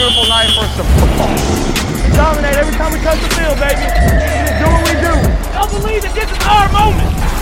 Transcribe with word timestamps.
beautiful 0.00 0.26
night 0.28 0.48
for 0.56 0.64
some 0.80 0.88
football. 0.96 1.28
We 1.28 2.16
dominate 2.16 2.56
every 2.56 2.72
time 2.72 2.90
we 2.90 3.00
touch 3.00 3.20
the 3.20 3.28
field, 3.36 3.60
baby. 3.60 3.84
We 3.84 4.52
do 4.56 4.64
what 4.64 4.82
we 4.88 4.96
do. 4.96 5.12
Don't 5.52 5.70
believe 5.76 6.00
that 6.00 6.14
this 6.16 6.24
is 6.24 6.40
our 6.48 6.72
moment. 6.72 7.39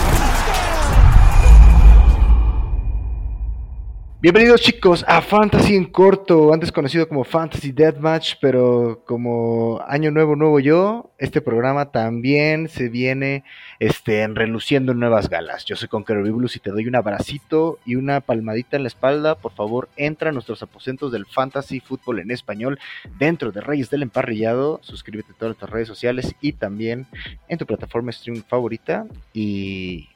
Bienvenidos 4.21 4.59
chicos 4.59 5.05
a 5.07 5.21
Fantasy 5.21 5.77
en 5.77 5.85
corto, 5.85 6.53
antes 6.53 6.73
conocido 6.73 7.07
como 7.07 7.23
Fantasy 7.23 7.71
Deathmatch, 7.71 8.33
pero 8.41 9.01
como 9.05 9.79
año 9.87 10.11
nuevo, 10.11 10.35
nuevo 10.35 10.59
yo, 10.59 11.09
este 11.17 11.39
programa 11.39 11.91
también 11.91 12.67
se 12.67 12.89
viene 12.89 13.45
este, 13.79 14.27
reluciendo 14.27 14.91
en 14.91 14.99
nuevas 14.99 15.29
galas. 15.29 15.63
Yo 15.63 15.77
soy 15.77 15.87
Conqueror 15.87 16.25
Bibulus 16.25 16.57
y 16.57 16.59
te 16.59 16.69
doy 16.69 16.85
un 16.85 16.97
abracito 16.97 17.79
y 17.85 17.95
una 17.95 18.19
palmadita 18.19 18.75
en 18.75 18.83
la 18.83 18.89
espalda. 18.89 19.35
Por 19.35 19.53
favor, 19.53 19.87
entra 19.95 20.31
a 20.31 20.33
nuestros 20.33 20.61
aposentos 20.63 21.13
del 21.13 21.25
Fantasy 21.25 21.79
Fútbol 21.79 22.19
en 22.19 22.31
español 22.31 22.77
dentro 23.19 23.53
de 23.53 23.61
Reyes 23.61 23.89
del 23.89 24.03
Emparrillado. 24.03 24.81
Suscríbete 24.83 25.31
a 25.31 25.35
todas 25.35 25.49
nuestras 25.51 25.71
redes 25.71 25.87
sociales 25.87 26.35
y 26.41 26.51
también 26.51 27.07
en 27.47 27.57
tu 27.57 27.65
plataforma 27.65 28.11
stream 28.11 28.43
favorita. 28.43 29.05
Y 29.31 30.09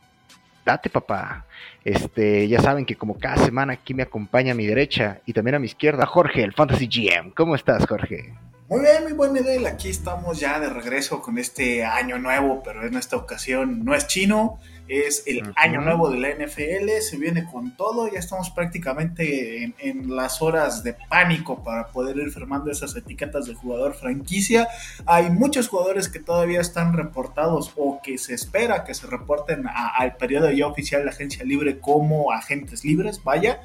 date 0.65 0.89
papá. 0.89 1.45
Este, 1.83 2.47
ya 2.47 2.61
saben 2.61 2.85
que 2.85 2.95
como 2.95 3.17
cada 3.19 3.37
semana 3.43 3.73
aquí 3.73 3.93
me 3.93 4.03
acompaña 4.03 4.53
a 4.53 4.55
mi 4.55 4.65
derecha 4.65 5.19
y 5.25 5.33
también 5.33 5.55
a 5.55 5.59
mi 5.59 5.67
izquierda 5.67 6.05
Jorge, 6.05 6.43
el 6.43 6.53
Fantasy 6.53 6.87
GM. 6.87 7.31
¿Cómo 7.33 7.55
estás, 7.55 7.85
Jorge? 7.85 8.33
Muy 8.69 8.81
bien, 8.81 9.03
muy 9.03 9.13
buen 9.13 9.33
Miguel. 9.33 9.67
Aquí 9.67 9.89
estamos 9.89 10.39
ya 10.39 10.59
de 10.59 10.69
regreso 10.69 11.21
con 11.21 11.37
este 11.37 11.83
año 11.83 12.17
nuevo, 12.17 12.63
pero 12.63 12.85
en 12.85 12.95
esta 12.95 13.17
ocasión 13.17 13.83
no 13.83 13.93
es 13.93 14.07
chino, 14.07 14.59
es 14.87 15.23
el 15.25 15.53
año 15.55 15.81
nuevo 15.81 16.09
de 16.09 16.19
la 16.19 16.29
NFL. 16.29 16.89
Se 17.01 17.17
viene 17.17 17.45
con 17.45 17.75
todo. 17.75 18.11
Ya 18.11 18.19
estamos 18.19 18.49
prácticamente 18.49 19.63
en, 19.63 19.75
en, 19.79 20.15
las 20.15 20.41
horas 20.41 20.83
de 20.83 20.93
pánico 20.93 21.63
para 21.63 21.87
poder 21.87 22.17
ir 22.17 22.31
firmando 22.31 22.71
esas 22.71 22.95
etiquetas 22.95 23.45
de 23.45 23.53
jugador 23.53 23.93
franquicia. 23.93 24.67
Hay 25.05 25.29
muchos 25.29 25.67
jugadores 25.67 26.09
que 26.09 26.19
todavía 26.19 26.61
están 26.61 26.93
reportados 26.93 27.71
o 27.75 28.01
que 28.01 28.17
se 28.17 28.33
espera 28.33 28.83
que 28.83 28.93
se 28.93 29.07
reporten 29.07 29.67
a, 29.67 29.89
al 29.97 30.17
periodo 30.17 30.51
ya 30.51 30.67
oficial 30.67 31.01
de 31.01 31.05
la 31.05 31.11
agencia 31.11 31.43
libre 31.43 31.79
como 31.79 32.31
agentes 32.31 32.83
libres, 32.83 33.23
vaya. 33.23 33.61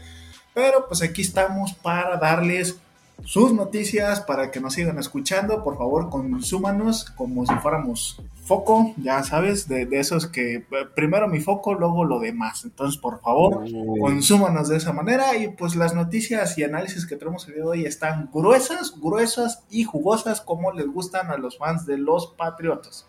Pero 0.55 0.87
pues 0.89 1.03
aquí 1.03 1.23
estamos 1.23 1.73
para 1.75 2.17
darles 2.17 2.79
sus 3.25 3.53
noticias 3.53 4.21
para 4.21 4.51
que 4.51 4.61
nos 4.61 4.75
sigan 4.75 4.99
escuchando. 4.99 5.63
Por 5.65 5.77
favor, 5.77 6.09
consúmanos 6.09 7.05
como 7.17 7.47
si 7.47 7.55
fuéramos 7.57 8.21
foco, 8.49 8.95
ya 8.97 9.23
sabes, 9.23 9.69
de, 9.69 9.87
de 9.87 10.01
esos 10.01 10.27
que 10.27 10.55
eh, 10.57 10.65
primero 10.97 11.29
mi 11.29 11.41
foco, 11.41 11.75
luego 11.75 12.05
lo 12.05 12.19
demás. 12.19 12.65
Entonces, 12.65 13.01
por 13.01 13.21
favor, 13.21 13.65
consúmanos 14.01 14.69
de 14.69 14.79
esa 14.79 14.93
manera. 14.93 15.37
Y 15.37 15.49
pues 15.49 15.77
las 15.77 15.95
noticias 15.95 16.59
y 16.59 16.65
análisis 16.65 17.07
que 17.07 17.17
tenemos 17.17 17.47
el 17.47 17.55
día 17.55 17.63
de 17.63 17.69
hoy 17.69 17.85
están 17.85 18.31
gruesas, 18.33 18.99
gruesas 19.01 19.65
y 19.71 19.85
jugosas 19.85 20.41
como 20.41 20.73
les 20.73 20.87
gustan 20.87 21.31
a 21.31 21.37
los 21.37 21.59
fans 21.59 21.87
de 21.87 21.99
los 21.99 22.27
Patriotas. 22.29 23.07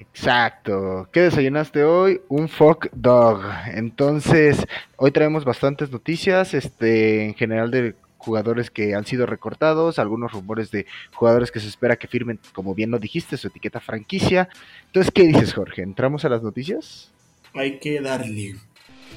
Exacto. 0.00 1.08
¿Qué 1.12 1.20
desayunaste 1.20 1.84
hoy? 1.84 2.22
Un 2.28 2.48
fuck 2.48 2.86
dog. 2.92 3.42
Entonces, 3.74 4.66
hoy 4.96 5.10
traemos 5.10 5.44
bastantes 5.44 5.92
noticias, 5.92 6.54
este, 6.54 7.26
en 7.26 7.34
general 7.34 7.70
de 7.70 7.94
jugadores 8.20 8.70
que 8.70 8.94
han 8.94 9.06
sido 9.06 9.26
recortados, 9.26 9.98
algunos 9.98 10.32
rumores 10.32 10.70
de 10.70 10.86
jugadores 11.12 11.50
que 11.50 11.58
se 11.58 11.68
espera 11.68 11.96
que 11.96 12.06
firmen, 12.06 12.38
como 12.52 12.74
bien 12.74 12.90
lo 12.90 12.98
dijiste, 12.98 13.36
su 13.36 13.48
etiqueta 13.48 13.80
franquicia. 13.80 14.48
Entonces, 14.86 15.10
¿qué 15.12 15.24
dices, 15.24 15.54
Jorge? 15.54 15.82
¿Entramos 15.82 16.24
a 16.24 16.28
las 16.28 16.42
noticias? 16.42 17.10
Hay 17.54 17.78
que 17.78 18.00
darle. 18.00 18.56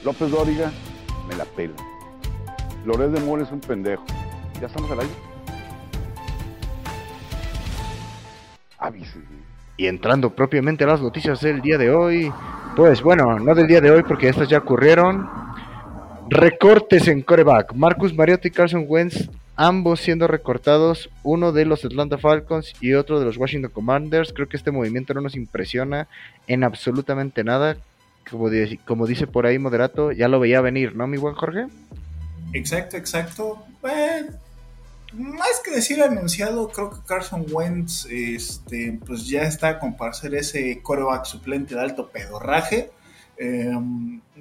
López 0.06 0.32
Dóriga, 0.32 0.72
me 1.28 1.36
la 1.36 1.46
pela. 1.46 1.76
Lorés 2.86 3.12
de 3.12 3.20
Mora 3.20 3.44
es 3.44 3.52
un 3.52 3.60
pendejo. 3.60 4.06
¿Ya 4.60 4.68
estamos 4.68 4.90
al 4.90 5.02
aire? 5.02 5.14
Avise. 8.80 9.20
Y 9.76 9.88
entrando 9.88 10.30
propiamente 10.30 10.86
a 10.86 10.88
las 10.88 11.02
noticias 11.02 11.42
del 11.42 11.62
día 11.62 11.78
de 11.78 11.92
hoy, 11.92 12.32
pues 12.76 13.02
bueno, 13.02 13.38
no 13.40 13.54
del 13.54 13.68
día 13.68 13.82
de 13.82 13.92
hoy 13.92 14.04
porque 14.04 14.30
estas 14.30 14.48
ya 14.48 14.60
ocurrieron. 14.60 15.30
Recortes 16.30 17.08
en 17.08 17.22
coreback. 17.22 17.74
Marcus 17.74 18.14
Mariota 18.14 18.48
y 18.48 18.52
Carson 18.52 18.86
Wentz, 18.88 19.30
ambos 19.56 20.00
siendo 20.00 20.28
recortados, 20.28 21.10
uno 21.24 21.52
de 21.52 21.66
los 21.66 21.86
Atlanta 21.86 22.18
Falcons 22.18 22.74
y 22.82 22.94
otro 22.94 23.20
de 23.20 23.26
los 23.26 23.38
Washington 23.38 23.72
Commanders. 23.72 24.34
Creo 24.34 24.48
que 24.48 24.58
este 24.58 24.72
movimiento 24.72 25.14
no 25.14 25.22
nos 25.22 25.36
impresiona 25.36 26.08
en 26.48 26.64
absolutamente 26.64 27.44
nada. 27.44 27.78
Como, 28.30 29.06
dice 29.06 29.28
por 29.28 29.46
ahí 29.46 29.60
Moderato, 29.60 30.12
ya 30.12 30.28
lo 30.28 30.40
veía 30.40 30.62
venir, 30.62 30.96
¿no, 30.96 31.08
mi 31.08 31.18
buen 31.18 31.36
Jorge? 31.36 31.68
Exacto, 32.54 32.98
exacto. 32.98 33.66
Más 35.14 35.62
que 35.64 35.72
decir 35.72 36.02
anunciado, 36.02 36.70
creo 36.70 36.90
que 36.90 36.98
Carson 37.06 37.46
Wentz 37.52 38.08
este, 38.10 38.98
pues 39.06 39.28
ya 39.28 39.44
está 39.44 39.78
con 39.78 39.96
para 39.96 40.12
ese 40.12 40.80
coreback 40.82 41.26
suplente 41.26 41.76
de 41.76 41.82
alto 41.82 42.10
pedorraje. 42.10 42.90
Eh, 43.44 43.78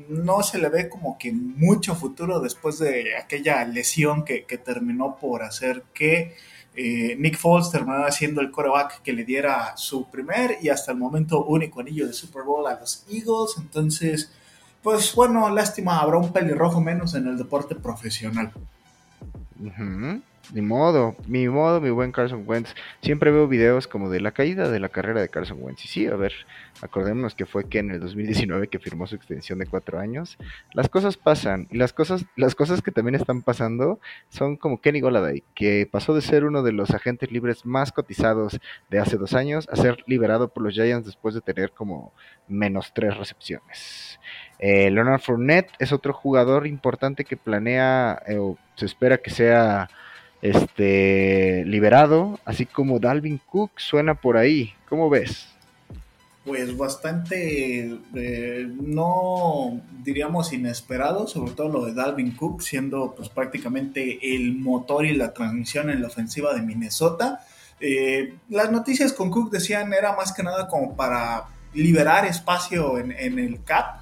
no 0.08 0.42
se 0.44 0.58
le 0.58 0.68
ve 0.68 0.88
como 0.88 1.18
que 1.18 1.32
mucho 1.32 1.96
futuro 1.96 2.38
después 2.38 2.78
de 2.78 3.16
aquella 3.16 3.64
lesión 3.64 4.24
que, 4.24 4.44
terminó 4.64 5.16
por 5.16 5.42
hacer 5.42 5.82
que 5.92 6.36
eh, 6.76 7.16
Nick 7.18 7.36
Foles 7.36 7.70
terminara 7.70 8.12
siendo 8.12 8.40
el 8.40 8.52
coreback 8.52 9.02
que 9.02 9.12
le 9.12 9.24
diera 9.24 9.76
su 9.76 10.08
primer 10.08 10.58
y 10.62 10.68
hasta 10.68 10.92
el 10.92 10.98
momento 10.98 11.44
único 11.44 11.80
anillo 11.80 12.06
de 12.06 12.12
Super 12.12 12.44
Bowl 12.44 12.64
a 12.68 12.78
los 12.78 13.04
Eagles. 13.10 13.56
Entonces, 13.58 14.30
pues 14.84 15.12
bueno, 15.16 15.50
lástima, 15.50 15.98
habrá 15.98 16.18
un 16.18 16.32
pelirrojo 16.32 16.80
menos 16.80 17.14
en 17.14 17.26
el 17.26 17.36
deporte 17.36 17.74
profesional. 17.74 18.52
Uh. 19.60 20.20
Ni 20.52 20.60
modo, 20.60 21.16
mi 21.26 21.48
modo, 21.48 21.80
mi 21.80 21.88
buen 21.88 22.12
Carson 22.12 22.44
Wentz. 22.46 22.74
Siempre 23.00 23.30
veo 23.30 23.48
videos 23.48 23.88
como 23.88 24.10
de 24.10 24.20
la 24.20 24.32
caída 24.32 24.68
de 24.68 24.80
la 24.80 24.90
carrera 24.90 25.22
de 25.22 25.30
Carson 25.30 25.56
Wentz. 25.60 25.86
Y 25.86 25.88
sí, 25.88 26.06
a 26.06 26.14
ver, 26.14 26.34
acordémonos 26.82 27.34
que 27.34 27.46
fue 27.46 27.68
que 27.70 27.78
en 27.78 27.90
el 27.90 28.00
2019 28.00 28.68
que 28.68 28.78
firmó 28.78 29.06
su 29.06 29.16
extensión 29.16 29.60
de 29.60 29.66
cuatro 29.66 29.98
años. 29.98 30.36
Las 30.74 30.90
cosas 30.90 31.16
pasan. 31.16 31.68
Y 31.70 31.78
las 31.78 31.94
cosas, 31.94 32.26
las 32.36 32.54
cosas 32.54 32.82
que 32.82 32.90
también 32.90 33.14
están 33.14 33.40
pasando 33.40 33.98
son 34.28 34.56
como 34.56 34.82
Kenny 34.82 35.00
Goladay, 35.00 35.42
que 35.54 35.88
pasó 35.90 36.14
de 36.14 36.20
ser 36.20 36.44
uno 36.44 36.62
de 36.62 36.72
los 36.72 36.90
agentes 36.90 37.32
libres 37.32 37.64
más 37.64 37.90
cotizados 37.90 38.60
de 38.90 38.98
hace 38.98 39.16
dos 39.16 39.32
años 39.32 39.66
a 39.72 39.76
ser 39.76 40.04
liberado 40.06 40.48
por 40.48 40.64
los 40.64 40.74
Giants 40.74 41.06
después 41.06 41.34
de 41.34 41.40
tener 41.40 41.70
como 41.70 42.12
menos 42.46 42.92
tres 42.94 43.16
recepciones. 43.16 44.20
Eh, 44.58 44.90
Leonard 44.90 45.20
Fournette 45.20 45.72
es 45.78 45.92
otro 45.92 46.12
jugador 46.12 46.66
importante 46.66 47.24
que 47.24 47.36
planea 47.36 48.22
eh, 48.26 48.36
o 48.38 48.58
se 48.74 48.86
espera 48.86 49.18
que 49.18 49.30
sea 49.30 49.88
este 50.42 51.64
liberado, 51.64 52.38
así 52.44 52.66
como 52.66 52.98
Dalvin 52.98 53.38
Cook 53.38 53.70
suena 53.76 54.14
por 54.14 54.36
ahí. 54.36 54.74
¿Cómo 54.88 55.08
ves? 55.08 55.48
Pues 56.44 56.76
bastante, 56.76 57.98
eh, 58.16 58.68
no 58.80 59.80
diríamos 60.02 60.52
inesperado, 60.52 61.28
sobre 61.28 61.52
todo 61.52 61.68
lo 61.68 61.84
de 61.84 61.94
Dalvin 61.94 62.32
Cook, 62.32 62.62
siendo 62.62 63.14
pues 63.14 63.28
prácticamente 63.28 64.34
el 64.34 64.56
motor 64.56 65.06
y 65.06 65.14
la 65.14 65.32
transmisión 65.32 65.88
en 65.88 66.02
la 66.02 66.08
ofensiva 66.08 66.52
de 66.52 66.62
Minnesota. 66.62 67.46
Eh, 67.78 68.34
las 68.48 68.72
noticias 68.72 69.12
con 69.12 69.30
Cook 69.30 69.52
decían 69.52 69.92
era 69.92 70.16
más 70.16 70.32
que 70.32 70.42
nada 70.42 70.66
como 70.66 70.96
para 70.96 71.44
liberar 71.74 72.26
espacio 72.26 72.98
en, 72.98 73.12
en 73.12 73.38
el 73.38 73.62
CAP, 73.62 74.00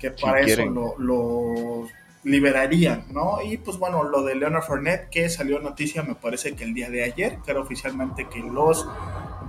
que 0.00 0.10
para 0.10 0.44
si 0.44 0.50
eso 0.50 0.66
lo, 0.66 0.98
lo 0.98 1.86
liberarían, 2.24 3.04
¿no? 3.12 3.40
Y 3.42 3.56
pues 3.58 3.78
bueno, 3.78 4.04
lo 4.04 4.22
de 4.22 4.34
Leonard 4.34 4.64
Fournette, 4.64 5.08
que 5.10 5.28
salió 5.28 5.60
noticia, 5.60 6.02
me 6.02 6.14
parece 6.14 6.54
que 6.54 6.64
el 6.64 6.74
día 6.74 6.90
de 6.90 7.04
ayer, 7.04 7.38
que 7.44 7.50
era 7.50 7.60
oficialmente 7.60 8.28
que 8.28 8.40
los 8.40 8.86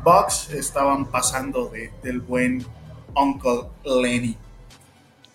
Bucks 0.04 0.52
estaban 0.52 1.06
pasando 1.06 1.70
de, 1.70 1.92
del 2.04 2.22
buen 2.22 2.66
Uncle 3.16 3.70
Lenny. 3.84 4.38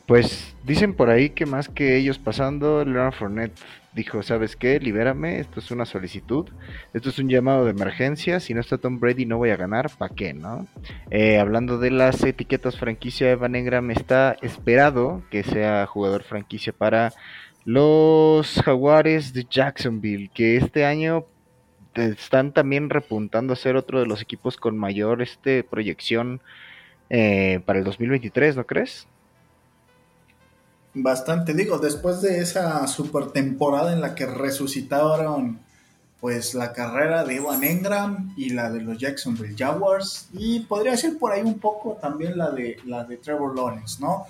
Pues 0.06 0.55
dicen 0.65 0.95
por 0.95 1.11
ahí 1.11 1.31
que 1.31 1.47
más 1.47 1.69
que 1.69 1.97
ellos 1.97 2.19
pasando, 2.19 2.84
Leonard 2.84 3.15
Fournette 3.15 3.59
dijo, 3.94 4.22
¿sabes 4.22 4.56
qué? 4.56 4.81
Libérame, 4.81 5.38
esto 5.38 5.60
es 5.60 5.71
una 5.71 5.86
solicitud, 5.86 6.48
esto 6.92 7.10
es 7.10 7.19
un 7.19 7.28
llamado 7.28 7.65
de 7.65 7.71
emergencia, 7.71 8.41
si 8.41 8.53
no 8.53 8.60
está 8.60 8.78
Tom 8.78 8.98
Brady 8.98 9.24
no 9.24 9.39
voy 9.39 9.51
a 9.51 9.57
ganar, 9.57 9.91
¿para 9.97 10.15
qué, 10.15 10.34
no? 10.34 10.66
Eh, 11.10 11.39
hablando 11.39 11.78
de 11.78 11.91
las 11.91 12.22
etiquetas 12.24 12.77
franquicia, 12.77 13.30
Evan 13.30 13.54
Engram 13.54 13.91
está 13.91 14.36
esperado 14.42 15.22
que 15.30 15.45
sea 15.45 15.86
jugador 15.86 16.24
franquicia 16.24 16.72
para 16.72 17.13
los 17.65 18.60
Jaguares 18.63 19.33
de 19.33 19.47
Jacksonville, 19.48 20.30
que 20.34 20.57
este 20.57 20.84
año 20.84 21.27
están 21.95 22.53
también 22.53 22.91
repuntando 22.91 23.53
a 23.53 23.57
ser 23.57 23.77
otro 23.77 24.01
de 24.01 24.07
los 24.07 24.21
equipos 24.21 24.57
con 24.57 24.77
mayor 24.77 25.22
este, 25.22 25.63
proyección 25.63 26.41
eh, 27.10 27.60
para 27.65 27.78
el 27.78 27.84
2023, 27.84 28.57
¿no 28.57 28.66
crees? 28.66 29.07
Bastante, 30.95 31.55
digo, 31.55 31.79
después 31.79 32.21
de 32.23 32.39
esa 32.41 32.87
super 32.87 33.27
temporada 33.27 33.93
en 33.93 34.01
la 34.01 34.15
que 34.15 34.27
resucitaron 34.27 35.61
pues 36.21 36.55
la 36.55 36.73
carrera 36.73 37.25
de 37.25 37.37
Evan 37.37 37.65
Engram 37.65 38.33
y 38.37 38.51
la 38.51 38.71
de 38.71 38.81
los 38.81 38.97
Jacksonville 38.97 39.55
Jaguars 39.59 40.29
y 40.33 40.61
podría 40.61 40.97
ser 40.97 41.19
por 41.19 41.33
ahí 41.33 41.43
un 41.43 41.59
poco 41.59 41.99
también 42.01 42.39
la 42.39 42.51
de 42.51 42.79
la 42.87 43.05
de 43.05 43.19
Trevor 43.19 43.55
Lawrence, 43.55 44.01
¿no? 44.01 44.25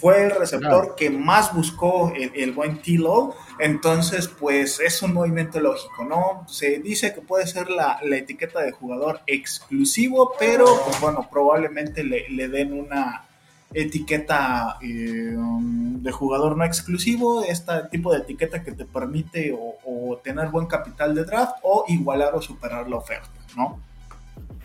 fue 0.00 0.24
el 0.24 0.30
receptor 0.30 0.94
que 0.96 1.10
más 1.10 1.54
buscó 1.54 2.10
el, 2.14 2.52
buen 2.52 2.80
T-Low, 2.80 3.34
entonces 3.58 4.28
pues 4.28 4.80
es 4.80 5.02
un 5.02 5.12
movimiento 5.12 5.60
lógico, 5.60 6.04
¿no? 6.04 6.46
Se 6.48 6.78
dice 6.78 7.12
que 7.12 7.20
puede 7.20 7.46
ser 7.46 7.68
la, 7.68 8.00
etiqueta 8.02 8.62
de 8.62 8.72
jugador 8.72 9.20
exclusivo, 9.26 10.32
pero 10.38 10.64
pues 10.86 10.98
bueno, 11.02 11.28
probablemente 11.30 12.02
le, 12.02 12.48
den 12.48 12.72
una 12.72 13.26
etiqueta 13.72 14.78
eh, 14.82 15.36
de 15.36 16.12
jugador 16.12 16.56
no 16.56 16.64
exclusivo, 16.64 17.44
este 17.44 17.72
tipo 17.90 18.12
de 18.12 18.20
etiqueta 18.20 18.62
que 18.62 18.72
te 18.72 18.84
permite 18.84 19.56
o, 19.56 20.18
tener 20.22 20.48
buen 20.48 20.66
capital 20.66 21.14
de 21.14 21.24
draft 21.24 21.56
o 21.62 21.84
igualar 21.88 22.34
o 22.34 22.42
superar 22.42 22.88
la 22.88 22.96
oferta, 22.96 23.30
¿no? 23.56 23.80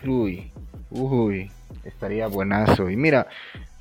Uy, 0.04 0.50
uy, 0.90 1.50
estaría 1.84 2.26
buenazo. 2.26 2.90
Y 2.90 2.96
mira, 2.96 3.28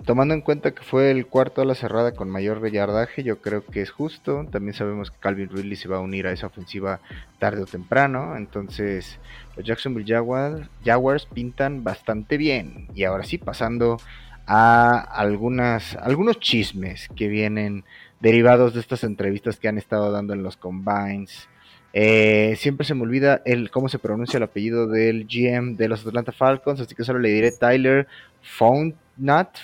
Tomando 0.06 0.36
en 0.36 0.42
cuenta 0.42 0.70
que 0.70 0.84
fue 0.84 1.10
el 1.10 1.26
cuarto 1.26 1.64
a 1.64 1.66
la 1.66 1.74
cerrada 1.74 2.12
con 2.12 2.30
mayor 2.30 2.70
yardaje, 2.70 3.24
yo 3.24 3.42
creo 3.42 3.66
que 3.66 3.82
es 3.82 3.90
justo. 3.90 4.46
También 4.52 4.76
sabemos 4.76 5.10
que 5.10 5.18
Calvin 5.20 5.50
Ridley 5.50 5.76
se 5.76 5.88
va 5.88 5.98
a 5.98 6.02
unir 6.02 6.28
a 6.28 6.32
esa 6.32 6.46
ofensiva 6.46 7.00
tarde 7.40 7.64
o 7.64 7.66
temprano. 7.66 8.38
Entonces, 8.38 9.18
los 9.58 9.66
Jacksonville 9.66 10.08
Jaguars, 10.08 10.68
Jaguars 10.84 11.26
pintan 11.26 11.84
bastante 11.84 12.38
bien. 12.38 12.88
Y 12.94 13.06
ahora 13.06 13.24
sí, 13.24 13.40
pasando 13.40 13.98
a 14.48 15.00
algunas, 15.00 15.96
algunos 15.98 16.40
chismes 16.40 17.10
que 17.16 17.28
vienen 17.28 17.84
derivados 18.20 18.74
de 18.74 18.80
estas 18.80 19.04
entrevistas 19.04 19.58
que 19.58 19.68
han 19.68 19.78
estado 19.78 20.12
dando 20.12 20.34
en 20.34 20.44
los 20.44 20.58
combines. 20.58 21.48
Eh, 21.94 22.56
siempre 22.58 22.86
se 22.86 22.94
me 22.94 23.04
olvida 23.04 23.42
el 23.46 23.72
cómo 23.72 23.88
se 23.88 24.00
pronuncia 24.00 24.38
el 24.38 24.44
apellido 24.44 24.88
del 24.88 25.28
GM 25.28 25.78
de 25.78 25.88
los 25.88 26.06
Atlanta 26.06 26.32
Falcons, 26.32 26.82
así 26.82 26.94
que 26.94 27.06
solo 27.06 27.20
le 27.20 27.30
diré 27.30 27.52
Tyler 27.52 28.08
Founat, 28.42 29.58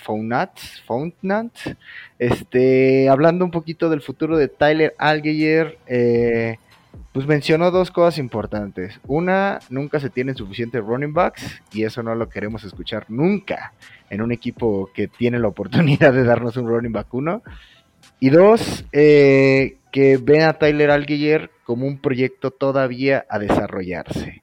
este, 2.17 3.09
hablando 3.09 3.43
un 3.43 3.51
poquito 3.51 3.89
del 3.89 4.01
futuro 4.01 4.37
de 4.37 4.47
Tyler 4.47 4.95
Algeyer, 4.97 5.77
eh, 5.87 6.57
pues 7.11 7.27
mencionó 7.27 7.69
dos 7.69 7.91
cosas 7.91 8.17
importantes. 8.17 8.99
Una, 9.07 9.59
nunca 9.69 9.99
se 9.99 10.09
tienen 10.09 10.37
suficientes 10.37 10.81
running 10.81 11.13
backs 11.13 11.61
y 11.73 11.83
eso 11.83 12.01
no 12.01 12.15
lo 12.15 12.29
queremos 12.29 12.63
escuchar 12.63 13.05
nunca 13.09 13.73
en 14.11 14.21
un 14.21 14.31
equipo 14.31 14.91
que 14.93 15.07
tiene 15.07 15.39
la 15.39 15.47
oportunidad 15.47 16.13
de 16.13 16.23
darnos 16.23 16.57
un 16.57 16.67
running 16.67 16.91
back 16.91 17.11
uno. 17.13 17.41
Y 18.19 18.29
dos, 18.29 18.85
eh, 18.91 19.77
que 19.91 20.17
ven 20.17 20.43
a 20.43 20.53
Tyler 20.53 20.91
Algeyer 20.91 21.49
como 21.63 21.87
un 21.87 21.99
proyecto 21.99 22.51
todavía 22.51 23.25
a 23.29 23.39
desarrollarse. 23.39 24.40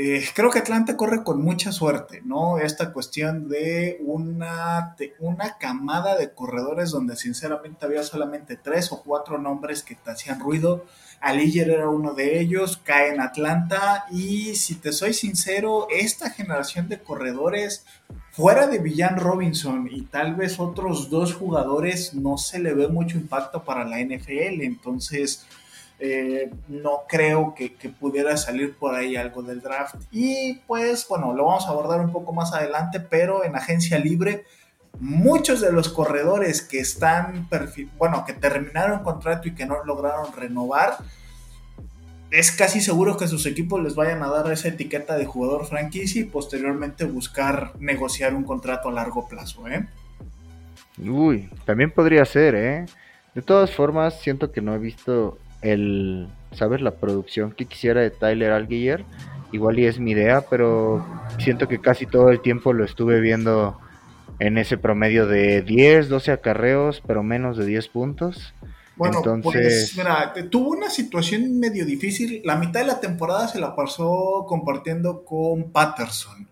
Eh, 0.00 0.24
creo 0.32 0.48
que 0.48 0.60
Atlanta 0.60 0.96
corre 0.96 1.24
con 1.24 1.42
mucha 1.42 1.72
suerte, 1.72 2.22
¿no? 2.24 2.58
Esta 2.58 2.92
cuestión 2.92 3.48
de 3.48 3.98
una, 4.06 4.94
una 5.18 5.58
camada 5.58 6.16
de 6.16 6.32
corredores 6.32 6.92
donde 6.92 7.16
sinceramente 7.16 7.84
había 7.84 8.04
solamente 8.04 8.54
tres 8.54 8.92
o 8.92 9.02
cuatro 9.02 9.38
nombres 9.38 9.82
que 9.82 9.96
te 9.96 10.12
hacían 10.12 10.38
ruido. 10.38 10.84
Aliger 11.20 11.70
era 11.70 11.88
uno 11.88 12.14
de 12.14 12.38
ellos, 12.38 12.76
cae 12.76 13.12
en 13.12 13.20
Atlanta 13.20 14.06
y 14.08 14.54
si 14.54 14.76
te 14.76 14.92
soy 14.92 15.14
sincero, 15.14 15.88
esta 15.90 16.30
generación 16.30 16.88
de 16.88 17.02
corredores 17.02 17.84
fuera 18.30 18.68
de 18.68 18.78
Villan 18.78 19.16
Robinson 19.16 19.88
y 19.90 20.02
tal 20.02 20.36
vez 20.36 20.60
otros 20.60 21.10
dos 21.10 21.34
jugadores 21.34 22.14
no 22.14 22.38
se 22.38 22.60
le 22.60 22.72
ve 22.72 22.86
mucho 22.86 23.18
impacto 23.18 23.64
para 23.64 23.84
la 23.84 23.98
NFL, 23.98 24.62
entonces 24.62 25.44
eh, 26.00 26.50
no 26.68 27.02
creo 27.08 27.54
que, 27.56 27.70
pudiera 27.98 28.36
salir 28.36 28.76
por 28.76 28.94
ahí 28.94 29.16
algo 29.16 29.42
del 29.42 29.60
draft. 29.60 29.96
Y 30.12 30.60
pues 30.66 31.06
bueno, 31.08 31.34
lo 31.34 31.46
vamos 31.46 31.66
a 31.66 31.70
abordar 31.70 32.00
un 32.00 32.12
poco 32.12 32.32
más 32.32 32.52
adelante, 32.52 33.00
pero 33.00 33.44
en 33.44 33.56
agencia 33.56 33.98
libre, 33.98 34.44
muchos 35.00 35.60
de 35.60 35.72
los 35.72 35.88
corredores 35.88 36.62
que 36.62 36.78
están, 36.78 37.48
bueno, 37.96 38.24
que 38.24 38.32
terminaron 38.32 39.02
contrato 39.02 39.48
y 39.48 39.54
que 39.54 39.66
no 39.66 39.84
lograron 39.84 40.32
renovar, 40.32 40.98
es 42.30 42.52
casi 42.52 42.80
seguro 42.80 43.16
que 43.16 43.26
sus 43.26 43.46
equipos 43.46 43.82
les 43.82 43.94
vayan 43.94 44.22
a 44.22 44.28
dar 44.28 44.52
esa 44.52 44.68
etiqueta 44.68 45.16
de 45.16 45.24
jugador 45.24 45.66
franquicia 45.66 46.20
y 46.20 46.24
posteriormente 46.24 47.06
buscar 47.06 47.72
negociar 47.80 48.34
un 48.34 48.44
contrato 48.44 48.90
a 48.90 48.92
largo 48.92 49.26
plazo, 49.26 49.66
¿eh? 49.66 49.86
Uy, 50.98 51.48
también 51.64 51.90
podría 51.90 52.24
ser, 52.24 52.54
¿eh? 52.54 52.86
De 53.34 53.42
todas 53.42 53.70
formas, 53.70 54.20
siento 54.20 54.52
que 54.52 54.60
no 54.60 54.74
he 54.74 54.78
visto 54.78 55.38
el, 55.62 56.28
¿sabes? 56.52 56.80
La 56.80 56.92
producción 56.92 57.52
que 57.52 57.66
quisiera 57.66 58.00
de 58.00 58.10
Tyler 58.10 58.52
Algier. 58.52 59.04
Igual 59.50 59.78
y 59.78 59.86
es 59.86 59.98
mi 59.98 60.10
idea, 60.10 60.42
pero 60.48 61.06
siento 61.38 61.68
que 61.68 61.80
casi 61.80 62.04
todo 62.04 62.28
el 62.28 62.40
tiempo 62.40 62.72
lo 62.74 62.84
estuve 62.84 63.20
viendo 63.20 63.78
en 64.38 64.58
ese 64.58 64.76
promedio 64.76 65.26
de 65.26 65.62
10, 65.62 66.08
12 66.08 66.32
acarreos, 66.32 67.02
pero 67.06 67.22
menos 67.22 67.56
de 67.56 67.64
10 67.64 67.88
puntos. 67.88 68.54
Bueno, 68.98 69.22
pues 69.42 69.94
mira, 69.96 70.34
tuvo 70.50 70.70
una 70.70 70.90
situación 70.90 71.58
medio 71.60 71.86
difícil. 71.86 72.42
La 72.44 72.56
mitad 72.56 72.80
de 72.80 72.86
la 72.86 73.00
temporada 73.00 73.46
se 73.46 73.60
la 73.60 73.76
pasó 73.76 74.44
compartiendo 74.48 75.24
con 75.24 75.70
Patterson. 75.70 76.48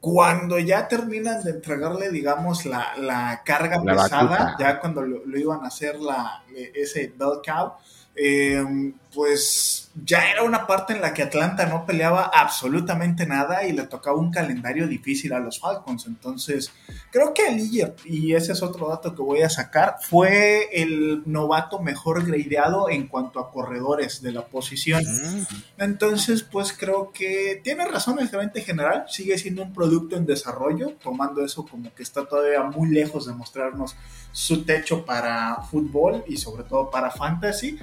Cuando 0.00 0.60
ya 0.60 0.86
terminan 0.86 1.42
de 1.42 1.50
entregarle, 1.50 2.10
digamos, 2.10 2.64
la, 2.66 3.42
carga 3.44 3.82
pesada, 3.82 4.54
ya 4.58 4.78
cuando 4.78 5.02
lo, 5.02 5.36
iban 5.36 5.64
a 5.64 5.66
hacer 5.66 5.98
la, 5.98 6.44
ese 6.72 7.12
bell 7.18 7.40
cow, 7.44 7.72
eh, 8.18 8.92
pues 9.14 9.87
ya 10.04 10.30
era 10.30 10.42
una 10.42 10.66
parte 10.66 10.92
en 10.92 11.00
la 11.00 11.14
que 11.14 11.22
Atlanta 11.22 11.66
no 11.66 11.86
peleaba 11.86 12.30
absolutamente 12.32 13.26
nada 13.26 13.66
y 13.66 13.72
le 13.72 13.84
tocaba 13.84 14.18
un 14.18 14.30
calendario 14.30 14.86
difícil 14.86 15.32
a 15.32 15.40
los 15.40 15.58
Falcons. 15.58 16.06
Entonces, 16.06 16.72
creo 17.10 17.32
que 17.34 17.46
Allier, 17.46 17.94
y 18.04 18.34
ese 18.34 18.52
es 18.52 18.62
otro 18.62 18.88
dato 18.88 19.14
que 19.14 19.22
voy 19.22 19.42
a 19.42 19.50
sacar, 19.50 19.96
fue 20.00 20.68
el 20.72 21.22
novato 21.26 21.80
mejor 21.80 22.24
gradeado 22.26 22.90
en 22.90 23.06
cuanto 23.08 23.40
a 23.40 23.50
corredores 23.50 24.22
de 24.22 24.32
la 24.32 24.46
posición. 24.46 25.04
Mm. 25.04 25.46
Entonces, 25.78 26.42
pues 26.42 26.72
creo 26.72 27.10
que 27.12 27.60
tiene 27.64 27.86
razón 27.86 28.18
el 28.18 28.28
gerente 28.28 28.60
general, 28.60 29.04
sigue 29.08 29.38
siendo 29.38 29.62
un 29.62 29.72
producto 29.72 30.16
en 30.16 30.26
desarrollo, 30.26 30.96
tomando 31.02 31.44
eso 31.44 31.64
como 31.66 31.92
que 31.94 32.02
está 32.02 32.26
todavía 32.26 32.62
muy 32.62 32.90
lejos 32.90 33.26
de 33.26 33.32
mostrarnos 33.32 33.96
su 34.32 34.64
techo 34.64 35.04
para 35.04 35.62
fútbol 35.70 36.24
y 36.26 36.36
sobre 36.36 36.64
todo 36.64 36.90
para 36.90 37.10
fantasy 37.10 37.78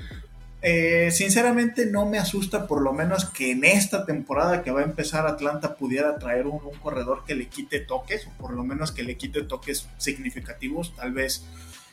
eh, 0.67 1.11
sinceramente 1.11 1.85
no 1.85 2.07
me 2.07 2.17
asusta 2.17 2.65
por 2.65 2.81
lo 2.81 2.91
menos 2.91 3.25
que 3.25 3.51
en 3.51 3.63
esta 3.63 4.03
temporada 4.03 4.63
que 4.63 4.71
va 4.71 4.81
a 4.81 4.83
empezar 4.83 5.27
Atlanta 5.27 5.75
pudiera 5.75 6.17
traer 6.17 6.47
un, 6.47 6.59
corredor 6.81 7.23
que 7.23 7.35
le 7.35 7.45
quite 7.49 7.81
toques, 7.81 8.25
o 8.25 8.31
por 8.31 8.51
lo 8.51 8.63
menos 8.63 8.91
que 8.91 9.03
le 9.03 9.15
quite 9.15 9.43
toques 9.43 9.87
significativos, 9.99 10.95
tal 10.95 11.11
vez 11.11 11.45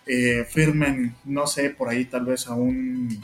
eh, 0.06 0.46
firmen, 0.48 1.14
no 1.26 1.46
sé, 1.46 1.68
por 1.68 1.90
ahí 1.90 2.06
tal 2.06 2.24
vez 2.24 2.46
a 2.46 2.54
un... 2.54 3.22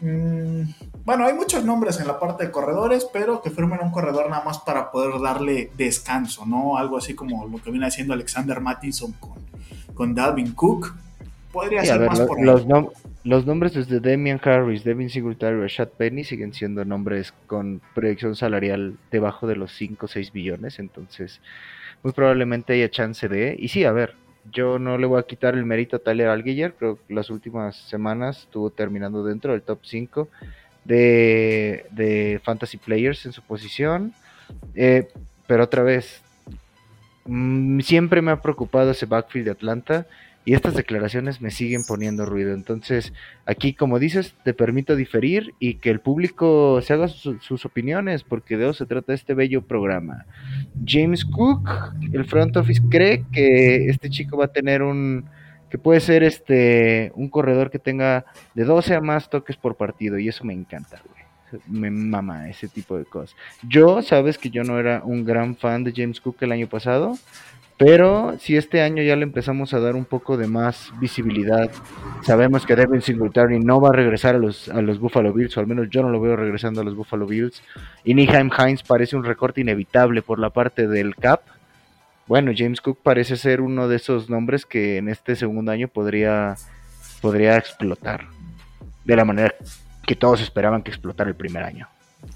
Mm, 0.00 0.62
bueno, 1.04 1.26
hay 1.26 1.34
muchos 1.34 1.62
nombres 1.62 2.00
en 2.00 2.06
la 2.06 2.18
parte 2.18 2.46
de 2.46 2.50
corredores, 2.50 3.06
pero 3.12 3.42
que 3.42 3.50
firmen 3.50 3.80
un 3.82 3.90
corredor 3.90 4.30
nada 4.30 4.44
más 4.44 4.60
para 4.60 4.90
poder 4.90 5.20
darle 5.20 5.72
descanso, 5.76 6.46
¿no? 6.46 6.78
Algo 6.78 6.96
así 6.96 7.14
como 7.14 7.46
lo 7.46 7.62
que 7.62 7.70
viene 7.70 7.86
haciendo 7.86 8.14
Alexander 8.14 8.62
Mattinson 8.62 9.12
con, 9.12 9.44
con 9.92 10.14
Dalvin 10.14 10.54
Cook. 10.54 11.03
Podría 11.54 11.84
ser 11.84 12.00
más 12.00 12.20
por 12.22 12.42
los, 12.42 12.66
los 13.22 13.46
nombres 13.46 13.74
desde 13.74 14.00
Damian 14.00 14.40
Harris, 14.42 14.82
Devin 14.82 15.08
Singletary, 15.08 15.60
Rashad 15.60 15.86
Penny 15.88 16.24
siguen 16.24 16.52
siendo 16.52 16.84
nombres 16.84 17.32
con 17.46 17.80
proyección 17.94 18.34
salarial 18.34 18.96
debajo 19.12 19.46
de 19.46 19.54
los 19.54 19.70
5 19.70 20.06
o 20.06 20.08
6 20.08 20.32
billones, 20.32 20.80
entonces 20.80 21.40
muy 22.02 22.12
probablemente 22.12 22.72
haya 22.72 22.90
chance 22.90 23.28
de... 23.28 23.54
Y 23.56 23.68
sí, 23.68 23.84
a 23.84 23.92
ver, 23.92 24.16
yo 24.50 24.80
no 24.80 24.98
le 24.98 25.06
voy 25.06 25.20
a 25.20 25.22
quitar 25.22 25.54
el 25.54 25.64
mérito 25.64 25.94
a 25.94 26.00
Tyler 26.00 26.42
creo 26.76 26.98
que 27.06 27.14
las 27.14 27.30
últimas 27.30 27.76
semanas 27.76 28.40
estuvo 28.40 28.70
terminando 28.70 29.22
dentro 29.22 29.52
del 29.52 29.62
top 29.62 29.78
5 29.84 30.28
de, 30.84 31.86
de 31.92 32.40
Fantasy 32.42 32.78
Players 32.78 33.26
en 33.26 33.32
su 33.32 33.42
posición, 33.42 34.12
eh, 34.74 35.06
pero 35.46 35.62
otra 35.62 35.84
vez, 35.84 36.20
mm, 37.26 37.78
siempre 37.78 38.20
me 38.22 38.32
ha 38.32 38.42
preocupado 38.42 38.90
ese 38.90 39.06
backfield 39.06 39.44
de 39.44 39.52
Atlanta 39.52 40.06
y 40.44 40.54
estas 40.54 40.74
declaraciones 40.74 41.40
me 41.40 41.50
siguen 41.50 41.84
poniendo 41.86 42.26
ruido. 42.26 42.52
Entonces, 42.52 43.12
aquí, 43.46 43.72
como 43.72 43.98
dices, 43.98 44.34
te 44.44 44.52
permito 44.52 44.94
diferir 44.94 45.54
y 45.58 45.74
que 45.74 45.90
el 45.90 46.00
público 46.00 46.80
se 46.82 46.92
haga 46.92 47.08
sus 47.08 47.64
opiniones, 47.64 48.24
porque 48.24 48.56
de 48.56 48.64
eso 48.64 48.74
se 48.74 48.86
trata 48.86 49.14
este 49.14 49.34
bello 49.34 49.62
programa. 49.62 50.26
James 50.86 51.24
Cook, 51.24 51.68
el 52.12 52.24
front 52.26 52.56
office, 52.56 52.82
cree 52.90 53.24
que 53.32 53.88
este 53.88 54.10
chico 54.10 54.36
va 54.36 54.46
a 54.46 54.52
tener 54.52 54.82
un 54.82 55.24
que 55.70 55.78
puede 55.78 55.98
ser 55.98 56.22
este 56.22 57.10
un 57.16 57.28
corredor 57.28 57.68
que 57.68 57.80
tenga 57.80 58.24
de 58.54 58.62
12 58.62 58.94
a 58.94 59.00
más 59.00 59.28
toques 59.28 59.56
por 59.56 59.76
partido 59.76 60.18
y 60.20 60.28
eso 60.28 60.44
me 60.44 60.52
encanta, 60.52 61.02
güey. 61.04 61.24
Me 61.66 61.90
mama 61.90 62.48
ese 62.48 62.68
tipo 62.68 62.96
de 62.96 63.04
cosas. 63.04 63.34
Yo, 63.68 64.02
sabes 64.02 64.38
que 64.38 64.50
yo 64.50 64.62
no 64.62 64.78
era 64.78 65.02
un 65.04 65.24
gran 65.24 65.56
fan 65.56 65.82
de 65.82 65.92
James 65.94 66.20
Cook 66.20 66.36
el 66.42 66.52
año 66.52 66.68
pasado, 66.68 67.16
pero 67.76 68.38
si 68.38 68.56
este 68.56 68.82
año 68.82 69.02
ya 69.02 69.16
le 69.16 69.24
empezamos 69.24 69.74
a 69.74 69.80
dar 69.80 69.96
un 69.96 70.04
poco 70.04 70.36
de 70.36 70.46
más 70.46 70.92
visibilidad, 71.00 71.70
sabemos 72.22 72.64
que 72.64 72.76
Devin 72.76 73.02
Singletary 73.02 73.58
no 73.58 73.80
va 73.80 73.88
a 73.88 73.92
regresar 73.92 74.36
a 74.36 74.38
los, 74.38 74.68
a 74.68 74.80
los 74.80 75.00
Buffalo 75.00 75.32
Bills, 75.32 75.56
o 75.56 75.60
al 75.60 75.66
menos 75.66 75.88
yo 75.90 76.02
no 76.02 76.08
lo 76.08 76.20
veo 76.20 76.36
regresando 76.36 76.82
a 76.82 76.84
los 76.84 76.94
Buffalo 76.94 77.26
Bills. 77.26 77.62
Y 78.04 78.14
Niheim 78.14 78.50
Hines 78.56 78.84
parece 78.84 79.16
un 79.16 79.24
recorte 79.24 79.60
inevitable 79.60 80.22
por 80.22 80.38
la 80.38 80.50
parte 80.50 80.86
del 80.86 81.16
cap. 81.16 81.40
bueno, 82.28 82.52
James 82.56 82.80
Cook 82.80 83.00
parece 83.02 83.36
ser 83.36 83.60
uno 83.60 83.88
de 83.88 83.96
esos 83.96 84.30
nombres 84.30 84.66
que 84.66 84.98
en 84.98 85.08
este 85.08 85.34
segundo 85.34 85.72
año 85.72 85.88
podría, 85.88 86.54
podría 87.20 87.56
explotar 87.56 88.28
de 89.04 89.16
la 89.16 89.24
manera 89.24 89.54
que 90.06 90.14
todos 90.14 90.40
esperaban 90.40 90.82
que 90.82 90.90
explotara 90.90 91.28
el 91.28 91.36
primer 91.36 91.64
año. 91.64 91.88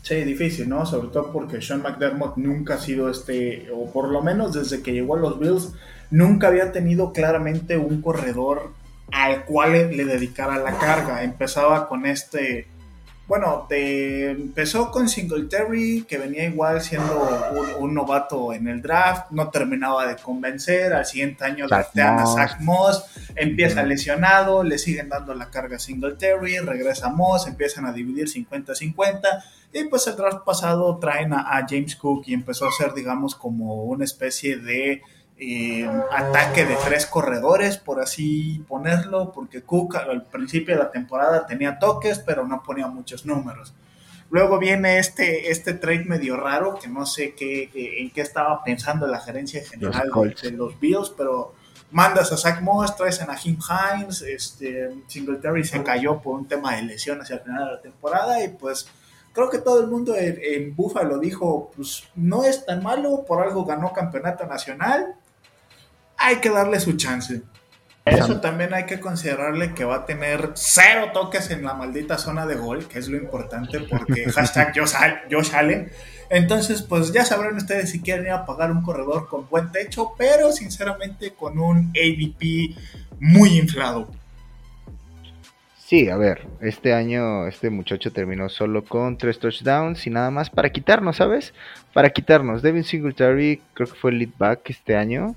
Sí, 0.02 0.16
difícil, 0.24 0.68
¿no? 0.68 0.86
Sobre 0.86 1.08
todo 1.08 1.32
porque 1.32 1.60
Sean 1.60 1.82
McDermott 1.82 2.36
nunca 2.36 2.74
ha 2.74 2.78
sido 2.78 3.10
este, 3.10 3.68
o 3.72 3.90
por 3.90 4.08
lo 4.08 4.22
menos 4.22 4.54
desde 4.54 4.82
que 4.82 4.92
llegó 4.92 5.16
a 5.16 5.20
los 5.20 5.38
Bills, 5.38 5.72
nunca 6.10 6.48
había 6.48 6.72
tenido 6.72 7.12
claramente 7.12 7.76
un 7.76 8.00
corredor 8.00 8.72
al 9.12 9.44
cual 9.44 9.96
le 9.96 10.04
dedicara 10.04 10.58
la 10.58 10.78
carga. 10.78 11.22
Empezaba 11.22 11.88
con 11.88 12.06
este 12.06 12.66
bueno, 13.28 13.66
te 13.68 14.30
empezó 14.30 14.90
con 14.90 15.06
Singletary, 15.06 16.06
que 16.08 16.16
venía 16.16 16.44
igual 16.44 16.80
siendo 16.80 17.76
un, 17.78 17.92
novato 17.92 18.54
en 18.54 18.66
el 18.68 18.80
draft, 18.80 19.30
no 19.32 19.50
terminaba 19.50 20.06
de 20.06 20.16
convencer, 20.16 20.94
al 20.94 21.04
siguiente 21.04 21.44
año 21.44 21.68
draftean 21.68 22.18
a 22.20 22.26
Zach 22.26 22.58
Moss, 22.60 23.04
empieza 23.36 23.82
lesionado, 23.82 24.64
le 24.64 24.78
siguen 24.78 25.10
dando 25.10 25.34
la 25.34 25.50
carga 25.50 25.76
a 25.76 25.78
Singletary, 25.78 26.60
regresa 26.60 27.10
Moss, 27.10 27.46
empiezan 27.46 27.84
a 27.84 27.92
dividir 27.92 28.28
50-50, 28.28 29.20
y 29.74 29.84
pues 29.84 30.06
el 30.06 30.16
draft 30.16 30.46
pasado 30.46 30.96
traen 30.96 31.34
a 31.34 31.66
James 31.68 31.96
Cook 31.96 32.24
y 32.26 32.32
empezó 32.32 32.66
a 32.66 32.72
ser, 32.72 32.94
digamos, 32.94 33.34
como 33.34 33.84
una 33.84 34.06
especie 34.06 34.56
de 34.56 35.02
eh, 35.40 35.88
ataque 36.10 36.64
de 36.64 36.76
tres 36.84 37.06
corredores, 37.06 37.76
por 37.76 38.00
así 38.00 38.64
ponerlo, 38.66 39.30
porque 39.30 39.62
Cook 39.62 39.94
al 39.94 40.24
principio 40.24 40.74
de 40.74 40.82
la 40.82 40.90
temporada 40.90 41.46
tenía 41.46 41.78
toques, 41.78 42.18
pero 42.18 42.44
no 42.44 42.62
ponía 42.64 42.88
muchos 42.88 43.24
números. 43.24 43.72
Luego 44.30 44.58
viene 44.58 44.98
este, 44.98 45.50
este 45.50 45.74
trade 45.74 46.04
medio 46.04 46.36
raro, 46.36 46.76
que 46.76 46.88
no 46.88 47.06
sé 47.06 47.34
qué, 47.34 47.70
en 47.72 48.10
qué 48.10 48.20
estaba 48.20 48.64
pensando 48.64 49.06
la 49.06 49.20
gerencia 49.20 49.62
general 49.64 50.10
de, 50.42 50.50
los 50.50 50.78
Bills, 50.80 51.14
pero 51.16 51.54
mandas 51.92 52.32
a 52.32 52.36
Zach 52.36 52.60
Moss, 52.60 52.96
traes 52.96 53.22
a 53.22 53.36
Jim 53.36 53.58
Hines, 53.58 54.22
este, 54.22 54.90
Singletary 55.06 55.64
se 55.64 55.84
cayó 55.84 56.20
por 56.20 56.34
un 56.34 56.48
tema 56.48 56.74
de 56.74 56.82
lesión 56.82 57.22
hacia 57.22 57.36
el 57.36 57.42
final 57.42 57.64
de 57.64 57.72
la 57.74 57.80
temporada 57.80 58.44
y 58.44 58.48
pues 58.48 58.88
creo 59.32 59.48
que 59.48 59.58
todo 59.58 59.80
el 59.80 59.86
mundo 59.86 60.14
en, 60.14 60.38
en 60.42 60.74
Buffalo 60.74 61.18
dijo, 61.18 61.70
pues 61.74 62.04
no 62.16 62.42
es 62.42 62.66
tan 62.66 62.82
malo, 62.82 63.24
por 63.24 63.40
algo 63.40 63.64
ganó 63.64 63.92
campeonato 63.94 64.44
nacional, 64.46 65.14
hay 66.18 66.36
que 66.36 66.50
darle 66.50 66.80
su 66.80 66.96
chance. 66.96 67.42
Eso 68.04 68.40
también 68.40 68.72
hay 68.72 68.86
que 68.86 69.00
considerarle 69.00 69.74
que 69.74 69.84
va 69.84 69.96
a 69.96 70.06
tener 70.06 70.52
cero 70.54 71.10
toques 71.12 71.50
en 71.50 71.62
la 71.62 71.74
maldita 71.74 72.16
zona 72.16 72.46
de 72.46 72.56
gol, 72.56 72.86
que 72.86 72.98
es 72.98 73.08
lo 73.08 73.16
importante, 73.16 73.80
porque 73.80 74.24
hashtag 74.32 74.72
Josh 75.30 75.54
Allen. 75.54 75.90
Entonces, 76.30 76.82
pues 76.82 77.12
ya 77.12 77.24
sabrán 77.24 77.56
ustedes 77.56 77.90
si 77.90 78.00
quieren 78.00 78.26
ir 78.26 78.32
a 78.32 78.46
pagar 78.46 78.70
un 78.70 78.82
corredor 78.82 79.28
con 79.28 79.48
buen 79.48 79.72
techo, 79.72 80.12
pero 80.16 80.52
sinceramente 80.52 81.32
con 81.32 81.58
un 81.58 81.90
ADP 81.90 82.76
muy 83.20 83.58
inflado. 83.58 84.10
Sí, 85.78 86.10
a 86.10 86.16
ver, 86.18 86.46
este 86.60 86.92
año 86.92 87.46
este 87.46 87.70
muchacho 87.70 88.12
terminó 88.12 88.50
solo 88.50 88.84
con 88.84 89.16
tres 89.16 89.38
touchdowns 89.38 90.06
y 90.06 90.10
nada 90.10 90.30
más 90.30 90.50
para 90.50 90.70
quitarnos, 90.70 91.16
¿sabes? 91.16 91.54
Para 91.94 92.10
quitarnos. 92.10 92.60
Devin 92.60 92.84
Singletary 92.84 93.62
creo 93.72 93.88
que 93.88 93.94
fue 93.94 94.10
el 94.10 94.18
lead 94.18 94.30
back 94.36 94.68
este 94.68 94.96
año 94.96 95.34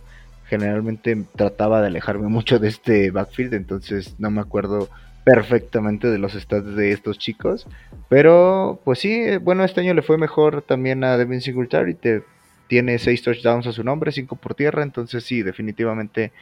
generalmente 0.51 1.17
trataba 1.37 1.79
de 1.79 1.87
alejarme 1.87 2.27
mucho 2.27 2.59
de 2.59 2.67
este 2.67 3.09
backfield, 3.09 3.53
entonces 3.53 4.15
no 4.19 4.29
me 4.29 4.41
acuerdo 4.41 4.89
perfectamente 5.23 6.09
de 6.09 6.17
los 6.17 6.33
stats 6.33 6.75
de 6.75 6.91
estos 6.91 7.17
chicos. 7.17 7.67
Pero 8.09 8.81
pues 8.83 8.99
sí, 8.99 9.37
bueno, 9.37 9.63
este 9.63 9.79
año 9.79 9.93
le 9.93 10.01
fue 10.01 10.17
mejor 10.17 10.61
también 10.61 11.05
a 11.05 11.15
Devin 11.15 11.39
Singletary, 11.39 11.93
te, 11.93 12.23
tiene 12.67 12.99
6 12.99 13.23
touchdowns 13.23 13.65
a 13.65 13.71
su 13.71 13.85
nombre, 13.85 14.11
5 14.11 14.35
por 14.35 14.53
tierra, 14.53 14.83
entonces 14.83 15.23
sí, 15.23 15.41
definitivamente 15.41 16.33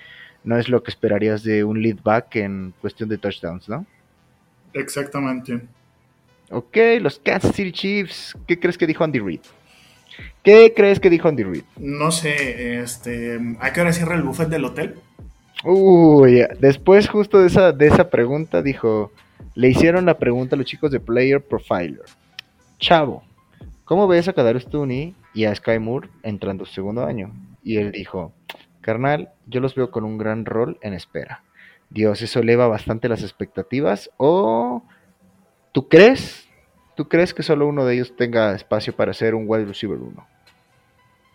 no 0.43 0.57
es 0.57 0.69
lo 0.69 0.81
que 0.81 0.89
esperarías 0.89 1.43
de 1.43 1.63
un 1.63 1.79
lead 1.79 1.97
back 2.03 2.35
en 2.37 2.73
cuestión 2.81 3.09
de 3.09 3.19
touchdowns, 3.19 3.69
¿no? 3.69 3.85
Exactamente. 4.73 5.61
Ok, 6.49 6.77
los 6.99 7.19
Kansas 7.19 7.55
City 7.55 7.71
Chiefs, 7.71 8.35
¿qué 8.47 8.59
crees 8.59 8.75
que 8.75 8.87
dijo 8.87 9.03
Andy 9.03 9.19
Reid? 9.19 9.41
¿Qué 10.43 10.73
crees 10.75 10.99
que 10.99 11.09
dijo 11.09 11.27
Andy 11.27 11.43
Reid? 11.43 11.63
No 11.77 12.11
sé, 12.11 12.79
este, 12.81 13.39
¿a 13.59 13.73
qué 13.73 13.81
hora 13.81 13.93
cierra 13.93 14.15
el 14.15 14.23
buffet 14.23 14.49
del 14.49 14.65
hotel? 14.65 14.95
Uy, 15.63 16.45
después 16.59 17.09
justo 17.09 17.39
de 17.39 17.47
esa, 17.47 17.71
de 17.71 17.87
esa 17.87 18.09
pregunta 18.09 18.61
dijo, 18.61 19.11
le 19.55 19.69
hicieron 19.69 20.05
la 20.05 20.17
pregunta 20.17 20.55
a 20.55 20.57
los 20.57 20.65
chicos 20.65 20.91
de 20.91 20.99
Player 20.99 21.41
Profiler. 21.41 22.05
Chavo, 22.79 23.23
¿cómo 23.83 24.07
ves 24.07 24.27
a 24.27 24.33
Kadarius 24.33 24.67
Tooney 24.67 25.15
y 25.33 25.45
a 25.45 25.53
Sky 25.53 25.79
Moore 25.79 26.09
entrando 26.23 26.65
su 26.65 26.73
segundo 26.73 27.05
año? 27.05 27.33
Y 27.63 27.77
él 27.77 27.91
dijo, 27.91 28.31
carnal, 28.81 29.29
yo 29.47 29.59
los 29.59 29.75
veo 29.75 29.91
con 29.91 30.05
un 30.05 30.17
gran 30.17 30.45
rol 30.45 30.77
en 30.81 30.93
espera. 30.93 31.43
Dios, 31.89 32.21
¿eso 32.21 32.39
eleva 32.39 32.67
bastante 32.67 33.09
las 33.09 33.21
expectativas? 33.21 34.11
¿O 34.17 34.83
tú 35.71 35.87
crees 35.89 36.48
¿Tú 36.99 37.07
crees 37.07 37.33
que 37.33 37.43
solo 37.43 37.65
uno 37.65 37.85
de 37.85 37.93
ellos 37.93 38.13
tenga 38.17 38.53
espacio 38.53 38.93
para 38.93 39.13
ser 39.13 39.33
un 39.33 39.45
wide 39.47 39.63
receiver 39.63 39.97
1? 39.97 40.27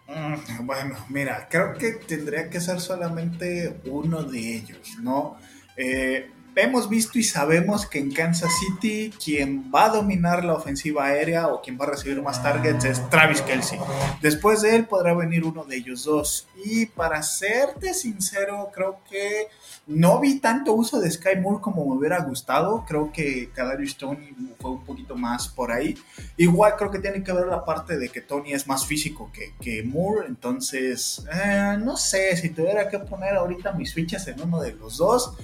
Mm, 0.09 0.67
bueno, 0.67 0.95
mira, 1.09 1.49
creo 1.51 1.73
que 1.73 1.93
tendría 2.07 2.51
que 2.51 2.61
ser 2.61 2.81
solamente 2.81 3.81
uno 3.87 4.25
de 4.25 4.57
ellos, 4.57 4.99
¿no? 5.01 5.39
Eh, 5.79 6.31
hemos 6.57 6.89
visto 6.89 7.19
y 7.19 7.23
sabemos 7.23 7.87
que 7.87 7.99
en 7.99 8.13
Kansas 8.13 8.51
City 8.59 9.13
quien 9.23 9.71
va 9.75 9.87
a 9.87 9.89
dominar 9.91 10.45
la 10.45 10.55
ofensiva 10.55 11.07
aérea 11.07 11.49
o 11.49 11.61
quien 11.61 11.79
va 11.79 11.85
a 11.85 11.91
recibir 11.91 12.21
más 12.23 12.43
targets 12.43 12.85
es 12.85 13.11
Travis 13.11 13.43
Kelsey. 13.43 13.79
Después 14.21 14.63
de 14.63 14.77
él 14.77 14.87
podrá 14.87 15.15
venir 15.15 15.45
uno 15.45 15.65
de 15.65 15.77
ellos 15.77 16.05
dos. 16.05 16.47
Y 16.65 16.87
para 16.87 17.23
serte 17.23 17.95
sincero, 17.95 18.71
creo 18.73 19.01
que 19.09 19.49
no 19.87 20.21
vi 20.21 20.39
tanto 20.39 20.73
uso 20.73 21.01
de 21.01 21.11
Sky 21.11 21.37
Moore 21.41 21.61
como 21.61 21.85
me 21.85 21.97
hubiera 21.97 22.21
gustado. 22.21 22.85
Creo 22.87 23.13
que 23.13 23.51
Kadarius 23.53 23.97
Tony 23.97 24.35
fue 24.61 24.73
un 24.73 24.85
poquito 24.85 25.17
más 25.17 25.49
por 25.49 25.73
ahí. 25.73 25.97
Igual 26.37 26.75
creo 26.77 26.91
que 26.91 26.99
tiene 27.01 27.23
que 27.23 27.33
ver 27.33 27.47
la 27.47 27.65
parte 27.65 27.99
de 27.99 28.09
que 28.09 28.21
Tony 28.21 28.53
es 28.53 28.67
más 28.67 28.87
físico 28.87 29.31
que, 29.33 29.83
Moore. 29.85 30.27
Entonces, 30.29 31.25
eh, 31.33 31.77
no 31.83 31.97
sé 31.97 32.37
si 32.37 32.51
tuviera 32.51 32.89
que 32.89 32.99
poner 32.99 33.35
ahorita 33.37 33.73
mis 33.73 33.93
fichas 33.93 34.27
en 34.29 34.41
uno 34.41 34.61
de 34.61 34.73
los 34.73 34.99
dos 34.99 35.35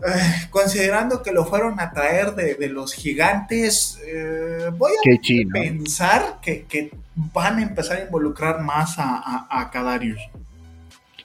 eh, 0.00 0.48
considerando 0.50 1.22
que 1.22 1.32
lo 1.32 1.44
fueron 1.44 1.78
a 1.80 1.92
traer 1.92 2.34
de, 2.34 2.68
los 2.68 2.92
gigantes, 2.92 4.00
eh, 4.06 4.70
voy 4.76 4.92
a 4.92 5.52
pensar 5.52 6.40
que, 6.42 6.90
van 7.14 7.58
a 7.58 7.62
empezar 7.62 7.98
a 7.98 8.04
involucrar 8.04 8.60
más 8.60 8.98
a, 8.98 9.46
a, 9.48 9.70
Kadarius. 9.70 10.20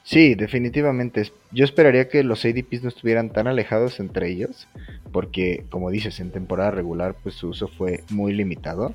Sí, 0.04 0.36
definitivamente. 0.36 1.32
Yo 1.52 1.66
esperaría 1.66 2.10
que 2.10 2.24
los 2.24 2.46
ADPs 2.46 2.84
no 2.84 2.90
estuvieran 2.90 3.32
tan 3.32 3.48
alejados 3.48 4.00
entre 4.00 4.30
ellos, 4.30 4.68
porque 5.12 5.66
como 5.70 5.90
dices, 5.90 6.20
en 6.20 6.32
temporada 6.32 6.72
regular 6.72 7.16
pues 7.22 7.36
su 7.36 7.50
uso 7.50 7.68
fue 7.68 8.04
muy 8.10 8.34
limitado. 8.34 8.94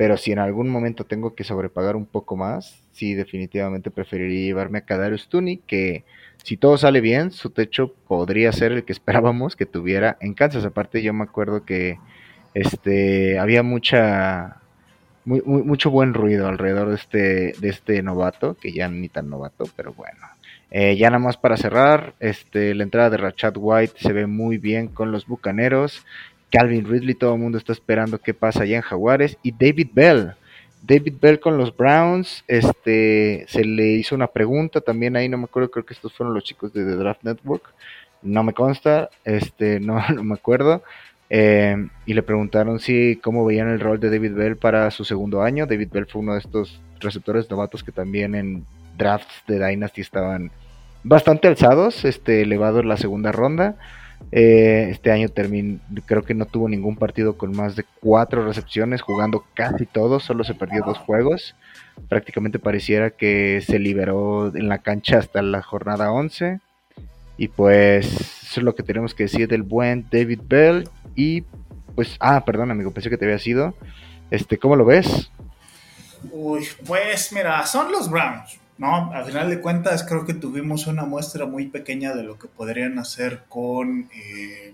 Pero 0.00 0.16
si 0.16 0.32
en 0.32 0.38
algún 0.38 0.70
momento 0.70 1.04
tengo 1.04 1.34
que 1.34 1.44
sobrepagar 1.44 1.94
un 1.94 2.06
poco 2.06 2.34
más, 2.34 2.82
sí, 2.92 3.12
definitivamente 3.12 3.90
preferiría 3.90 4.46
llevarme 4.46 4.78
a 4.78 4.86
Kadarius 4.86 5.28
Tuni, 5.28 5.58
que 5.58 6.04
si 6.44 6.56
todo 6.56 6.76
sale 6.76 7.00
bien, 7.00 7.30
su 7.30 7.50
techo 7.50 7.94
podría 8.08 8.52
ser 8.52 8.72
el 8.72 8.84
que 8.84 8.92
esperábamos 8.94 9.56
que 9.56 9.66
tuviera 9.66 10.16
en 10.20 10.34
Kansas. 10.34 10.64
Aparte, 10.64 11.02
yo 11.02 11.12
me 11.12 11.24
acuerdo 11.24 11.64
que 11.64 11.98
este 12.54 13.38
había 13.38 13.62
mucha 13.62 14.56
mucho 15.24 15.90
buen 15.90 16.14
ruido 16.14 16.48
alrededor 16.48 16.88
de 16.88 16.94
este 16.96 17.52
de 17.60 17.68
este 17.68 18.02
novato, 18.02 18.54
que 18.54 18.72
ya 18.72 18.88
ni 18.88 19.08
tan 19.08 19.28
novato, 19.28 19.64
pero 19.76 19.92
bueno. 19.92 20.26
Eh, 20.70 20.96
ya 20.96 21.10
nada 21.10 21.18
más 21.18 21.36
para 21.36 21.56
cerrar, 21.56 22.14
este, 22.20 22.74
la 22.74 22.84
entrada 22.84 23.10
de 23.10 23.16
Rachad 23.16 23.54
White 23.56 23.94
se 23.96 24.12
ve 24.12 24.26
muy 24.26 24.56
bien 24.58 24.88
con 24.88 25.10
los 25.10 25.26
Bucaneros. 25.26 26.04
Calvin 26.50 26.84
Ridley, 26.84 27.14
todo 27.14 27.34
el 27.34 27.40
mundo 27.40 27.58
está 27.58 27.72
esperando 27.72 28.18
qué 28.18 28.34
pasa 28.34 28.62
allá 28.62 28.76
en 28.76 28.82
Jaguares. 28.82 29.36
Y 29.42 29.52
David 29.52 29.88
Bell, 29.92 30.34
David 30.82 31.14
Bell 31.20 31.40
con 31.40 31.58
los 31.58 31.76
Browns, 31.76 32.44
este, 32.48 33.44
se 33.48 33.64
le 33.64 33.88
hizo 33.92 34.14
una 34.14 34.28
pregunta 34.28 34.80
también 34.80 35.16
ahí, 35.16 35.28
no 35.28 35.38
me 35.38 35.44
acuerdo, 35.44 35.70
creo 35.70 35.84
que 35.84 35.94
estos 35.94 36.12
fueron 36.12 36.34
los 36.34 36.44
chicos 36.44 36.72
de 36.72 36.84
The 36.84 36.96
Draft 36.96 37.22
Network, 37.22 37.74
no 38.22 38.42
me 38.42 38.52
consta, 38.54 39.10
este, 39.24 39.80
no, 39.80 40.00
no 40.08 40.24
me 40.24 40.34
acuerdo, 40.34 40.82
eh, 41.32 41.76
y 42.06 42.14
le 42.14 42.22
preguntaron 42.22 42.80
si 42.80 43.16
cómo 43.22 43.44
veían 43.44 43.68
el 43.68 43.78
rol 43.78 44.00
de 44.00 44.10
David 44.10 44.34
Bell 44.34 44.56
para 44.56 44.90
su 44.90 45.04
segundo 45.04 45.42
año. 45.42 45.66
David 45.66 45.88
Bell 45.92 46.06
fue 46.06 46.22
uno 46.22 46.32
de 46.32 46.40
estos 46.40 46.80
receptores 46.98 47.48
novatos 47.48 47.84
que 47.84 47.92
también 47.92 48.34
en 48.34 48.64
drafts 48.98 49.44
de 49.46 49.64
Dynasty 49.64 50.00
estaban 50.00 50.50
bastante 51.04 51.46
alzados, 51.46 52.04
este, 52.04 52.42
elevado 52.42 52.80
en 52.80 52.88
la 52.88 52.96
segunda 52.96 53.30
ronda. 53.30 53.76
Eh, 54.32 54.88
este 54.90 55.10
año 55.10 55.28
terminó, 55.28 55.80
creo 56.06 56.22
que 56.22 56.34
no 56.34 56.46
tuvo 56.46 56.68
ningún 56.68 56.96
partido 56.96 57.36
con 57.36 57.56
más 57.56 57.74
de 57.74 57.84
cuatro 58.00 58.46
recepciones, 58.46 59.02
jugando 59.02 59.44
casi 59.54 59.86
todos, 59.86 60.22
solo 60.22 60.44
se 60.44 60.54
perdió 60.54 60.82
dos 60.84 60.98
juegos. 60.98 61.56
Prácticamente 62.08 62.58
pareciera 62.58 63.10
que 63.10 63.60
se 63.66 63.78
liberó 63.78 64.54
en 64.54 64.68
la 64.68 64.78
cancha 64.78 65.18
hasta 65.18 65.42
la 65.42 65.62
jornada 65.62 66.12
11. 66.12 66.60
Y 67.36 67.48
pues 67.48 68.06
eso 68.06 68.60
es 68.60 68.64
lo 68.64 68.74
que 68.74 68.82
tenemos 68.82 69.14
que 69.14 69.24
decir 69.24 69.48
del 69.48 69.62
buen 69.62 70.06
David 70.10 70.40
Bell. 70.44 70.88
Y 71.16 71.42
pues, 71.94 72.16
ah, 72.20 72.44
perdón 72.44 72.70
amigo, 72.70 72.92
pensé 72.92 73.10
que 73.10 73.16
te 73.16 73.24
había 73.24 73.38
sido. 73.38 73.74
Este, 74.30 74.58
¿cómo 74.58 74.76
lo 74.76 74.84
ves? 74.84 75.30
Uy, 76.30 76.66
pues 76.86 77.32
mira, 77.32 77.66
son 77.66 77.90
los 77.90 78.10
Browns 78.10 78.60
No, 78.80 79.12
al 79.12 79.26
final 79.26 79.50
de 79.50 79.60
cuentas 79.60 80.04
creo 80.04 80.24
que 80.24 80.32
tuvimos 80.32 80.86
una 80.86 81.04
muestra 81.04 81.44
muy 81.44 81.66
pequeña 81.66 82.14
de 82.14 82.22
lo 82.22 82.38
que 82.38 82.48
podrían 82.48 82.98
hacer 82.98 83.42
con 83.46 84.08
eh, 84.14 84.72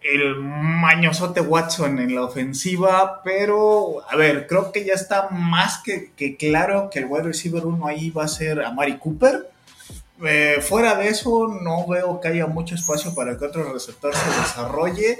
el 0.00 0.36
mañosote 0.36 1.42
Watson 1.42 1.98
en 1.98 2.14
la 2.14 2.22
ofensiva, 2.22 3.20
pero 3.22 4.02
a 4.10 4.16
ver, 4.16 4.46
creo 4.46 4.72
que 4.72 4.86
ya 4.86 4.94
está 4.94 5.28
más 5.28 5.82
que, 5.84 6.12
claro 6.38 6.88
que 6.90 7.00
el 7.00 7.04
wide 7.04 7.24
receiver 7.24 7.66
1 7.66 7.86
ahí 7.86 8.08
va 8.08 8.24
a 8.24 8.28
ser 8.28 8.62
Amari 8.62 8.96
Cooper. 8.96 9.50
Eh, 10.24 10.62
fuera 10.62 10.94
de 10.94 11.08
eso, 11.08 11.48
no 11.60 11.86
veo 11.86 12.22
que 12.22 12.28
haya 12.28 12.46
mucho 12.46 12.74
espacio 12.74 13.14
para 13.14 13.36
que 13.36 13.44
otro 13.44 13.70
receptor 13.70 14.14
se 14.14 14.40
desarrolle 14.40 15.18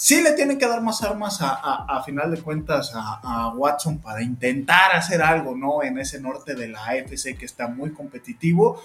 sí 0.00 0.22
le 0.22 0.32
tienen 0.32 0.58
que 0.58 0.66
dar 0.66 0.80
más 0.80 1.02
armas 1.02 1.40
a, 1.42 2.02
final 2.06 2.30
de 2.30 2.40
cuentas 2.40 2.90
a, 2.94 3.52
Watson 3.54 3.98
para 3.98 4.22
intentar 4.22 4.96
hacer 4.96 5.20
algo, 5.20 5.54
¿no? 5.54 5.82
En 5.82 5.98
ese 5.98 6.18
norte 6.18 6.54
de 6.54 6.68
la 6.68 6.86
AFC 6.86 7.36
que 7.36 7.44
está 7.44 7.68
muy 7.68 7.92
competitivo. 7.92 8.82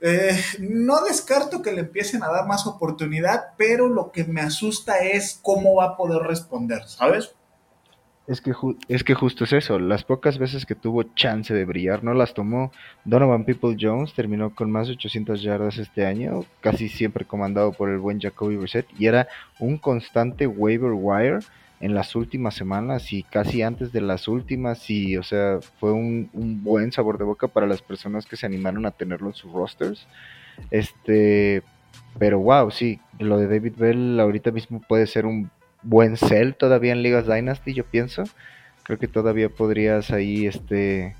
Eh, 0.00 0.36
no 0.58 1.02
descarto 1.02 1.62
que 1.62 1.70
le 1.70 1.82
empiecen 1.82 2.24
a 2.24 2.30
dar 2.30 2.46
más 2.46 2.66
oportunidad, 2.66 3.52
pero 3.56 3.88
lo 3.88 4.10
que 4.10 4.24
me 4.24 4.40
asusta 4.40 4.98
es 4.98 5.38
cómo 5.40 5.76
va 5.76 5.84
a 5.84 5.96
poder 5.96 6.22
responder, 6.22 6.82
¿sabes? 6.88 7.35
Es 8.26 8.40
que, 8.40 8.52
es 8.88 9.04
que 9.04 9.14
justo 9.14 9.44
es 9.44 9.52
eso, 9.52 9.78
las 9.78 10.02
pocas 10.02 10.38
veces 10.38 10.66
que 10.66 10.74
tuvo 10.74 11.04
chance 11.04 11.54
de 11.54 11.64
brillar 11.64 12.02
no 12.02 12.12
las 12.12 12.34
tomó. 12.34 12.72
Donovan 13.04 13.44
People 13.44 13.76
Jones 13.80 14.14
terminó 14.14 14.52
con 14.52 14.68
más 14.70 14.88
de 14.88 14.94
800 14.94 15.42
yardas 15.42 15.78
este 15.78 16.06
año, 16.06 16.44
casi 16.60 16.88
siempre 16.88 17.24
comandado 17.24 17.72
por 17.72 17.88
el 17.88 17.98
buen 17.98 18.20
Jacoby 18.20 18.56
Brissett, 18.56 18.86
y 18.98 19.06
era 19.06 19.28
un 19.60 19.78
constante 19.78 20.48
waiver 20.48 20.90
wire 20.92 21.38
en 21.78 21.94
las 21.94 22.16
últimas 22.16 22.54
semanas 22.54 23.12
y 23.12 23.22
casi 23.22 23.62
antes 23.62 23.92
de 23.92 24.00
las 24.00 24.26
últimas, 24.26 24.90
y 24.90 25.16
o 25.16 25.22
sea, 25.22 25.60
fue 25.78 25.92
un, 25.92 26.28
un 26.32 26.64
buen 26.64 26.90
sabor 26.90 27.18
de 27.18 27.24
boca 27.24 27.46
para 27.46 27.68
las 27.68 27.80
personas 27.80 28.26
que 28.26 28.36
se 28.36 28.46
animaron 28.46 28.86
a 28.86 28.90
tenerlo 28.90 29.28
en 29.28 29.34
sus 29.34 29.52
rosters. 29.52 30.04
Este, 30.72 31.62
pero 32.18 32.40
wow, 32.40 32.72
sí, 32.72 32.98
lo 33.20 33.38
de 33.38 33.46
David 33.46 33.74
Bell 33.76 34.18
ahorita 34.18 34.50
mismo 34.50 34.80
puede 34.80 35.06
ser 35.06 35.26
un 35.26 35.50
buen 35.86 36.16
sell 36.16 36.54
todavía 36.54 36.92
en 36.92 37.02
Ligas 37.02 37.26
Dynasty, 37.26 37.72
yo 37.72 37.84
pienso. 37.84 38.24
Creo 38.82 38.98
que 38.98 39.08
todavía 39.08 39.48
podrías 39.48 40.10
ahí 40.10 40.46
este 40.46 41.16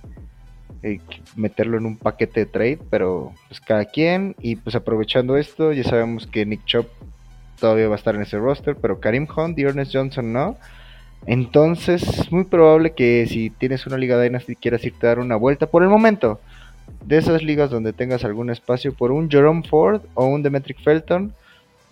eh, 0.83 1.01
meterlo 1.37 1.79
en 1.79 1.87
un 1.87 1.97
paquete 1.97 2.41
de 2.41 2.47
trade, 2.47 2.79
pero 2.91 3.33
pues 3.49 3.61
cada 3.61 3.85
quien. 3.87 4.35
Y 4.41 4.57
pues 4.57 4.77
aprovechando 4.77 5.37
esto, 5.37 5.73
ya 5.73 5.85
sabemos 5.85 6.27
que 6.27 6.45
Nick 6.45 6.65
Chop 6.65 6.87
todavía 7.59 7.89
va 7.89 7.95
a 7.95 7.99
estar 7.99 8.15
en 8.15 8.23
ese 8.23 8.39
roster, 8.39 8.77
pero 8.77 9.01
Karim 9.01 9.27
Hunt 9.35 9.59
y 9.59 9.63
Ernest 9.63 9.93
Johnson 9.95 10.33
no. 10.33 10.57
Entonces 11.27 12.03
es 12.03 12.31
muy 12.31 12.45
probable 12.45 12.93
que 12.93 13.27
si 13.27 13.51
tienes 13.51 13.87
una 13.87 13.97
Liga 13.97 14.21
Dynasty 14.21 14.55
quieras 14.55 14.85
irte 14.85 15.07
a 15.07 15.11
dar 15.11 15.19
una 15.19 15.37
vuelta 15.37 15.67
por 15.67 15.83
el 15.83 15.89
momento. 15.89 16.41
De 17.05 17.19
esas 17.19 17.43
ligas 17.43 17.71
donde 17.71 17.93
tengas 17.93 18.25
algún 18.25 18.51
espacio 18.51 18.93
por 18.95 19.11
un 19.11 19.29
Jerome 19.29 19.65
Ford 19.69 20.03
o 20.15 20.27
un 20.27 20.43
Demetric 20.43 20.81
Felton 20.83 21.33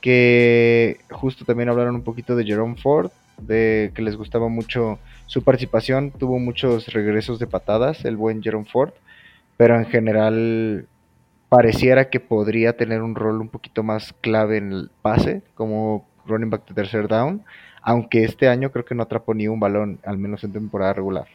que 0.04 1.00
justo 1.10 1.46
también 1.46 1.70
hablaron 1.70 1.94
un 1.94 2.02
poquito 2.02 2.36
de 2.36 2.44
Jerome 2.44 2.76
Ford, 2.76 3.10
de 3.38 3.90
que 3.94 4.02
les 4.02 4.16
gustaba 4.16 4.48
mucho 4.48 4.98
su 5.24 5.42
participación, 5.42 6.10
tuvo 6.10 6.38
muchos 6.38 6.88
regresos 6.88 7.38
de 7.38 7.46
patadas, 7.46 8.04
el 8.04 8.18
buen 8.18 8.42
Jerome 8.42 8.66
Ford, 8.70 8.92
pero 9.56 9.78
en 9.78 9.86
general 9.86 10.86
pareciera 11.48 12.10
que 12.10 12.20
podría 12.20 12.76
tener 12.76 13.00
un 13.00 13.14
rol 13.14 13.40
un 13.40 13.48
poquito 13.48 13.82
más 13.82 14.14
clave 14.20 14.58
en 14.58 14.72
el 14.74 14.90
pase, 15.00 15.40
como 15.54 16.06
running 16.26 16.50
back 16.50 16.68
de 16.68 16.74
tercer 16.74 17.08
down, 17.08 17.42
aunque 17.80 18.24
este 18.24 18.48
año 18.48 18.70
creo 18.70 18.84
que 18.84 18.94
no 18.94 19.04
atrapó 19.04 19.32
ni 19.32 19.48
un 19.48 19.58
balón, 19.58 20.00
al 20.04 20.18
menos 20.18 20.44
en 20.44 20.52
temporada 20.52 20.92
regular. 20.92 21.28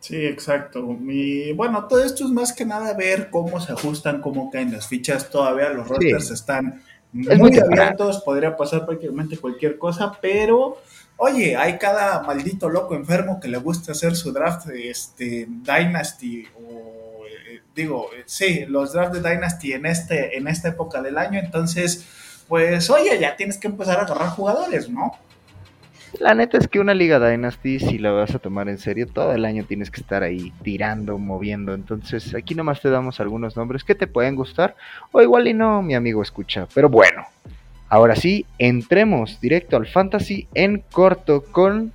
Sí, 0.00 0.26
exacto. 0.26 0.94
Y 1.08 1.54
bueno, 1.54 1.86
todo 1.86 2.04
esto 2.04 2.26
es 2.26 2.30
más 2.30 2.52
que 2.52 2.66
nada 2.66 2.92
ver 2.92 3.30
cómo 3.30 3.60
se 3.60 3.72
ajustan, 3.72 4.20
cómo 4.20 4.50
caen 4.50 4.72
las 4.72 4.88
fichas. 4.88 5.30
Todavía 5.30 5.70
los 5.70 5.88
rosters 5.88 6.30
están 6.30 6.82
muy 7.12 7.58
abiertos, 7.58 8.22
podría 8.22 8.56
pasar 8.56 8.86
prácticamente 8.86 9.36
cualquier 9.36 9.78
cosa, 9.78 10.16
pero 10.20 10.78
oye, 11.16 11.56
hay 11.56 11.78
cada 11.78 12.22
maldito 12.22 12.68
loco 12.68 12.94
enfermo 12.94 13.40
que 13.40 13.48
le 13.48 13.58
gusta 13.58 13.92
hacer 13.92 14.16
su 14.16 14.32
draft 14.32 14.68
este 14.70 15.46
Dynasty 15.48 16.46
o 16.56 17.24
eh, 17.26 17.62
digo, 17.74 18.08
sí, 18.26 18.64
los 18.66 18.92
drafts 18.92 19.20
de 19.20 19.30
Dynasty 19.30 19.72
en 19.72 19.86
este 19.86 20.36
en 20.36 20.48
esta 20.48 20.68
época 20.68 21.02
del 21.02 21.18
año, 21.18 21.40
entonces 21.40 22.06
pues 22.48 22.90
oye, 22.90 23.18
ya 23.20 23.36
tienes 23.36 23.58
que 23.58 23.68
empezar 23.68 23.98
a 23.98 24.02
agarrar 24.02 24.30
jugadores, 24.30 24.88
¿no? 24.88 25.12
La 26.18 26.34
neta 26.34 26.58
es 26.58 26.66
que 26.66 26.80
una 26.80 26.92
liga 26.92 27.20
Dynasty, 27.20 27.78
si 27.78 27.98
la 27.98 28.10
vas 28.10 28.34
a 28.34 28.40
tomar 28.40 28.68
en 28.68 28.78
serio, 28.78 29.06
todo 29.06 29.32
el 29.32 29.44
año 29.44 29.64
tienes 29.64 29.90
que 29.90 30.00
estar 30.00 30.22
ahí 30.22 30.52
tirando, 30.62 31.18
moviendo. 31.18 31.72
Entonces, 31.72 32.34
aquí 32.34 32.54
nomás 32.54 32.80
te 32.80 32.90
damos 32.90 33.20
algunos 33.20 33.56
nombres 33.56 33.84
que 33.84 33.94
te 33.94 34.06
pueden 34.06 34.34
gustar, 34.34 34.74
o 35.12 35.22
igual 35.22 35.46
y 35.46 35.54
no, 35.54 35.82
mi 35.82 35.94
amigo 35.94 36.22
escucha. 36.22 36.66
Pero 36.74 36.88
bueno, 36.88 37.24
ahora 37.88 38.16
sí, 38.16 38.44
entremos 38.58 39.40
directo 39.40 39.76
al 39.76 39.86
fantasy 39.86 40.48
en 40.54 40.82
corto 40.90 41.44
con 41.44 41.92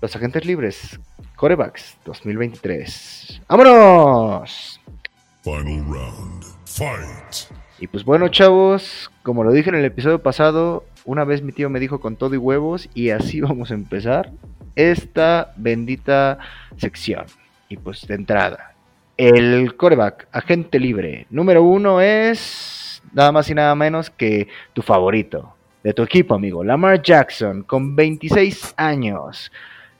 los 0.00 0.16
agentes 0.16 0.44
libres. 0.46 0.98
Corebacks 1.36 1.98
2023. 2.04 3.42
¡Vámonos! 3.48 4.80
Final 5.42 5.84
round. 5.86 6.44
Fight. 6.64 7.52
Y 7.78 7.88
pues 7.88 8.04
bueno, 8.04 8.28
chavos, 8.28 9.10
como 9.22 9.42
lo 9.42 9.50
dije 9.50 9.68
en 9.70 9.74
el 9.74 9.84
episodio 9.84 10.22
pasado, 10.22 10.84
una 11.04 11.24
vez 11.24 11.42
mi 11.42 11.52
tío 11.52 11.70
me 11.70 11.80
dijo 11.80 12.00
con 12.00 12.16
todo 12.16 12.34
y 12.34 12.38
huevos 12.38 12.88
y 12.94 13.10
así 13.10 13.40
vamos 13.42 13.70
a 13.70 13.74
empezar 13.74 14.30
esta 14.76 15.52
bendita 15.56 16.38
sección. 16.76 17.26
Y 17.68 17.76
pues 17.76 18.06
de 18.06 18.14
entrada, 18.14 18.74
el 19.16 19.76
coreback, 19.76 20.28
agente 20.32 20.78
libre, 20.78 21.26
número 21.30 21.62
uno 21.62 22.00
es 22.00 23.02
nada 23.12 23.32
más 23.32 23.48
y 23.50 23.54
nada 23.54 23.74
menos 23.74 24.10
que 24.10 24.48
tu 24.72 24.82
favorito 24.82 25.54
de 25.82 25.92
tu 25.92 26.02
equipo, 26.02 26.34
amigo, 26.34 26.62
Lamar 26.62 27.02
Jackson, 27.02 27.62
con 27.62 27.96
26 27.96 28.74
años, 28.76 29.50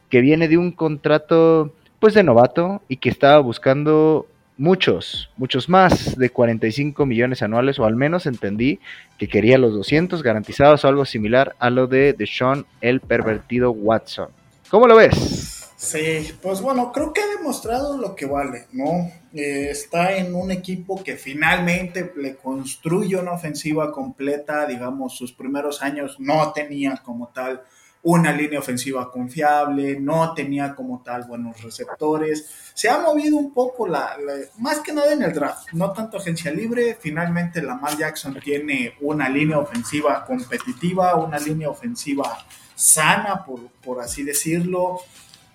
que 0.09 0.21
viene 0.21 0.49
de 0.49 0.57
un 0.57 0.73
contrato 0.73 1.73
pues 1.99 2.15
de 2.15 2.23
novato 2.23 2.83
y 2.89 2.97
que 2.97 3.09
estaba 3.09 3.39
buscando 3.39 4.27
muchos, 4.57 5.31
muchos 5.37 5.69
más 5.69 6.17
de 6.17 6.31
45 6.31 7.07
millones 7.07 7.43
anuales, 7.43 7.79
o 7.79 7.85
al 7.85 7.97
menos 7.97 8.27
entendí 8.27 8.81
que 9.19 9.29
quería 9.29 9.59
los 9.59 9.73
200 9.75 10.23
garantizados 10.23 10.85
o 10.85 10.89
algo 10.89 11.05
similar 11.05 11.55
a 11.59 11.71
lo 11.71 11.87
de 11.87 12.13
Deshaun 12.13 12.67
el 12.81 13.01
pervertido 13.01 13.71
Watson. 13.73 14.29
¿Cómo 14.71 14.87
lo 14.87 14.97
ves? 14.97 15.63
Sí, 15.77 16.33
pues 16.41 16.61
bueno, 16.61 16.93
creo 16.93 17.13
que 17.13 17.21
ha 17.21 17.27
demostrado 17.27 17.99
lo 17.99 18.15
que 18.15 18.25
vale, 18.25 18.67
¿no? 18.73 19.11
Eh, 19.35 19.69
está 19.71 20.17
en 20.17 20.33
un 20.33 20.53
equipo 20.53 21.03
que 21.03 21.17
finalmente 21.17 22.13
le 22.17 22.37
construye 22.37 23.17
una 23.17 23.33
ofensiva 23.33 23.91
completa, 23.91 24.65
digamos, 24.65 25.17
sus 25.17 25.33
primeros 25.33 25.83
años 25.83 26.21
no 26.21 26.53
tenía 26.53 27.03
como 27.05 27.29
tal 27.29 27.63
una 28.03 28.33
línea 28.33 28.59
ofensiva 28.59 29.11
confiable, 29.11 29.99
no 30.01 30.35
tenía 30.35 30.75
como 30.75 31.03
tal 31.03 31.25
buenos 31.25 31.63
receptores. 31.63 32.47
Se 32.75 32.89
ha 32.89 32.99
movido 32.99 33.37
un 33.37 33.53
poco, 33.53 33.87
la, 33.87 34.17
más 34.59 34.81
que 34.81 34.93
nada 34.93 35.13
en 35.13 35.23
el 35.23 35.33
draft, 35.33 35.73
no 35.73 35.93
tanto 35.93 36.17
agencia 36.17 36.51
libre. 36.51 36.99
Finalmente 37.01 37.63
Lamar 37.63 37.97
Jackson 37.97 38.39
tiene 38.43 38.95
una 39.01 39.29
línea 39.29 39.59
ofensiva 39.59 40.25
competitiva, 40.25 41.15
una 41.15 41.39
línea 41.39 41.69
ofensiva 41.71 42.45
sana, 42.75 43.45
por, 43.45 43.69
por 43.85 44.01
así 44.01 44.25
decirlo. 44.25 45.01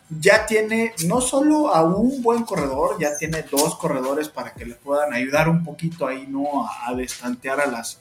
Ya 0.09 0.45
tiene 0.45 0.93
no 1.05 1.19
solo 1.19 1.75
a 1.75 1.83
un 1.83 2.21
buen 2.21 2.43
corredor, 2.43 2.97
ya 2.97 3.17
tiene 3.17 3.43
dos 3.51 3.75
corredores 3.75 4.29
para 4.29 4.53
que 4.53 4.65
le 4.65 4.75
puedan 4.75 5.11
ayudar 5.13 5.49
un 5.49 5.65
poquito 5.65 6.07
ahí, 6.07 6.25
¿no? 6.29 6.65
A, 6.65 6.87
a 6.87 6.95
destantear 6.95 7.59
a 7.59 7.65
las, 7.65 7.99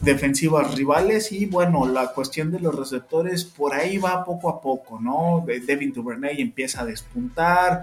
defensivas 0.00 0.74
rivales 0.74 1.32
y 1.32 1.46
bueno, 1.46 1.86
la 1.86 2.12
cuestión 2.12 2.50
de 2.50 2.60
los 2.60 2.74
receptores 2.74 3.44
por 3.44 3.74
ahí 3.74 3.98
va 3.98 4.24
poco 4.24 4.48
a 4.48 4.60
poco, 4.60 5.00
¿no? 5.00 5.44
Devin 5.46 5.92
Duvernay 5.92 6.40
empieza 6.40 6.82
a 6.82 6.86
despuntar. 6.86 7.82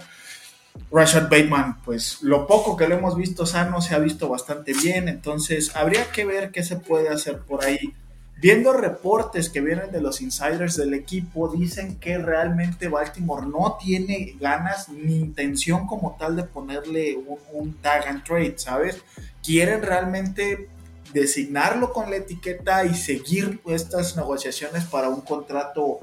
Rashad 0.91 1.23
Bateman, 1.23 1.81
pues 1.83 2.21
lo 2.21 2.47
poco 2.47 2.75
que 2.75 2.87
lo 2.87 2.95
hemos 2.95 3.15
visto 3.15 3.45
sano 3.45 3.81
se 3.81 3.93
ha 3.93 3.99
visto 3.99 4.27
bastante 4.27 4.73
bien, 4.73 5.07
entonces 5.07 5.75
habría 5.75 6.09
que 6.11 6.25
ver 6.25 6.51
qué 6.51 6.63
se 6.63 6.77
puede 6.77 7.09
hacer 7.09 7.39
por 7.39 7.63
ahí. 7.63 7.93
Viendo 8.37 8.73
reportes 8.73 9.49
que 9.49 9.61
vienen 9.61 9.91
de 9.91 10.01
los 10.01 10.19
insiders 10.19 10.75
del 10.75 10.93
equipo, 10.93 11.47
dicen 11.47 11.97
que 11.99 12.17
realmente 12.17 12.89
Baltimore 12.89 13.47
no 13.47 13.77
tiene 13.81 14.35
ganas 14.39 14.89
ni 14.89 15.17
intención 15.17 15.87
como 15.87 16.17
tal 16.19 16.35
de 16.35 16.43
ponerle 16.43 17.15
un, 17.15 17.37
un 17.53 17.73
tag 17.75 18.07
and 18.07 18.23
trade, 18.23 18.55
¿sabes? 18.57 19.01
Quieren 19.41 19.81
realmente 19.81 20.67
designarlo 21.13 21.93
con 21.93 22.09
la 22.09 22.17
etiqueta 22.17 22.85
y 22.85 22.93
seguir 22.95 23.61
estas 23.67 24.17
negociaciones 24.17 24.85
para 24.85 25.09
un 25.09 25.21
contrato 25.21 25.99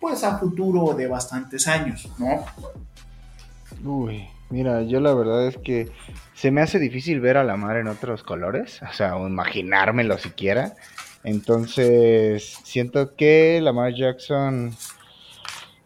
pues 0.00 0.24
a 0.24 0.38
futuro 0.38 0.94
de 0.94 1.06
bastantes 1.06 1.68
años, 1.68 2.08
¿no? 2.18 2.44
Uy, 3.84 4.28
mira, 4.50 4.82
yo 4.82 5.00
la 5.00 5.14
verdad 5.14 5.46
es 5.46 5.56
que 5.58 5.90
se 6.34 6.50
me 6.50 6.60
hace 6.60 6.78
difícil 6.78 7.20
ver 7.20 7.36
a 7.36 7.44
la 7.44 7.56
mar 7.56 7.76
en 7.76 7.86
otros 7.88 8.22
colores, 8.22 8.80
o 8.82 8.92
sea, 8.92 9.16
imaginármelo 9.16 10.18
siquiera. 10.18 10.74
Entonces, 11.24 12.58
siento 12.64 13.14
que 13.14 13.60
Lamar 13.62 13.94
Jackson, 13.94 14.76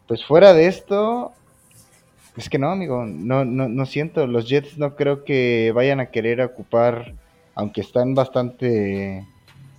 pues 0.06 0.24
fuera 0.24 0.54
de 0.54 0.66
esto, 0.66 1.34
Es 2.36 2.50
que 2.50 2.58
no, 2.58 2.70
amigo, 2.70 3.04
no, 3.06 3.44
no, 3.44 3.68
no 3.68 3.86
siento. 3.86 4.26
Los 4.26 4.48
Jets 4.48 4.76
no 4.76 4.94
creo 4.94 5.24
que 5.24 5.72
vayan 5.74 6.00
a 6.00 6.10
querer 6.10 6.42
ocupar, 6.42 7.14
aunque 7.56 7.80
están 7.80 8.14
bastante 8.14 9.26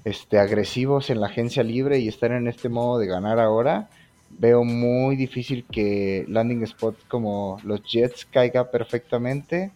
este, 0.04 0.40
agresivos 0.40 1.10
en 1.10 1.22
la 1.22 1.28
agencia 1.28 1.63
libre 1.63 2.00
y 2.00 2.08
están 2.08 2.34
en 2.34 2.48
este 2.48 2.70
modo 2.70 2.98
de 2.98 3.08
ganar 3.08 3.40
ahora. 3.40 3.88
Veo 4.30 4.63
muy 4.63 5.16
difícil 5.16 5.63
que 5.72 6.26
landing 6.28 6.66
spots 6.66 7.06
como 7.08 7.60
los 7.63 7.82
Jets 7.84 8.26
caiga 8.26 8.72
perfectamente. 8.72 9.72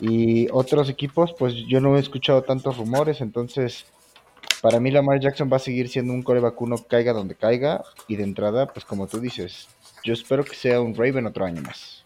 Y 0.00 0.48
otros 0.50 0.88
equipos, 0.88 1.34
pues 1.38 1.54
yo 1.68 1.80
no 1.80 1.96
he 1.96 2.00
escuchado 2.00 2.42
tantos 2.42 2.76
rumores, 2.78 3.20
entonces 3.20 3.86
para 4.62 4.80
mí 4.80 4.90
Lamar 4.90 5.20
Jackson 5.20 5.50
va 5.52 5.56
a 5.56 5.60
seguir 5.60 5.88
siendo 5.88 6.12
un 6.12 6.22
core 6.22 6.40
vacuno 6.40 6.76
caiga 6.88 7.12
donde 7.12 7.34
caiga. 7.34 7.84
Y 8.08 8.16
de 8.16 8.24
entrada, 8.24 8.66
pues 8.66 8.86
como 8.86 9.06
tú 9.06 9.20
dices, 9.20 9.68
yo 10.02 10.14
espero 10.14 10.42
que 10.42 10.56
sea 10.56 10.80
un 10.80 10.94
Raven 10.94 11.26
otro 11.26 11.44
año 11.44 11.60
más. 11.60 12.05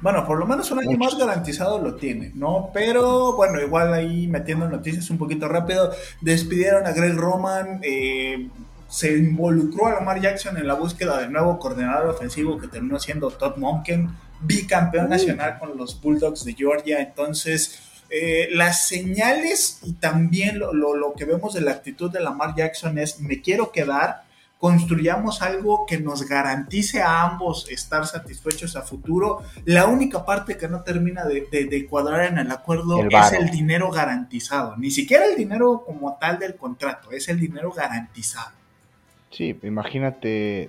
Bueno, 0.00 0.26
por 0.26 0.38
lo 0.38 0.46
menos 0.46 0.70
un 0.70 0.78
año 0.78 0.96
más 0.96 1.16
garantizado 1.16 1.78
lo 1.78 1.94
tiene, 1.96 2.32
¿no? 2.34 2.70
Pero 2.72 3.36
bueno, 3.36 3.60
igual 3.60 3.92
ahí 3.92 4.26
metiendo 4.26 4.68
noticias 4.68 5.10
un 5.10 5.18
poquito 5.18 5.46
rápido, 5.46 5.92
despidieron 6.22 6.86
a 6.86 6.92
Greg 6.92 7.16
Roman, 7.16 7.80
eh, 7.82 8.48
se 8.88 9.18
involucró 9.18 9.86
a 9.86 9.94
Lamar 9.94 10.20
Jackson 10.20 10.56
en 10.56 10.66
la 10.66 10.74
búsqueda 10.74 11.18
del 11.18 11.32
nuevo 11.32 11.58
coordinador 11.58 12.08
ofensivo 12.08 12.58
que 12.58 12.68
terminó 12.68 12.98
siendo 12.98 13.30
Todd 13.30 13.56
Monken, 13.58 14.08
bicampeón 14.40 15.06
uh. 15.06 15.10
nacional 15.10 15.58
con 15.58 15.76
los 15.76 16.00
Bulldogs 16.00 16.44
de 16.44 16.54
Georgia, 16.54 17.00
entonces... 17.00 17.86
Eh, 18.12 18.48
las 18.50 18.88
señales 18.88 19.78
y 19.84 19.92
también 19.92 20.58
lo, 20.58 20.72
lo, 20.72 21.12
que 21.12 21.24
vemos 21.24 21.54
de 21.54 21.60
la 21.60 21.70
actitud 21.70 22.10
de 22.10 22.18
Lamar 22.18 22.56
Jackson 22.56 22.98
es 22.98 23.20
me 23.20 23.40
quiero 23.40 23.70
quedar, 23.70 24.24
construyamos 24.60 25.40
algo 25.40 25.86
que 25.86 25.98
nos 25.98 26.28
garantice 26.28 27.00
a 27.00 27.22
ambos 27.22 27.66
estar 27.70 28.06
satisfechos 28.06 28.76
a 28.76 28.82
futuro. 28.82 29.38
La 29.64 29.86
única 29.86 30.26
parte 30.26 30.58
que 30.58 30.68
no 30.68 30.82
termina 30.82 31.24
de, 31.24 31.86
cuadrar 31.88 32.26
en 32.26 32.36
el 32.36 32.50
acuerdo 32.50 33.02
es 33.08 33.32
el 33.32 33.50
dinero 33.50 33.90
garantizado. 33.90 34.76
Ni 34.76 34.90
siquiera 34.90 35.24
el 35.24 35.36
dinero 35.36 35.82
como 35.86 36.18
tal 36.20 36.38
del 36.38 36.56
contrato, 36.56 37.10
es 37.10 37.30
el 37.30 37.40
dinero 37.40 37.72
garantizado. 37.72 38.52
Sí, 39.30 39.58
imagínate, 39.62 40.68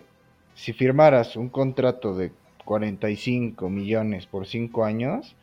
si 0.56 0.72
firmaras 0.72 1.36
un 1.36 1.50
contrato 1.50 2.16
de 2.16 2.32
45 2.64 3.70
millones 3.70 4.26
por 4.26 4.48
5 4.48 4.86
años, 4.86 5.36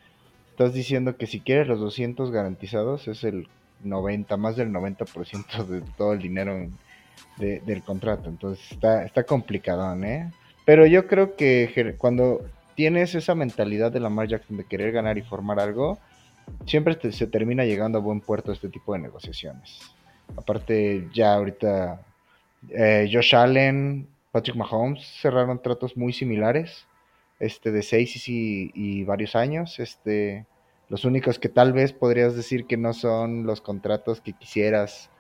estás 0.53 0.73
diciendo 0.73 1.19
que 1.19 1.27
si 1.27 1.41
quieres 1.41 1.69
los 1.69 1.81
200 1.81 2.31
garantizados 2.31 3.09
es 3.09 3.25
el 3.25 3.47
90, 3.85 4.39
más 4.39 4.57
del 4.57 4.71
90% 4.71 5.67
de 5.67 5.83
todo 5.99 6.15
el 6.15 6.21
dinero 6.21 6.57
en 6.57 6.73
del 7.37 7.83
contrato. 7.83 8.29
Entonces 8.29 8.73
está, 8.73 9.05
está 9.05 9.25
complicado, 9.25 9.95
¿eh? 10.03 10.31
Pero 10.65 10.87
yo 10.87 11.07
creo 11.07 11.37
que 11.37 11.95
cuando 11.99 12.43
tienes 12.75 13.15
esa 13.15 13.35
mentalidad 13.35 13.91
de 13.91 14.01
Lamar 14.01 14.29
Jackson 14.29 14.57
de 14.57 14.65
querer 14.65 14.93
ganar 14.93 15.19
y 15.19 15.23
formar 15.23 15.59
algo, 15.59 15.99
siempre 16.67 16.97
se 17.13 17.27
termina 17.27 17.65
llegando 17.65 17.99
a 17.99 18.01
buen 18.01 18.21
puerto 18.21 18.53
este 18.53 18.69
tipo 18.69 18.93
de 18.93 19.01
negociaciones. 19.01 19.81
Aparte, 20.37 21.09
ya 21.13 21.35
ahorita 21.35 22.01
eh, 22.71 23.09
Josh 23.13 23.35
Allen, 23.35 24.07
Patrick 24.31 24.57
Mahomes 24.57 25.05
cerraron 25.21 25.61
tratos 25.63 25.97
muy 25.97 26.13
similares, 26.13 26.87
este 27.41 27.73
de 27.73 27.83
seis 27.83 28.29
y, 28.29 28.71
y, 28.75 29.05
varios 29.05 29.35
años. 29.37 29.79
Este, 29.79 30.47
los 30.89 31.05
únicos 31.05 31.39
que 31.39 31.49
tal 31.49 31.73
vez 31.73 31.93
podrías 31.93 32.37
decir 32.37 32.67
que 32.67 32.77
no 32.77 32.93
son 32.93 33.45
los 33.45 33.61
contratos 33.61 34.21
que 34.21 34.33
quisieras 34.33 35.11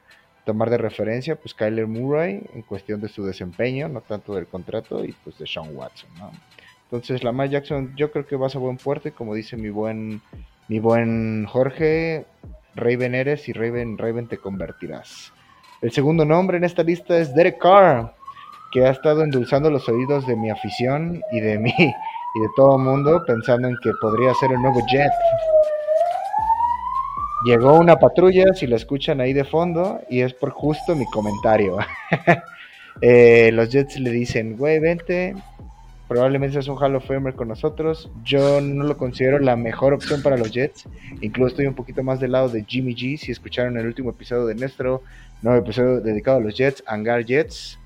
tomar 0.48 0.70
de 0.70 0.78
referencia, 0.78 1.36
pues 1.36 1.52
Kyler 1.52 1.86
Murray 1.86 2.40
en 2.54 2.62
cuestión 2.62 3.02
de 3.02 3.10
su 3.10 3.22
desempeño, 3.22 3.86
no 3.86 4.00
tanto 4.00 4.34
del 4.34 4.46
contrato, 4.46 5.04
y 5.04 5.12
pues 5.12 5.36
de 5.36 5.46
Sean 5.46 5.76
Watson, 5.76 6.08
¿no? 6.18 6.30
Entonces, 6.84 7.22
Lamar 7.22 7.50
Jackson, 7.50 7.92
yo 7.96 8.10
creo 8.10 8.24
que 8.24 8.34
vas 8.34 8.56
a 8.56 8.58
buen 8.58 8.78
puerto, 8.78 9.08
y 9.08 9.10
como 9.12 9.34
dice 9.34 9.58
mi 9.58 9.68
buen, 9.68 10.22
mi 10.68 10.78
buen 10.78 11.44
Jorge, 11.44 12.24
Raven 12.76 13.14
eres 13.14 13.46
y 13.50 13.52
Raven, 13.52 13.98
Raven 13.98 14.26
te 14.26 14.38
convertirás. 14.38 15.34
El 15.82 15.92
segundo 15.92 16.24
nombre 16.24 16.56
en 16.56 16.64
esta 16.64 16.82
lista 16.82 17.18
es 17.18 17.34
Derek 17.34 17.58
Carr, 17.58 18.14
que 18.72 18.86
ha 18.86 18.90
estado 18.90 19.24
endulzando 19.24 19.70
los 19.70 19.86
oídos 19.86 20.26
de 20.26 20.34
mi 20.34 20.48
afición 20.48 21.20
y 21.30 21.40
de 21.40 21.58
mí 21.58 21.74
y 21.76 22.40
de 22.40 22.48
todo 22.56 22.78
el 22.78 22.84
mundo, 22.84 23.22
pensando 23.26 23.68
en 23.68 23.76
que 23.82 23.92
podría 24.00 24.32
ser 24.32 24.52
el 24.52 24.62
nuevo 24.62 24.80
Jet. 24.90 25.12
Llegó 27.44 27.78
una 27.78 27.96
patrulla, 27.96 28.52
si 28.54 28.66
la 28.66 28.76
escuchan 28.76 29.20
ahí 29.20 29.32
de 29.32 29.44
fondo, 29.44 30.00
y 30.10 30.22
es 30.22 30.34
por 30.34 30.50
justo 30.50 30.94
mi 30.94 31.04
comentario. 31.06 31.78
Eh, 33.00 33.52
los 33.52 33.68
Jets 33.68 34.00
le 34.00 34.10
dicen, 34.10 34.56
güey, 34.56 34.80
vente, 34.80 35.36
probablemente 36.08 36.58
es 36.58 36.66
un 36.66 36.76
Hall 36.82 36.96
of 36.96 37.06
Famer 37.06 37.34
con 37.34 37.46
nosotros. 37.46 38.10
Yo 38.24 38.60
no 38.60 38.82
lo 38.82 38.96
considero 38.96 39.38
la 39.38 39.54
mejor 39.54 39.92
opción 39.92 40.20
para 40.20 40.36
los 40.36 40.50
Jets. 40.50 40.84
Incluso 41.20 41.50
estoy 41.50 41.66
un 41.66 41.74
poquito 41.74 42.02
más 42.02 42.18
del 42.18 42.32
lado 42.32 42.48
de 42.48 42.64
Jimmy 42.64 42.96
G. 42.96 43.16
Si 43.16 43.30
escucharon 43.30 43.78
el 43.78 43.86
último 43.86 44.10
episodio 44.10 44.46
de 44.46 44.56
nuestro 44.56 45.02
nuevo 45.42 45.60
episodio 45.60 46.00
dedicado 46.00 46.38
a 46.38 46.40
los 46.40 46.56
Jets, 46.56 46.82
Hangar 46.88 47.24
Jets. 47.24 47.78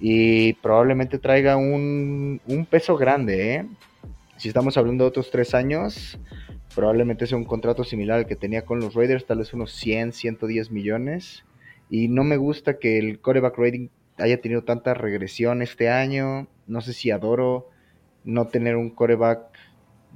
Y 0.00 0.54
probablemente 0.54 1.18
traiga 1.18 1.56
un, 1.56 2.40
un 2.48 2.66
peso 2.66 2.96
grande, 2.96 3.54
¿eh? 3.54 3.66
Si 4.38 4.48
estamos 4.48 4.76
hablando 4.76 5.04
de 5.04 5.08
otros 5.08 5.30
tres 5.30 5.54
años, 5.54 6.18
probablemente 6.74 7.26
sea 7.26 7.38
un 7.38 7.44
contrato 7.44 7.84
similar 7.84 8.18
al 8.18 8.26
que 8.26 8.36
tenía 8.36 8.64
con 8.64 8.80
los 8.80 8.94
Raiders, 8.94 9.26
tal 9.26 9.38
vez 9.38 9.52
unos 9.54 9.72
100, 9.72 10.12
110 10.12 10.70
millones. 10.70 11.44
Y 11.90 12.08
no 12.08 12.24
me 12.24 12.36
gusta 12.36 12.78
que 12.78 12.98
el 12.98 13.20
coreback 13.20 13.56
rating 13.58 13.88
haya 14.18 14.40
tenido 14.40 14.62
tanta 14.64 14.94
regresión 14.94 15.62
este 15.62 15.88
año. 15.88 16.48
No 16.66 16.80
sé 16.80 16.92
si 16.92 17.10
adoro 17.10 17.68
no 18.24 18.48
tener 18.48 18.76
un 18.76 18.90
coreback 18.90 19.40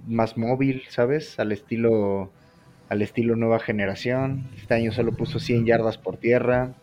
más 0.07 0.37
móvil, 0.37 0.83
¿sabes? 0.89 1.39
Al 1.39 1.53
estilo 1.53 2.31
al 2.89 3.01
estilo 3.01 3.37
nueva 3.37 3.59
generación. 3.59 4.45
Este 4.55 4.75
año 4.75 4.93
solo 4.93 5.13
puso 5.13 5.39
100 5.39 5.65
yardas 5.65 5.97
por 5.97 6.19
tierra 6.19 6.75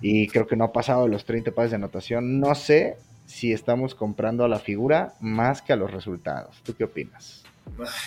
y 0.00 0.28
creo 0.28 0.46
que 0.46 0.54
no 0.54 0.64
ha 0.64 0.72
pasado 0.72 1.08
los 1.08 1.24
30 1.24 1.50
pases 1.50 1.72
de 1.72 1.76
anotación. 1.76 2.38
No 2.38 2.54
sé 2.54 2.98
si 3.26 3.52
estamos 3.52 3.96
comprando 3.96 4.44
a 4.44 4.48
la 4.48 4.60
figura 4.60 5.14
más 5.20 5.62
que 5.62 5.72
a 5.72 5.76
los 5.76 5.90
resultados. 5.90 6.62
¿Tú 6.62 6.74
qué 6.76 6.84
opinas? 6.84 7.42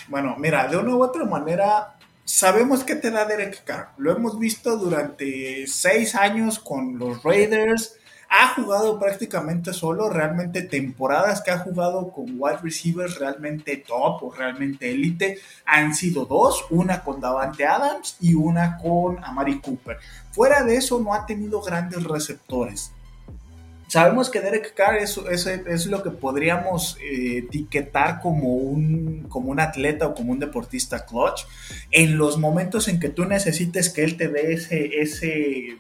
Bueno, 0.07 0.35
mira, 0.37 0.67
de 0.67 0.77
una 0.77 0.95
u 0.95 1.03
otra 1.03 1.25
manera, 1.25 1.95
sabemos 2.23 2.83
que 2.83 2.95
te 2.95 3.11
da 3.11 3.25
Derek 3.25 3.63
Carr. 3.63 3.89
Lo 3.97 4.15
hemos 4.15 4.39
visto 4.39 4.77
durante 4.77 5.67
seis 5.67 6.15
años 6.15 6.59
con 6.59 6.97
los 6.97 7.23
Raiders. 7.23 7.95
Ha 8.31 8.53
jugado 8.53 8.99
prácticamente 8.99 9.73
solo, 9.73 10.07
realmente 10.07 10.61
temporadas 10.61 11.41
que 11.41 11.49
ha 11.49 11.57
jugado 11.59 12.11
con 12.11 12.35
wide 12.37 12.59
receivers 12.61 13.17
realmente 13.17 13.77
top 13.77 14.21
o 14.23 14.31
realmente 14.31 14.91
élite 14.91 15.39
han 15.65 15.95
sido 15.95 16.25
dos, 16.25 16.63
una 16.69 17.03
con 17.03 17.19
Davante 17.19 17.65
Adams 17.65 18.17
y 18.19 18.35
una 18.35 18.77
con 18.77 19.23
Amari 19.23 19.59
Cooper. 19.59 19.97
Fuera 20.31 20.61
de 20.63 20.75
eso 20.75 20.99
no 20.99 21.15
ha 21.15 21.25
tenido 21.25 21.59
grandes 21.61 22.03
receptores. 22.03 22.91
Sabemos 23.89 24.29
que 24.29 24.39
Derek 24.39 24.75
Carr 24.75 24.97
es, 24.97 25.17
es, 25.17 25.87
lo 25.87 26.03
que 26.03 26.11
podríamos 26.11 26.95
eh, 27.01 27.39
etiquetar 27.39 28.21
como 28.21 28.53
un, 28.53 29.25
como 29.27 29.49
un 29.49 29.59
atleta 29.59 30.05
o 30.05 30.13
como 30.13 30.31
un 30.31 30.37
deportista 30.37 31.07
clutch. 31.07 31.47
En 31.89 32.15
los 32.15 32.37
momentos 32.37 32.87
en 32.87 32.99
que 32.99 33.09
tú 33.09 33.25
necesites 33.25 33.89
que 33.89 34.03
él 34.03 34.15
te 34.15 34.27
dé 34.27 34.53
ese, 34.53 35.01
ese 35.01 35.79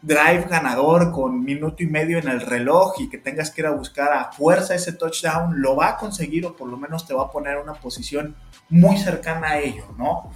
drive 0.00 0.46
ganador 0.48 1.12
con 1.12 1.44
minuto 1.44 1.82
y 1.82 1.86
medio 1.86 2.18
en 2.18 2.28
el 2.28 2.40
reloj 2.40 2.94
y 3.00 3.10
que 3.10 3.18
tengas 3.18 3.50
que 3.50 3.60
ir 3.60 3.66
a 3.66 3.72
buscar 3.72 4.14
a 4.14 4.32
fuerza 4.32 4.74
ese 4.74 4.94
touchdown, 4.94 5.60
lo 5.60 5.76
va 5.76 5.90
a 5.90 5.96
conseguir 5.98 6.46
o 6.46 6.56
por 6.56 6.70
lo 6.70 6.78
menos 6.78 7.06
te 7.06 7.12
va 7.12 7.24
a 7.24 7.30
poner 7.30 7.58
en 7.58 7.64
una 7.64 7.74
posición 7.74 8.34
muy 8.70 8.96
cercana 8.96 9.48
a 9.48 9.58
ello, 9.58 9.84
¿no? 9.98 10.32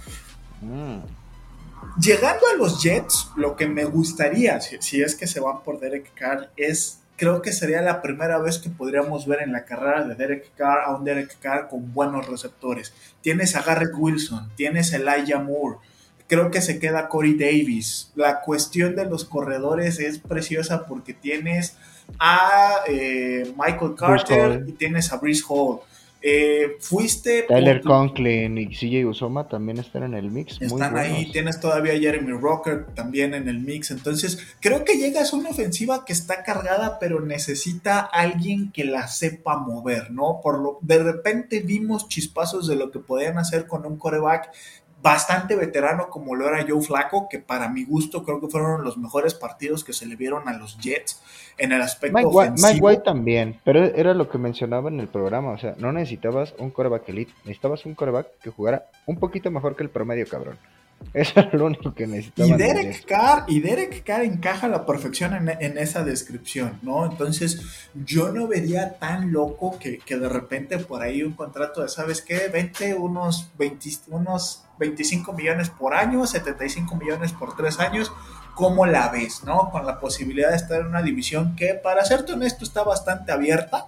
Mm. 0.61 0.99
Llegando 1.99 2.45
a 2.53 2.57
los 2.57 2.83
Jets, 2.83 3.31
lo 3.35 3.55
que 3.55 3.67
me 3.67 3.85
gustaría, 3.85 4.61
si, 4.61 4.77
si, 4.81 5.01
es 5.01 5.15
que 5.15 5.25
se 5.25 5.39
van 5.39 5.63
por 5.63 5.79
Derek 5.79 6.13
Carr, 6.13 6.51
es 6.55 6.99
creo 7.17 7.41
que 7.41 7.51
sería 7.51 7.81
la 7.81 8.01
primera 8.01 8.37
vez 8.37 8.59
que 8.59 8.69
podríamos 8.69 9.27
ver 9.27 9.41
en 9.41 9.51
la 9.51 9.65
carrera 9.65 10.05
de 10.05 10.15
Derek 10.15 10.55
Carr 10.55 10.85
a 10.85 10.95
un 10.95 11.03
Derek 11.03 11.37
Carr 11.39 11.67
con 11.67 11.93
buenos 11.93 12.27
receptores. 12.27 12.93
Tienes 13.21 13.55
a 13.55 13.63
Garrett 13.63 13.93
Wilson, 13.97 14.49
tienes 14.55 14.93
a 14.93 14.97
Elijah 14.97 15.39
Moore, 15.39 15.79
creo 16.27 16.51
que 16.51 16.61
se 16.61 16.79
queda 16.79 17.09
Corey 17.09 17.33
Davis. 17.33 18.11
La 18.15 18.41
cuestión 18.41 18.95
de 18.95 19.05
los 19.05 19.25
corredores 19.25 19.99
es 19.99 20.19
preciosa 20.19 20.85
porque 20.85 21.13
tienes 21.13 21.75
a 22.19 22.81
eh, 22.87 23.51
Michael 23.57 23.95
Carter 23.95 24.63
y 24.67 24.73
tienes 24.73 25.11
a 25.11 25.17
Brice 25.17 25.43
Hall. 25.49 25.79
Eh, 26.29 26.75
fuiste. 26.81 27.43
Tyler 27.43 27.81
Conklin 27.81 28.57
y 28.57 28.67
CJ 28.67 29.05
Usoma 29.07 29.47
también 29.47 29.77
están 29.77 30.03
en 30.03 30.13
el 30.13 30.29
mix. 30.29 30.61
Están 30.61 30.97
ahí, 30.97 31.31
tienes 31.31 31.61
todavía 31.61 31.93
a 31.93 31.97
Jeremy 31.97 32.33
Rocker 32.33 32.87
también 32.87 33.33
en 33.33 33.47
el 33.47 33.59
mix. 33.59 33.91
Entonces, 33.91 34.37
creo 34.59 34.83
que 34.83 34.97
llegas 34.97 35.31
a 35.31 35.37
una 35.37 35.51
ofensiva 35.51 36.03
que 36.03 36.11
está 36.11 36.43
cargada, 36.43 36.99
pero 36.99 37.21
necesita 37.21 38.01
alguien 38.01 38.73
que 38.73 38.83
la 38.83 39.07
sepa 39.07 39.57
mover, 39.57 40.11
¿no? 40.11 40.41
Por 40.43 40.59
lo, 40.59 40.79
de 40.81 41.01
repente 41.01 41.61
vimos 41.61 42.09
chispazos 42.09 42.67
de 42.67 42.75
lo 42.75 42.91
que 42.91 42.99
podían 42.99 43.37
hacer 43.37 43.65
con 43.65 43.85
un 43.85 43.97
coreback 43.97 44.51
bastante 45.01 45.55
veterano 45.55 46.09
como 46.09 46.35
lo 46.35 46.47
era 46.47 46.65
Joe 46.67 46.81
Flaco, 46.81 47.27
que 47.29 47.39
para 47.39 47.69
mi 47.69 47.85
gusto 47.85 48.23
creo 48.23 48.41
que 48.41 48.47
fueron 48.47 48.83
los 48.83 48.97
mejores 48.97 49.33
partidos 49.33 49.83
que 49.83 49.93
se 49.93 50.05
le 50.05 50.15
vieron 50.15 50.47
a 50.47 50.57
los 50.57 50.77
Jets 50.79 51.21
en 51.57 51.71
el 51.71 51.81
aspecto 51.81 52.17
Mike, 52.17 52.29
ofensivo. 52.29 52.67
Mike 52.67 52.85
White 52.85 53.01
también, 53.03 53.59
pero 53.63 53.83
era 53.83 54.13
lo 54.13 54.29
que 54.29 54.37
mencionaba 54.37 54.89
en 54.89 54.99
el 54.99 55.07
programa, 55.07 55.51
o 55.51 55.57
sea, 55.57 55.75
no 55.77 55.91
necesitabas 55.91 56.53
un 56.57 56.71
coreback 56.71 57.09
elite, 57.09 57.33
necesitabas 57.43 57.85
un 57.85 57.95
coreback 57.95 58.27
que 58.41 58.49
jugara 58.49 58.85
un 59.05 59.17
poquito 59.17 59.51
mejor 59.51 59.75
que 59.75 59.83
el 59.83 59.89
promedio, 59.89 60.25
cabrón. 60.27 60.57
Eso 61.13 61.39
era 61.39 61.49
lo 61.53 61.65
único 61.65 61.93
que 61.93 62.05
necesitaba. 62.05 62.47
Y 62.47 62.53
Derek 62.53 63.05
Carr, 63.05 63.45
y 63.47 63.59
Derek 63.59 64.03
Carr 64.03 64.23
encaja 64.23 64.67
a 64.67 64.69
la 64.69 64.85
perfección 64.85 65.33
en, 65.33 65.49
en, 65.49 65.77
esa 65.77 66.03
descripción, 66.03 66.79
¿no? 66.81 67.05
Entonces, 67.05 67.89
yo 67.93 68.31
no 68.31 68.47
vería 68.47 68.97
tan 68.99 69.31
loco 69.31 69.79
que, 69.79 69.99
que, 69.99 70.17
de 70.17 70.29
repente 70.29 70.77
por 70.79 71.01
ahí 71.01 71.23
un 71.23 71.33
contrato 71.33 71.81
de, 71.81 71.89
¿sabes 71.89 72.21
qué? 72.21 72.49
20, 72.49 72.95
unos, 72.95 73.49
20, 73.57 73.89
unos 74.09 74.63
25 74.79 75.33
millones 75.33 75.69
por 75.69 75.95
año, 75.95 76.25
75 76.25 76.95
millones 76.95 77.31
por 77.33 77.55
tres 77.55 77.79
años. 77.79 78.11
¿Cómo 78.53 78.85
la 78.85 79.09
ves, 79.09 79.43
no? 79.43 79.69
Con 79.71 79.85
la 79.85 79.99
posibilidad 79.99 80.49
de 80.49 80.55
estar 80.55 80.81
en 80.81 80.87
una 80.87 81.03
división 81.03 81.55
que, 81.55 81.75
para 81.75 82.05
serte 82.05 82.33
honesto, 82.33 82.63
está 82.63 82.83
bastante 82.83 83.31
abierta 83.31 83.87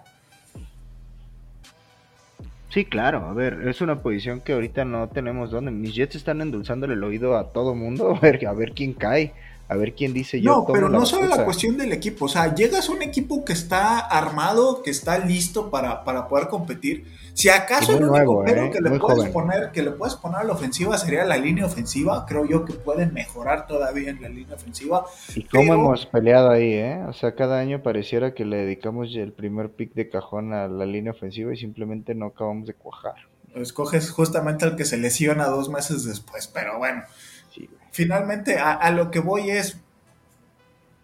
Sí, 2.70 2.86
claro, 2.86 3.26
a 3.26 3.34
ver, 3.34 3.68
es 3.68 3.82
una 3.82 4.02
posición 4.02 4.42
que 4.42 4.54
ahorita 4.54 4.86
no 4.86 5.10
tenemos 5.10 5.50
donde. 5.50 5.72
Mis 5.72 5.96
Jets 5.96 6.16
están 6.16 6.42
endulzándole 6.42 6.94
el 6.94 7.04
oído 7.04 7.36
a 7.36 7.50
todo 7.50 7.74
mundo, 7.74 8.16
a 8.16 8.20
ver, 8.20 8.46
a 8.46 8.54
ver 8.54 8.74
quién 8.74 8.94
cae, 8.94 9.34
a 9.68 9.76
ver 9.76 9.94
quién 9.94 10.14
dice 10.14 10.40
yo. 10.40 10.52
No, 10.52 10.66
pero 10.72 10.88
no 10.88 11.06
solo 11.06 11.28
la 11.28 11.44
cuestión 11.46 11.78
del 11.78 11.92
equipo, 11.94 12.26
o 12.26 12.30
sea, 12.30 12.54
llegas 12.54 12.90
a 12.90 12.92
un 12.92 13.02
equipo 13.02 13.44
que 13.44 13.54
está 13.54 14.00
armado, 14.00 14.84
que 14.84 14.92
está 14.92 15.18
listo 15.18 15.72
para, 15.72 16.04
para 16.04 16.28
poder 16.28 16.48
competir. 16.48 17.06
Si 17.40 17.48
acaso 17.48 17.98
el 17.98 18.04
único 18.04 18.46
¿eh? 18.46 18.70
que 18.70 18.82
le 18.82 19.00
puedes 19.00 19.30
poner, 19.30 19.72
que 19.72 19.82
le 19.82 19.92
puedes 19.92 20.16
poner 20.16 20.40
a 20.40 20.44
la 20.44 20.52
ofensiva 20.52 20.98
sería 20.98 21.24
la 21.24 21.38
línea 21.38 21.66
ofensiva, 21.66 22.26
creo 22.28 22.46
yo 22.46 22.66
que 22.66 22.74
pueden 22.74 23.14
mejorar 23.14 23.66
todavía 23.66 24.10
en 24.10 24.22
la 24.22 24.28
línea 24.28 24.56
ofensiva. 24.56 25.06
Y 25.34 25.44
cómo 25.44 25.74
hemos 25.74 26.06
peleado 26.06 26.50
ahí, 26.50 26.74
¿eh? 26.74 27.02
O 27.08 27.14
sea, 27.14 27.36
cada 27.36 27.58
año 27.58 27.82
pareciera 27.82 28.34
que 28.34 28.44
le 28.44 28.58
dedicamos 28.58 29.16
el 29.16 29.32
primer 29.32 29.70
pick 29.70 29.94
de 29.94 30.10
cajón 30.10 30.52
a 30.52 30.68
la 30.68 30.86
línea 30.86 31.14
ofensiva 31.14 31.54
y 31.54 31.56
simplemente 31.56 32.14
no 32.14 32.26
acabamos 32.26 32.68
de 32.68 32.74
cuajar. 32.74 33.16
Escoges 33.56 34.12
justamente 34.12 34.66
al 34.66 34.76
que 34.76 34.84
se 34.84 34.98
lesiona 34.98 35.46
dos 35.46 35.70
meses 35.70 36.04
después, 36.04 36.46
pero 36.50 36.78
bueno. 36.78 37.04
Finalmente, 37.92 38.58
a, 38.58 38.74
a 38.74 38.92
lo 38.92 39.12
que 39.12 39.20
voy 39.20 39.50
es, 39.50 39.80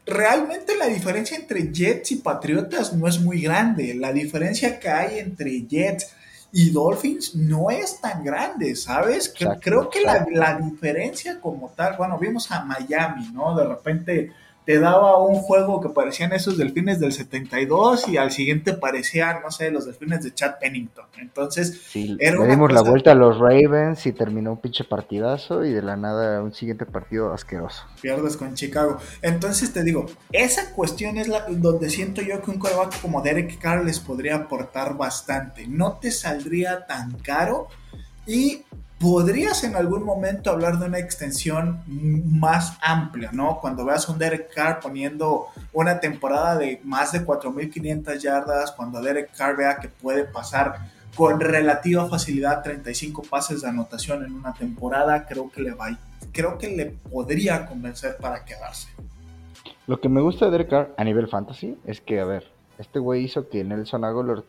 realmente 0.05 0.75
la 0.75 0.87
diferencia 0.87 1.37
entre 1.37 1.71
Jets 1.71 2.11
y 2.11 2.15
Patriotas 2.17 2.91
no 2.91 3.07
es 3.07 3.21
muy 3.21 3.41
grande. 3.41 3.93
La 3.93 4.11
diferencia 4.11 4.81
que 4.81 4.89
hay 4.89 5.19
entre 5.19 5.65
Jets 5.65 6.14
y 6.57 6.69
Dolphins 6.69 7.35
no 7.35 7.69
es 7.69 7.99
tan 7.99 8.23
grande, 8.23 8.77
¿sabes? 8.77 9.33
Creo 9.59 9.89
que 9.89 9.99
la, 9.99 10.25
la, 10.31 10.57
diferencia 10.57 11.41
como 11.41 11.73
tal, 11.75 11.97
bueno, 11.97 12.17
vimos 12.17 12.49
a 12.49 12.63
Miami, 12.63 13.29
¿no? 13.33 13.53
De 13.57 13.65
repente 13.65 14.31
te 14.65 14.79
daba 14.79 15.19
un 15.19 15.35
juego 15.35 15.79
que 15.79 15.89
parecían 15.89 16.33
esos 16.33 16.57
delfines 16.57 16.99
del 16.99 17.11
72 17.11 18.07
y 18.07 18.17
al 18.17 18.31
siguiente 18.31 18.73
parecían, 18.73 19.41
no 19.43 19.51
sé, 19.51 19.69
los 19.71 19.85
delfines 19.85 20.23
de 20.23 20.33
Chad 20.33 20.55
Pennington. 20.59 21.05
Entonces, 21.17 21.81
sí, 21.87 22.17
le 22.19 22.47
dimos 22.47 22.73
la 22.73 22.81
vuelta 22.81 23.11
a 23.11 23.15
los 23.15 23.37
Ravens 23.37 24.05
y 24.05 24.11
terminó 24.11 24.53
un 24.53 24.61
pinche 24.61 24.83
partidazo 24.83 25.63
y 25.63 25.71
de 25.71 25.81
la 25.81 25.95
nada 25.95 26.41
un 26.41 26.53
siguiente 26.53 26.85
partido 26.85 27.31
asqueroso. 27.31 27.83
Pierdes 28.01 28.37
con 28.37 28.55
Chicago. 28.55 28.97
Entonces 29.21 29.71
te 29.71 29.83
digo, 29.83 30.07
esa 30.31 30.71
cuestión 30.73 31.17
es 31.17 31.27
la 31.27 31.45
donde 31.47 31.89
siento 31.89 32.21
yo 32.21 32.41
que 32.41 32.51
un 32.51 32.59
coreback 32.59 33.01
como 33.01 33.21
Derek 33.21 33.59
Carr 33.59 33.85
les 33.85 33.99
podría 33.99 34.35
aportar 34.35 34.97
bastante. 34.97 35.67
No 35.67 35.93
te 35.93 36.11
saldría 36.11 36.85
tan 36.87 37.11
caro 37.19 37.67
y 38.25 38.63
podrías 38.99 39.63
en 39.63 39.75
algún 39.75 40.03
momento 40.03 40.49
hablar 40.49 40.79
de 40.79 40.85
una 40.87 40.99
extensión 40.99 41.81
más 41.87 42.77
amplia, 42.81 43.31
¿no? 43.33 43.59
Cuando 43.59 43.85
veas 43.85 44.07
un 44.07 44.17
Derek 44.17 44.53
Carr 44.53 44.79
poniendo 44.79 45.47
una 45.73 45.99
temporada 45.99 46.57
de 46.57 46.79
más 46.83 47.11
de 47.11 47.25
4.500 47.25 48.19
yardas, 48.19 48.71
cuando 48.71 49.01
Derek 49.01 49.35
Carr 49.35 49.57
vea 49.57 49.77
que 49.77 49.89
puede 49.89 50.23
pasar 50.23 50.77
con 51.15 51.39
relativa 51.39 52.07
facilidad 52.07 52.61
35 52.61 53.23
pases 53.23 53.61
de 53.61 53.69
anotación 53.69 54.23
en 54.23 54.33
una 54.33 54.53
temporada, 54.53 55.25
creo 55.25 55.49
que 55.49 55.61
le 55.61 55.71
va, 55.71 55.97
creo 56.31 56.57
que 56.57 56.75
le 56.75 56.87
podría 56.87 57.65
convencer 57.65 58.17
para 58.17 58.43
quedarse. 58.43 58.89
Lo 59.87 59.99
que 60.01 60.09
me 60.09 60.21
gusta 60.21 60.45
de 60.45 60.51
Derek 60.51 60.69
Carr 60.69 60.93
a 60.97 61.03
nivel 61.03 61.27
fantasy 61.27 61.77
es 61.85 62.01
que, 62.01 62.19
a 62.19 62.25
ver, 62.25 62.45
este 62.79 62.99
güey 62.99 63.23
hizo 63.23 63.49
que 63.49 63.63
Nelson 63.63 64.03
Aguilar, 64.03 64.43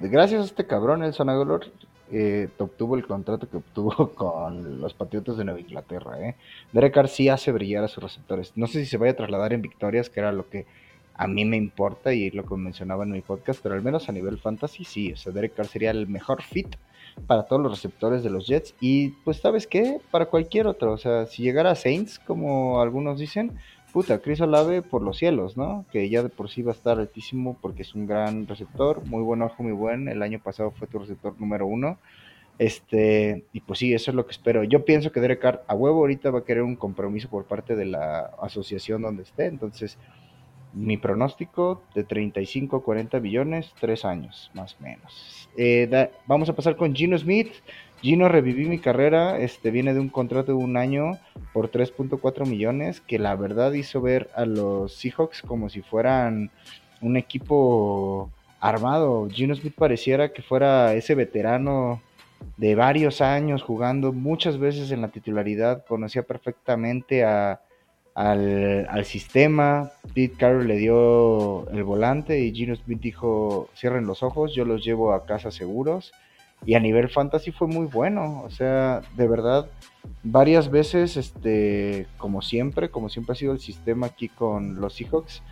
gracias 0.00 0.42
a 0.42 0.44
este 0.44 0.66
cabrón, 0.66 1.00
Nelson 1.00 1.28
Aguilar 1.28 1.60
eh, 2.10 2.48
obtuvo 2.58 2.96
el 2.96 3.06
contrato 3.06 3.48
que 3.48 3.58
obtuvo 3.58 4.12
con 4.14 4.80
los 4.80 4.94
Patriotas 4.94 5.36
de 5.36 5.44
Nueva 5.44 5.60
Inglaterra. 5.60 6.20
¿eh? 6.20 6.36
Derek 6.72 6.94
Carr 6.94 7.08
sí 7.08 7.28
hace 7.28 7.52
brillar 7.52 7.84
a 7.84 7.88
sus 7.88 8.02
receptores. 8.02 8.52
No 8.56 8.66
sé 8.66 8.80
si 8.80 8.86
se 8.86 8.96
vaya 8.96 9.12
a 9.12 9.16
trasladar 9.16 9.52
en 9.52 9.62
victorias, 9.62 10.10
que 10.10 10.20
era 10.20 10.32
lo 10.32 10.48
que 10.48 10.66
a 11.14 11.26
mí 11.26 11.44
me 11.44 11.56
importa 11.56 12.14
y 12.14 12.30
lo 12.30 12.44
que 12.44 12.54
mencionaba 12.54 13.04
en 13.04 13.10
mi 13.10 13.20
podcast, 13.20 13.60
pero 13.62 13.74
al 13.74 13.82
menos 13.82 14.08
a 14.08 14.12
nivel 14.12 14.38
fantasy 14.38 14.84
sí. 14.84 15.12
O 15.12 15.16
sea, 15.16 15.32
Derek 15.32 15.54
Carr 15.54 15.66
sería 15.66 15.90
el 15.90 16.06
mejor 16.06 16.42
fit 16.42 16.76
para 17.26 17.42
todos 17.44 17.60
los 17.60 17.72
receptores 17.72 18.22
de 18.22 18.30
los 18.30 18.46
Jets 18.46 18.74
y 18.80 19.10
pues 19.24 19.38
sabes 19.38 19.66
qué, 19.66 20.00
para 20.10 20.26
cualquier 20.26 20.66
otro. 20.66 20.92
O 20.92 20.98
sea, 20.98 21.26
si 21.26 21.42
llegara 21.42 21.72
a 21.72 21.74
Saints, 21.74 22.20
como 22.20 22.80
algunos 22.80 23.18
dicen, 23.18 23.58
puta, 23.92 24.20
Chris 24.20 24.40
Olave 24.40 24.82
por 24.82 25.02
los 25.02 25.18
cielos, 25.18 25.56
¿no? 25.56 25.84
Que 25.90 26.08
ya 26.08 26.22
de 26.22 26.28
por 26.28 26.50
sí 26.50 26.62
va 26.62 26.72
a 26.72 26.74
estar 26.74 26.98
altísimo 26.98 27.56
porque 27.60 27.82
es 27.82 27.94
un 27.94 28.06
gran 28.06 28.46
receptor, 28.46 29.04
muy 29.06 29.22
buen 29.22 29.42
ojo, 29.42 29.62
muy 29.62 29.72
buen. 29.72 30.08
El 30.08 30.22
año 30.22 30.40
pasado 30.40 30.70
fue 30.70 30.86
tu 30.86 30.98
receptor 30.98 31.34
número 31.40 31.66
uno. 31.66 31.98
Este, 32.58 33.44
y 33.52 33.60
pues 33.60 33.78
sí, 33.78 33.94
eso 33.94 34.10
es 34.10 34.14
lo 34.14 34.26
que 34.26 34.32
espero. 34.32 34.64
Yo 34.64 34.84
pienso 34.84 35.12
que 35.12 35.20
Derek 35.20 35.40
Carr 35.40 35.64
a 35.68 35.74
huevo 35.74 36.00
ahorita 36.00 36.30
va 36.30 36.40
a 36.40 36.44
querer 36.44 36.62
un 36.62 36.76
compromiso 36.76 37.28
por 37.28 37.44
parte 37.44 37.76
de 37.76 37.86
la 37.86 38.30
asociación 38.42 39.02
donde 39.02 39.22
esté. 39.22 39.46
Entonces, 39.46 39.96
mi 40.72 40.96
pronóstico 40.96 41.82
de 41.94 42.04
35 42.04 42.76
a 42.76 42.82
40 42.82 43.18
billones, 43.20 43.72
tres 43.80 44.04
años, 44.04 44.50
más 44.54 44.76
o 44.78 44.82
menos. 44.82 45.48
Eh, 45.56 46.10
vamos 46.26 46.48
a 46.48 46.54
pasar 46.54 46.76
con 46.76 46.94
Gino 46.94 47.16
Smith. 47.16 47.52
Gino, 48.00 48.28
reviví 48.28 48.66
mi 48.66 48.78
carrera, 48.78 49.38
este 49.38 49.72
viene 49.72 49.92
de 49.92 49.98
un 49.98 50.08
contrato 50.08 50.52
de 50.52 50.58
un 50.58 50.76
año 50.76 51.18
por 51.52 51.70
3.4 51.70 52.46
millones, 52.46 53.00
que 53.00 53.18
la 53.18 53.34
verdad 53.34 53.72
hizo 53.72 54.00
ver 54.00 54.30
a 54.36 54.44
los 54.44 54.94
Seahawks 54.94 55.42
como 55.42 55.68
si 55.68 55.82
fueran 55.82 56.52
un 57.00 57.16
equipo 57.16 58.30
armado. 58.60 59.28
Gino 59.28 59.52
Smith 59.56 59.74
pareciera 59.76 60.32
que 60.32 60.42
fuera 60.42 60.94
ese 60.94 61.16
veterano 61.16 62.00
de 62.56 62.76
varios 62.76 63.20
años 63.20 63.62
jugando 63.62 64.12
muchas 64.12 64.58
veces 64.58 64.92
en 64.92 65.00
la 65.00 65.08
titularidad, 65.08 65.84
conocía 65.84 66.22
perfectamente 66.22 67.24
a, 67.24 67.60
al, 68.14 68.86
al, 68.88 69.04
sistema. 69.06 69.90
Pete 70.14 70.36
Carroll 70.38 70.68
le 70.68 70.76
dio 70.76 71.68
el 71.70 71.82
volante 71.82 72.38
y 72.38 72.54
Gino 72.54 72.76
Smith 72.76 73.00
dijo, 73.00 73.70
cierren 73.74 74.06
los 74.06 74.22
ojos, 74.22 74.54
yo 74.54 74.64
los 74.64 74.84
llevo 74.84 75.12
a 75.12 75.26
casa 75.26 75.50
seguros 75.50 76.12
y 76.66 76.74
a 76.74 76.80
nivel 76.80 77.08
fantasy 77.08 77.52
fue 77.52 77.66
muy 77.66 77.86
bueno, 77.86 78.42
o 78.44 78.50
sea, 78.50 79.00
de 79.16 79.28
verdad, 79.28 79.68
varias 80.22 80.70
veces, 80.70 81.16
este, 81.16 82.06
como 82.16 82.42
siempre, 82.42 82.90
como 82.90 83.08
siempre 83.08 83.32
ha 83.32 83.36
sido 83.36 83.52
el 83.52 83.60
sistema 83.60 84.08
aquí 84.08 84.28
con 84.28 84.80
los 84.80 84.94
Seahawks, 84.94 85.42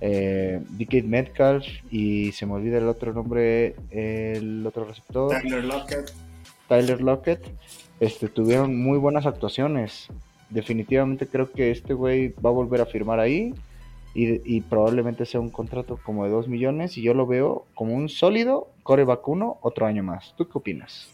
eh, 0.00 0.60
DK 0.70 1.04
Metcalf 1.04 1.66
y 1.90 2.32
se 2.32 2.46
me 2.46 2.54
olvida 2.54 2.78
el 2.78 2.88
otro 2.88 3.12
nombre, 3.12 3.74
el 3.90 4.64
otro 4.66 4.84
receptor. 4.84 5.40
Tyler 5.40 5.64
Lockett. 5.64 6.12
Tyler 6.68 7.00
Lockett, 7.00 7.46
este, 8.00 8.28
tuvieron 8.28 8.80
muy 8.80 8.98
buenas 8.98 9.26
actuaciones. 9.26 10.08
Definitivamente 10.50 11.26
creo 11.26 11.50
que 11.50 11.70
este 11.70 11.94
güey 11.94 12.34
va 12.44 12.50
a 12.50 12.52
volver 12.52 12.80
a 12.80 12.86
firmar 12.86 13.20
ahí 13.20 13.54
y, 14.20 14.60
probablemente 14.62 15.26
sea 15.26 15.40
un 15.40 15.50
contrato 15.50 15.98
como 16.02 16.24
de 16.24 16.30
2 16.30 16.48
millones 16.48 16.98
y 16.98 17.02
yo 17.02 17.14
lo 17.14 17.26
veo 17.26 17.66
como 17.74 17.94
un 17.94 18.08
sólido 18.08 18.68
core 18.82 19.04
vacuno 19.04 19.58
otro 19.62 19.86
año 19.86 20.02
más. 20.02 20.34
¿Tú 20.36 20.48
qué 20.48 20.58
opinas? 20.58 21.08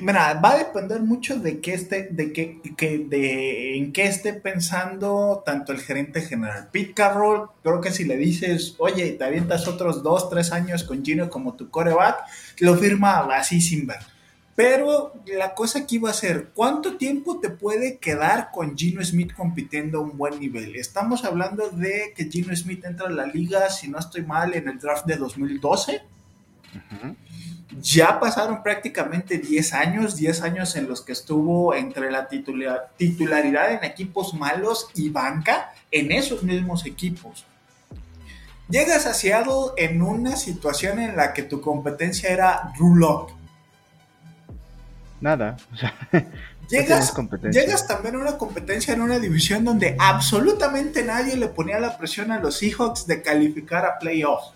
mira, 0.00 0.34
va 0.40 0.52
a 0.52 0.58
depender 0.58 1.00
mucho 1.02 1.38
de 1.38 1.60
qué 1.60 1.74
esté, 1.74 2.08
de 2.10 2.32
qué, 2.32 2.60
de 3.08 3.76
en 3.76 3.92
qué 3.92 4.06
esté 4.06 4.32
pensando 4.32 5.42
tanto 5.46 5.72
el 5.72 5.78
gerente 5.78 6.20
general. 6.20 6.68
Pete 6.72 6.94
Carroll, 6.94 7.48
creo 7.62 7.80
que 7.80 7.92
si 7.92 8.04
le 8.04 8.16
dices, 8.16 8.74
oye, 8.78 9.12
te 9.12 9.24
avientas 9.24 9.68
otros 9.68 10.02
2, 10.02 10.30
3 10.30 10.52
años 10.52 10.82
con 10.82 11.04
Gino 11.04 11.30
como 11.30 11.54
tu 11.54 11.70
coreback, 11.70 12.24
lo 12.58 12.74
firma 12.74 13.20
así 13.36 13.60
sin 13.60 13.86
ver. 13.86 14.15
Pero 14.56 15.12
la 15.26 15.54
cosa 15.54 15.80
aquí 15.80 15.98
va 15.98 16.10
a 16.10 16.14
ser, 16.14 16.48
¿cuánto 16.54 16.96
tiempo 16.96 17.40
te 17.40 17.50
puede 17.50 17.98
quedar 17.98 18.50
con 18.50 18.74
Gino 18.74 19.04
Smith 19.04 19.34
compitiendo 19.34 19.98
a 19.98 20.00
un 20.00 20.16
buen 20.16 20.40
nivel? 20.40 20.76
Estamos 20.76 21.26
hablando 21.26 21.68
de 21.68 22.14
que 22.16 22.30
Gino 22.30 22.56
Smith 22.56 22.82
entra 22.86 23.08
a 23.08 23.10
la 23.10 23.26
liga, 23.26 23.68
si 23.68 23.88
no 23.88 23.98
estoy 23.98 24.22
mal, 24.22 24.54
en 24.54 24.66
el 24.66 24.78
draft 24.78 25.04
de 25.04 25.16
2012. 25.16 26.02
Ya 27.82 28.18
pasaron 28.18 28.62
prácticamente 28.62 29.36
10 29.36 29.74
años, 29.74 30.16
10 30.16 30.40
años 30.40 30.74
en 30.76 30.88
los 30.88 31.02
que 31.02 31.12
estuvo 31.12 31.74
entre 31.74 32.10
la 32.10 32.26
titularidad 32.26 33.72
en 33.72 33.84
equipos 33.84 34.32
malos 34.32 34.88
y 34.94 35.10
banca 35.10 35.74
en 35.90 36.12
esos 36.12 36.42
mismos 36.42 36.86
equipos. 36.86 37.44
Llegas 38.70 39.04
a 39.04 39.12
Seattle 39.12 39.72
en 39.76 40.00
una 40.00 40.34
situación 40.36 40.98
en 40.98 41.14
la 41.14 41.34
que 41.34 41.42
tu 41.42 41.60
competencia 41.60 42.30
era 42.30 42.72
Drew 42.78 42.94
nada. 45.20 45.56
O 45.72 45.76
sea, 45.76 45.94
llegas, 46.68 47.14
llegas 47.52 47.86
también 47.86 48.16
a 48.16 48.18
una 48.18 48.38
competencia 48.38 48.94
en 48.94 49.00
una 49.00 49.18
división 49.18 49.64
donde 49.64 49.96
absolutamente 49.98 51.02
nadie 51.02 51.36
le 51.36 51.48
ponía 51.48 51.78
la 51.78 51.96
presión 51.96 52.30
a 52.32 52.40
los 52.40 52.58
Seahawks 52.58 53.06
de 53.06 53.22
calificar 53.22 53.84
a 53.84 53.98
playoffs. 53.98 54.52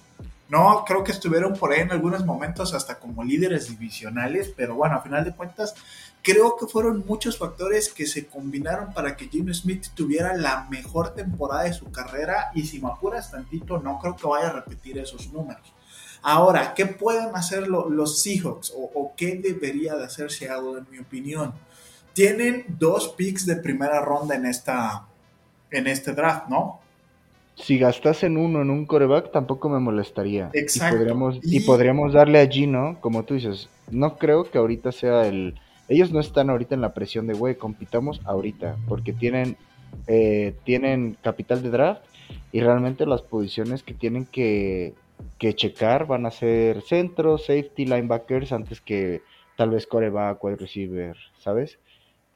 No, 0.48 0.84
creo 0.84 1.04
que 1.04 1.12
estuvieron 1.12 1.54
por 1.54 1.72
ahí 1.72 1.80
en 1.80 1.92
algunos 1.92 2.26
momentos 2.26 2.74
hasta 2.74 2.98
como 2.98 3.22
líderes 3.22 3.68
divisionales, 3.68 4.52
pero 4.56 4.74
bueno, 4.74 4.96
a 4.96 5.00
final 5.00 5.24
de 5.24 5.32
cuentas, 5.32 5.76
creo 6.22 6.56
que 6.56 6.66
fueron 6.66 7.04
muchos 7.06 7.38
factores 7.38 7.88
que 7.88 8.04
se 8.04 8.26
combinaron 8.26 8.92
para 8.92 9.16
que 9.16 9.28
Jimmy 9.28 9.54
Smith 9.54 9.86
tuviera 9.94 10.34
la 10.34 10.66
mejor 10.68 11.14
temporada 11.14 11.62
de 11.64 11.72
su 11.72 11.92
carrera 11.92 12.50
y 12.52 12.64
si 12.66 12.80
me 12.80 12.88
apuras 12.88 13.30
tantito, 13.30 13.78
no 13.78 14.00
creo 14.00 14.16
que 14.16 14.26
vaya 14.26 14.48
a 14.48 14.52
repetir 14.52 14.98
esos 14.98 15.32
números. 15.32 15.72
Ahora, 16.22 16.74
¿qué 16.74 16.86
pueden 16.86 17.34
hacer 17.34 17.68
los 17.68 18.22
Seahawks 18.22 18.72
o, 18.76 19.12
qué 19.16 19.36
debería 19.36 19.94
de 19.96 20.04
hacer 20.04 20.30
Seattle 20.30 20.78
en 20.78 20.86
mi 20.90 20.98
opinión? 20.98 21.52
Tienen 22.12 22.66
dos 22.68 23.08
picks 23.16 23.46
de 23.46 23.56
primera 23.56 24.00
ronda 24.00 24.34
en, 24.34 24.46
esta, 24.46 25.06
en 25.70 25.86
este 25.86 26.12
draft, 26.12 26.48
¿no? 26.48 26.80
si 27.60 27.78
gastasen 27.78 28.36
uno 28.36 28.62
en 28.62 28.70
un 28.70 28.86
coreback, 28.86 29.32
tampoco 29.32 29.68
me 29.68 29.78
molestaría. 29.78 30.50
Exacto. 30.54 30.96
Y 30.96 30.98
podríamos, 30.98 31.38
y... 31.42 31.60
podríamos 31.60 32.12
darle 32.12 32.40
a 32.40 32.46
Gino, 32.46 32.96
como 33.00 33.24
tú 33.24 33.34
dices, 33.34 33.68
no 33.90 34.16
creo 34.16 34.50
que 34.50 34.58
ahorita 34.58 34.92
sea 34.92 35.26
el... 35.26 35.54
Ellos 35.88 36.12
no 36.12 36.20
están 36.20 36.50
ahorita 36.50 36.74
en 36.74 36.80
la 36.80 36.94
presión 36.94 37.26
de, 37.26 37.34
güey, 37.34 37.56
compitamos 37.56 38.20
ahorita, 38.24 38.76
porque 38.88 39.12
tienen, 39.12 39.56
eh, 40.06 40.54
tienen 40.64 41.16
capital 41.20 41.62
de 41.62 41.70
draft 41.70 42.02
y 42.52 42.60
realmente 42.60 43.06
las 43.06 43.22
posiciones 43.22 43.82
que 43.82 43.94
tienen 43.94 44.24
que, 44.24 44.94
que 45.38 45.54
checar 45.54 46.06
van 46.06 46.26
a 46.26 46.30
ser 46.30 46.82
centro, 46.82 47.38
safety, 47.38 47.86
linebackers, 47.86 48.52
antes 48.52 48.80
que 48.80 49.22
tal 49.56 49.70
vez 49.70 49.86
coreback, 49.86 50.42
wide 50.42 50.56
receiver, 50.56 51.16
¿sabes? 51.38 51.78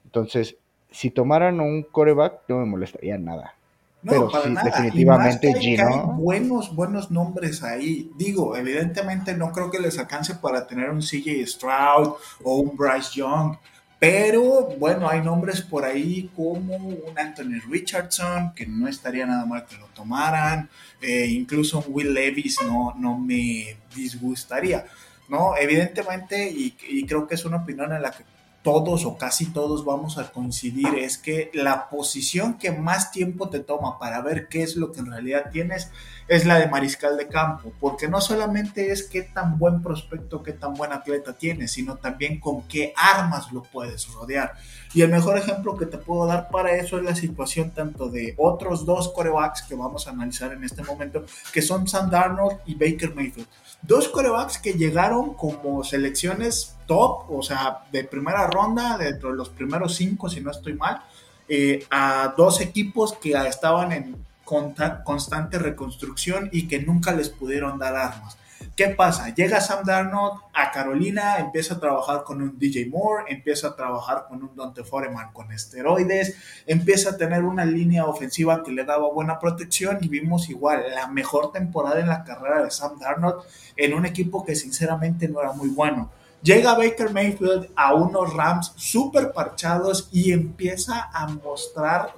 Entonces, 0.05 0.57
si 0.91 1.11
tomaran 1.11 1.59
un 1.59 1.83
coreback, 1.83 2.41
no 2.47 2.59
me 2.59 2.65
molestaría 2.65 3.17
nada. 3.17 3.55
No, 4.01 4.11
pero 4.11 4.29
para 4.29 4.49
nada. 4.49 4.69
definitivamente 4.69 5.51
hay, 5.51 5.77
buenos, 6.13 6.75
buenos 6.75 7.09
nombres 7.09 7.63
ahí. 7.63 8.11
Digo, 8.15 8.55
evidentemente 8.55 9.35
no 9.35 9.51
creo 9.51 9.71
que 9.71 9.79
les 9.79 9.97
alcance 9.97 10.35
para 10.35 10.67
tener 10.67 10.91
un 10.91 11.01
CJ 11.01 11.45
Stroud 11.47 12.13
o 12.43 12.55
un 12.57 12.77
Bryce 12.77 13.15
Young. 13.15 13.57
Pero 13.99 14.75
bueno, 14.77 15.09
hay 15.09 15.21
nombres 15.21 15.61
por 15.61 15.85
ahí 15.85 16.29
como 16.35 16.75
un 16.75 17.17
Anthony 17.17 17.61
Richardson, 17.69 18.53
que 18.53 18.65
no 18.65 18.87
estaría 18.87 19.25
nada 19.25 19.45
mal 19.45 19.65
que 19.65 19.77
lo 19.77 19.87
tomaran. 19.87 20.69
Eh, 21.01 21.27
incluso 21.27 21.79
un 21.79 21.85
Will 21.87 22.13
Levis 22.13 22.61
no, 22.63 22.93
no 22.97 23.17
me 23.17 23.77
disgustaría. 23.95 24.85
¿no? 25.29 25.57
Evidentemente, 25.57 26.49
y, 26.49 26.75
y, 26.87 27.05
creo 27.05 27.27
que 27.27 27.35
es 27.35 27.45
una 27.45 27.57
opinión 27.57 27.91
en 27.93 28.01
la 28.01 28.11
que 28.11 28.23
todos 28.65 29.05
o 29.05 29.15
casi 29.15 29.45
todos 29.45 29.85
vamos 29.85 30.17
a 30.17 30.31
coincidir 30.31 30.95
es 30.97 31.19
que 31.19 31.51
la 31.53 31.87
posición 31.87 32.57
que 32.57 32.71
más 32.71 33.11
tiempo 33.11 33.47
te 33.47 33.59
toma 33.59 33.99
para 33.99 34.21
ver 34.21 34.47
qué 34.47 34.63
es 34.63 34.75
lo 34.75 34.91
que 34.91 35.01
en 35.01 35.11
realidad 35.11 35.51
tienes 35.51 35.91
es 36.27 36.47
la 36.47 36.57
de 36.57 36.67
mariscal 36.67 37.15
de 37.15 37.27
campo, 37.27 37.71
porque 37.79 38.07
no 38.07 38.19
solamente 38.21 38.91
es 38.91 39.03
qué 39.03 39.21
tan 39.21 39.59
buen 39.59 39.83
prospecto, 39.83 40.41
qué 40.41 40.51
tan 40.51 40.73
buen 40.73 40.91
atleta 40.91 41.33
tienes, 41.33 41.73
sino 41.73 41.97
también 41.97 42.39
con 42.39 42.63
qué 42.63 42.91
armas 42.97 43.51
lo 43.51 43.61
puedes 43.61 44.11
rodear. 44.11 44.53
Y 44.95 45.03
el 45.03 45.11
mejor 45.11 45.37
ejemplo 45.37 45.77
que 45.77 45.85
te 45.85 45.99
puedo 45.99 46.25
dar 46.25 46.49
para 46.49 46.75
eso 46.75 46.97
es 46.97 47.03
la 47.03 47.13
situación 47.13 47.69
tanto 47.69 48.09
de 48.09 48.33
otros 48.37 48.83
dos 48.83 49.09
corebacks 49.09 49.61
que 49.61 49.75
vamos 49.75 50.07
a 50.07 50.09
analizar 50.09 50.51
en 50.53 50.63
este 50.63 50.81
momento, 50.81 51.23
que 51.53 51.61
son 51.61 51.87
Sam 51.87 52.09
Darnold 52.09 52.61
y 52.65 52.73
Baker 52.73 53.13
Mayfield. 53.13 53.47
Dos 53.81 54.07
corebacks 54.09 54.57
que 54.57 54.73
llegaron 54.73 55.33
como 55.35 55.83
selecciones 55.83 56.75
top, 56.87 57.29
o 57.29 57.43
sea, 57.43 57.83
de 57.91 58.03
primera 58.03 58.47
ronda, 58.47 58.97
dentro 58.97 59.29
de 59.29 59.35
los 59.35 59.49
primeros 59.49 59.95
cinco, 59.95 60.29
si 60.29 60.41
no 60.41 60.51
estoy 60.51 60.73
mal, 60.73 61.03
eh, 61.47 61.85
a 61.91 62.33
dos 62.35 62.61
equipos 62.61 63.13
que 63.13 63.33
estaban 63.47 63.91
en 63.91 64.25
constante 64.43 65.57
reconstrucción 65.59 66.49
y 66.51 66.67
que 66.67 66.79
nunca 66.79 67.11
les 67.11 67.29
pudieron 67.29 67.77
dar 67.79 67.95
armas. 67.95 68.37
¿Qué 68.75 68.89
pasa? 68.89 69.33
Llega 69.33 69.61
Sam 69.61 69.85
Darnold 69.85 70.41
a 70.53 70.69
Carolina, 70.69 71.37
empieza 71.37 71.75
a 71.75 71.79
trabajar 71.79 72.25
con 72.25 72.41
un 72.41 72.59
DJ 72.59 72.87
Moore, 72.89 73.23
empieza 73.29 73.69
a 73.69 73.75
trabajar 73.77 74.25
con 74.27 74.43
un 74.43 74.53
Dante 74.53 74.83
Foreman 74.83 75.31
con 75.31 75.49
esteroides, 75.53 76.35
empieza 76.67 77.11
a 77.11 77.17
tener 77.17 77.43
una 77.43 77.63
línea 77.63 78.03
ofensiva 78.05 78.63
que 78.63 78.73
le 78.73 78.83
daba 78.83 79.09
buena 79.09 79.39
protección 79.39 79.99
y 80.01 80.09
vimos 80.09 80.49
igual 80.49 80.83
la 80.93 81.07
mejor 81.07 81.53
temporada 81.53 82.01
en 82.01 82.09
la 82.09 82.25
carrera 82.25 82.65
de 82.65 82.69
Sam 82.69 82.99
Darnold 82.99 83.45
en 83.77 83.93
un 83.93 84.05
equipo 84.05 84.43
que 84.43 84.55
sinceramente 84.55 85.29
no 85.29 85.39
era 85.39 85.53
muy 85.53 85.69
bueno. 85.69 86.11
Llega 86.41 86.75
Baker 86.75 87.13
Mayfield 87.13 87.69
a 87.77 87.93
unos 87.93 88.33
Rams 88.33 88.73
súper 88.75 89.31
parchados 89.31 90.09
y 90.11 90.33
empieza 90.33 91.09
a 91.13 91.27
mostrar 91.27 92.13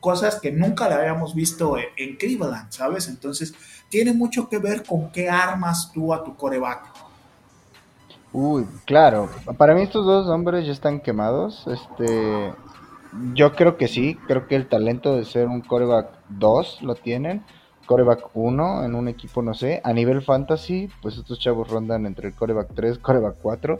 cosas 0.00 0.40
que 0.40 0.50
nunca 0.50 0.88
le 0.88 0.94
habíamos 0.94 1.34
visto 1.34 1.76
en, 1.96 2.16
Cleveland, 2.16 2.72
¿sabes? 2.72 3.06
Entonces, 3.08 3.54
tiene 3.90 4.14
mucho 4.14 4.48
que 4.48 4.58
ver 4.58 4.84
con 4.84 5.10
qué 5.10 5.28
armas 5.28 5.90
tú 5.92 6.14
a 6.14 6.24
tu 6.24 6.34
coreback. 6.36 6.84
Uy, 8.32 8.64
claro. 8.86 9.28
Para 9.58 9.74
mí 9.74 9.82
estos 9.82 10.06
dos 10.06 10.28
hombres 10.28 10.64
ya 10.64 10.72
están 10.72 11.00
quemados. 11.00 11.66
Este, 11.66 12.52
yo 13.34 13.52
creo 13.54 13.76
que 13.76 13.88
sí. 13.88 14.16
Creo 14.26 14.46
que 14.46 14.56
el 14.56 14.68
talento 14.68 15.16
de 15.16 15.24
ser 15.24 15.48
un 15.48 15.60
coreback 15.60 16.08
2 16.28 16.82
lo 16.82 16.94
tienen. 16.94 17.44
Coreback 17.86 18.30
1 18.34 18.84
en 18.84 18.94
un 18.94 19.08
equipo, 19.08 19.42
no 19.42 19.52
sé. 19.52 19.80
A 19.82 19.92
nivel 19.92 20.22
fantasy, 20.22 20.88
pues 21.02 21.16
estos 21.16 21.40
chavos 21.40 21.68
rondan 21.68 22.06
entre 22.06 22.28
el 22.28 22.34
coreback 22.34 22.72
3, 22.72 22.98
coreback 23.00 23.36
4. 23.42 23.78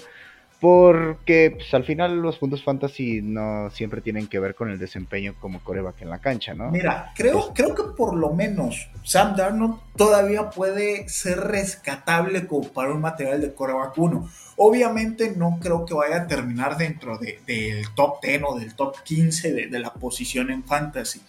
Porque 0.61 1.55
pues, 1.57 1.73
al 1.73 1.85
final 1.85 2.21
los 2.21 2.37
puntos 2.37 2.63
fantasy 2.63 3.23
no 3.23 3.71
siempre 3.71 4.03
tienen 4.03 4.27
que 4.27 4.39
ver 4.39 4.55
con 4.55 4.71
el 4.71 4.79
desempeño 4.79 5.35
como 5.41 5.61
coreback 5.61 6.03
en 6.03 6.11
la 6.11 6.19
cancha, 6.19 6.53
¿no? 6.53 6.71
Mira, 6.71 7.13
creo, 7.17 7.53
creo 7.55 7.75
que 7.75 7.85
por 7.97 8.15
lo 8.15 8.35
menos 8.35 8.89
Sam 9.03 9.37
Darnold 9.37 9.81
todavía 9.97 10.51
puede 10.51 11.09
ser 11.09 11.41
rescatable 11.41 12.47
como 12.47 12.69
para 12.69 12.93
un 12.93 13.01
material 13.01 13.41
de 13.41 13.55
coreback 13.55 13.97
1. 13.97 14.29
Obviamente 14.57 15.33
no 15.35 15.59
creo 15.63 15.87
que 15.87 15.95
vaya 15.95 16.17
a 16.17 16.27
terminar 16.27 16.77
dentro 16.77 17.17
del 17.17 17.87
top 17.95 18.21
10 18.23 18.43
o 18.47 18.59
del 18.59 18.75
top 18.75 18.97
15 19.03 19.53
de, 19.55 19.67
de 19.69 19.79
la 19.79 19.95
posición 19.95 20.51
en 20.51 20.63
fantasy 20.65 21.23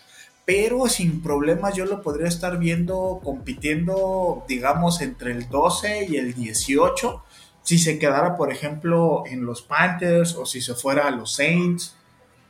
pero 0.44 0.88
sin 0.89 1.22
problemas 1.22 1.76
yo 1.76 1.86
lo 1.86 2.02
podría 2.02 2.28
estar 2.28 2.58
viendo 2.58 3.22
compitiendo, 3.24 4.44
digamos, 4.50 5.00
entre 5.02 5.32
el 5.32 5.48
12 5.48 6.08
y 6.10 6.17
el 6.17 6.34
18 6.34 7.24
si 7.63 7.78
se 7.78 8.00
quedara, 8.00 8.36
por 8.36 8.52
ejemplo, 8.52 9.24
en 9.26 9.45
los 9.45 9.62
Panthers 9.62 10.36
o 10.36 10.45
si 10.45 10.62
se 10.62 10.74
fuera 10.74 11.08
a 11.08 11.12
los 11.12 11.36
Saints, 11.36 11.95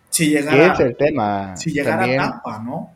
si 0.09 0.29
llegara, 0.29 0.73
es 0.73 0.79
el 0.79 0.95
tema? 0.95 1.55
Si 1.55 1.71
llegara 1.71 2.03
a 2.03 2.15
Tampa, 2.15 2.59
¿no? 2.59 2.91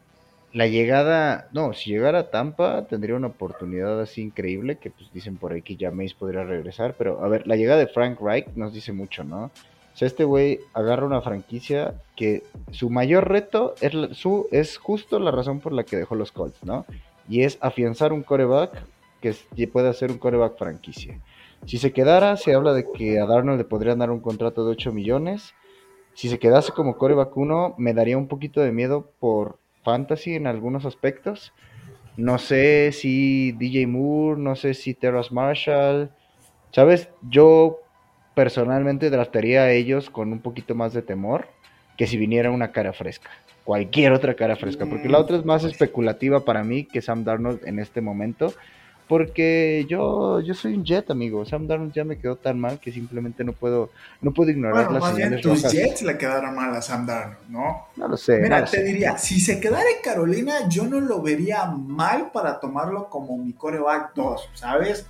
La 0.53 0.67
llegada, 0.67 1.49
no, 1.51 1.73
si 1.73 1.91
llegara 1.91 2.19
a 2.19 2.29
Tampa 2.29 2.85
tendría 2.85 3.15
una 3.15 3.27
oportunidad 3.27 3.99
así 3.99 4.21
increíble 4.21 4.77
que 4.77 4.89
pues 4.89 5.11
dicen 5.13 5.35
por 5.35 5.51
ahí 5.51 5.61
que 5.61 5.75
ya 5.75 5.91
Mace 5.91 6.15
podría 6.17 6.43
regresar, 6.43 6.95
pero 6.97 7.23
a 7.23 7.27
ver, 7.27 7.45
la 7.45 7.57
llegada 7.57 7.79
de 7.79 7.87
Frank 7.87 8.19
Reich 8.21 8.47
nos 8.55 8.73
dice 8.73 8.93
mucho, 8.93 9.23
¿no? 9.23 9.45
O 9.45 9.97
sea, 9.97 10.07
este 10.07 10.23
güey 10.23 10.59
agarra 10.73 11.05
una 11.05 11.21
franquicia 11.21 11.95
que 12.15 12.43
su 12.71 12.89
mayor 12.89 13.29
reto 13.29 13.75
es, 13.81 13.93
su, 14.17 14.47
es 14.51 14.77
justo 14.77 15.19
la 15.19 15.31
razón 15.31 15.59
por 15.59 15.73
la 15.73 15.83
que 15.83 15.97
dejó 15.97 16.15
los 16.15 16.31
Colts, 16.31 16.63
¿no? 16.63 16.85
Y 17.27 17.43
es 17.43 17.57
afianzar 17.61 18.13
un 18.13 18.23
coreback 18.23 18.81
que 19.21 19.67
pueda 19.67 19.91
ser 19.93 20.11
un 20.11 20.17
coreback 20.17 20.57
franquicia. 20.57 21.19
Si 21.65 21.77
se 21.79 21.91
quedara, 21.93 22.37
se 22.37 22.53
habla 22.53 22.73
de 22.73 22.85
que 22.91 23.19
a 23.19 23.25
Darnold 23.25 23.57
le 23.57 23.65
podrían 23.65 23.99
dar 23.99 24.11
un 24.11 24.19
contrato 24.19 24.65
de 24.65 24.71
8 24.71 24.91
millones. 24.91 25.53
Si 26.13 26.29
se 26.29 26.39
quedase 26.39 26.71
como 26.71 26.97
coreback 26.97 27.35
1, 27.35 27.75
me 27.77 27.93
daría 27.93 28.17
un 28.17 28.27
poquito 28.27 28.61
de 28.61 28.71
miedo 28.71 29.11
por 29.19 29.57
fantasy 29.83 30.35
en 30.35 30.47
algunos 30.47 30.85
aspectos. 30.85 31.53
No 32.17 32.37
sé 32.37 32.91
si 32.91 33.51
DJ 33.53 33.87
Moore, 33.87 34.39
no 34.39 34.55
sé 34.55 34.73
si 34.73 34.93
Terrace 34.93 35.33
Marshall. 35.33 36.11
¿Sabes? 36.71 37.09
Yo 37.29 37.79
personalmente 38.35 39.09
trataría 39.09 39.63
a 39.63 39.71
ellos 39.71 40.09
con 40.09 40.31
un 40.31 40.39
poquito 40.39 40.75
más 40.75 40.93
de 40.93 41.01
temor 41.01 41.47
que 41.97 42.07
si 42.07 42.17
viniera 42.17 42.51
una 42.51 42.71
cara 42.71 42.93
fresca. 42.93 43.31
Cualquier 43.63 44.11
otra 44.11 44.35
cara 44.35 44.55
fresca. 44.55 44.85
Porque 44.85 45.09
la 45.09 45.19
otra 45.19 45.37
es 45.37 45.45
más 45.45 45.63
especulativa 45.63 46.45
para 46.45 46.63
mí 46.63 46.85
que 46.85 47.01
Sam 47.01 47.23
Darnold 47.23 47.65
en 47.65 47.79
este 47.79 48.01
momento. 48.01 48.53
Porque 49.07 49.85
yo, 49.87 50.39
yo 50.41 50.53
soy 50.53 50.73
un 50.73 50.83
Jet, 50.83 51.11
amigo. 51.11 51.45
Sam 51.45 51.67
Darnold 51.67 51.93
ya 51.93 52.03
me 52.03 52.17
quedó 52.17 52.37
tan 52.37 52.59
mal 52.59 52.79
que 52.79 52.91
simplemente 52.91 53.43
no 53.43 53.53
puedo, 53.53 53.91
no 54.21 54.33
puedo 54.33 54.49
ignorar 54.49 54.85
bueno, 54.85 54.99
las 54.99 55.13
señales 55.13 55.41
tus 55.41 55.71
Jets 55.71 56.01
le 56.01 56.17
quedaron 56.17 56.55
mal 56.55 56.75
a 56.75 56.81
Sam 56.81 57.05
Darnold, 57.05 57.49
¿no? 57.49 57.87
No 57.95 58.07
lo 58.07 58.17
sé. 58.17 58.39
Mira, 58.39 58.65
te 58.65 58.83
diría, 58.83 59.17
si 59.17 59.39
se 59.39 59.59
quedara 59.59 59.83
en 59.83 60.01
Carolina, 60.03 60.67
yo 60.69 60.85
no 60.85 60.99
lo 60.99 61.21
vería 61.21 61.65
mal 61.65 62.31
para 62.31 62.59
tomarlo 62.59 63.09
como 63.09 63.37
mi 63.37 63.53
coreback 63.53 64.15
2, 64.15 64.49
¿sabes? 64.55 65.05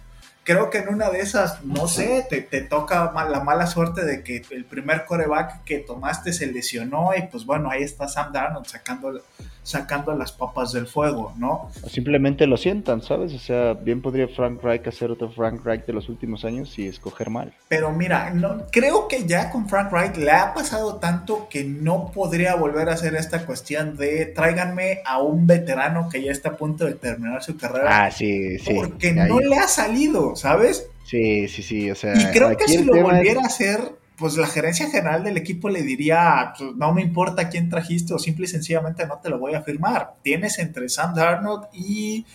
Creo 0.45 0.69
que 0.69 0.77
en 0.77 0.89
una 0.89 1.09
de 1.09 1.19
esas, 1.19 1.65
no 1.65 1.87
sé, 1.87 2.25
te, 2.29 2.39
te 2.39 2.61
toca 2.61 3.11
la 3.29 3.41
mala 3.41 3.65
suerte 3.67 4.05
de 4.05 4.23
que 4.23 4.43
el 4.51 4.63
primer 4.63 5.05
coreback 5.05 5.63
que 5.63 5.79
tomaste 5.79 6.31
se 6.31 6.45
lesionó 6.47 7.09
y 7.17 7.23
pues 7.23 7.45
bueno, 7.45 7.69
ahí 7.69 7.81
está 7.81 8.07
Sam 8.07 8.31
Darnold 8.31 8.67
sacando, 8.67 9.19
sacando 9.63 10.13
las 10.13 10.31
papas 10.31 10.71
del 10.71 10.85
fuego, 10.85 11.33
¿no? 11.37 11.69
simplemente 11.89 12.45
lo 12.45 12.57
sientan, 12.57 13.01
¿sabes? 13.01 13.33
O 13.33 13.39
sea, 13.39 13.73
bien 13.73 14.01
podría 14.01 14.27
Frank 14.27 14.61
Reich 14.61 14.87
hacer 14.87 15.09
otro 15.09 15.31
Frank 15.31 15.65
Reich 15.65 15.85
de 15.85 15.93
los 15.93 16.09
últimos 16.09 16.45
años 16.45 16.77
y 16.77 16.87
escoger 16.87 17.29
mal. 17.31 17.51
Pero 17.67 17.91
mira, 17.91 18.29
no, 18.29 18.65
creo 18.71 19.07
que 19.07 19.25
ya 19.25 19.49
con 19.49 19.67
Frank 19.67 19.91
Reich 19.91 20.17
le 20.17 20.31
ha 20.31 20.53
pasado 20.53 20.97
tanto 20.97 21.47
que 21.49 21.63
no 21.63 22.11
podría 22.13 22.55
volver 22.55 22.89
a 22.89 22.93
hacer 22.93 23.15
esta 23.15 23.45
cuestión 23.45 23.97
de 23.97 24.27
tráiganme 24.27 25.01
a 25.05 25.19
un 25.19 25.47
veterano 25.47 26.07
que 26.09 26.21
ya 26.21 26.31
está 26.31 26.49
a 26.49 26.57
punto 26.57 26.85
de 26.85 26.93
terminar 26.93 27.41
su 27.43 27.57
carrera. 27.57 28.05
Ah, 28.05 28.11
sí, 28.11 28.59
sí. 28.59 28.73
Porque 28.75 29.13
no 29.13 29.39
le 29.39 29.55
ha 29.55 29.67
salido, 29.67 30.34
¿sabes? 30.35 30.87
Sí, 31.05 31.47
sí, 31.47 31.63
sí, 31.63 31.91
o 31.91 31.95
sea. 31.95 32.15
Y 32.15 32.33
creo 32.33 32.55
que 32.57 32.67
si 32.67 32.83
lo 32.83 33.01
volviera 33.01 33.41
a 33.41 33.45
hacer, 33.45 33.95
pues 34.17 34.37
la 34.37 34.47
gerencia 34.47 34.89
general 34.89 35.23
del 35.23 35.37
equipo 35.37 35.69
le 35.69 35.81
diría, 35.81 36.53
pues, 36.57 36.75
no 36.75 36.93
me 36.93 37.01
importa 37.01 37.49
quién 37.49 37.69
trajiste 37.69 38.13
o 38.13 38.19
simple 38.19 38.45
y 38.45 38.49
sencillamente 38.49 39.05
no 39.05 39.19
te 39.19 39.29
lo 39.29 39.39
voy 39.39 39.53
a 39.53 39.61
firmar. 39.61 40.13
Tienes 40.21 40.59
entre 40.59 40.89
Sam 40.89 41.13
Darnold 41.13 41.67
y... 41.73 42.25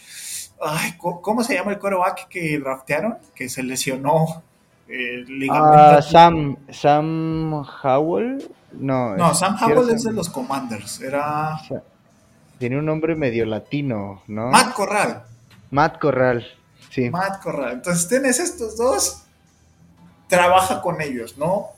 Ay, 0.62 0.94
¿cómo 0.98 1.42
se 1.42 1.54
llama 1.54 1.72
el 1.72 1.78
coreback 1.78 2.28
que 2.28 2.58
draftearon? 2.58 3.16
Que 3.34 3.48
se 3.48 3.62
lesionó. 3.62 4.42
Eh, 4.88 5.24
ah, 5.50 6.00
Sam, 6.02 6.56
Sam 6.68 7.64
Howell. 7.82 8.46
No, 8.72 9.16
no 9.16 9.34
Sam 9.34 9.56
Howell 9.58 9.88
es 9.88 10.04
de 10.04 10.12
los 10.12 10.28
Commanders. 10.28 11.00
Era. 11.00 11.58
Tiene 12.58 12.78
un 12.78 12.84
nombre 12.84 13.16
medio 13.16 13.46
latino, 13.46 14.22
¿no? 14.26 14.50
Matt 14.50 14.74
Corral. 14.74 15.22
Matt 15.70 15.98
Corral, 15.98 16.44
sí. 16.90 17.08
Matt 17.08 17.42
Corral. 17.42 17.72
Entonces 17.72 18.06
tienes 18.08 18.38
estos 18.38 18.76
dos 18.76 19.22
trabaja 20.28 20.80
con 20.80 21.00
ellos, 21.00 21.36
¿no? 21.36 21.68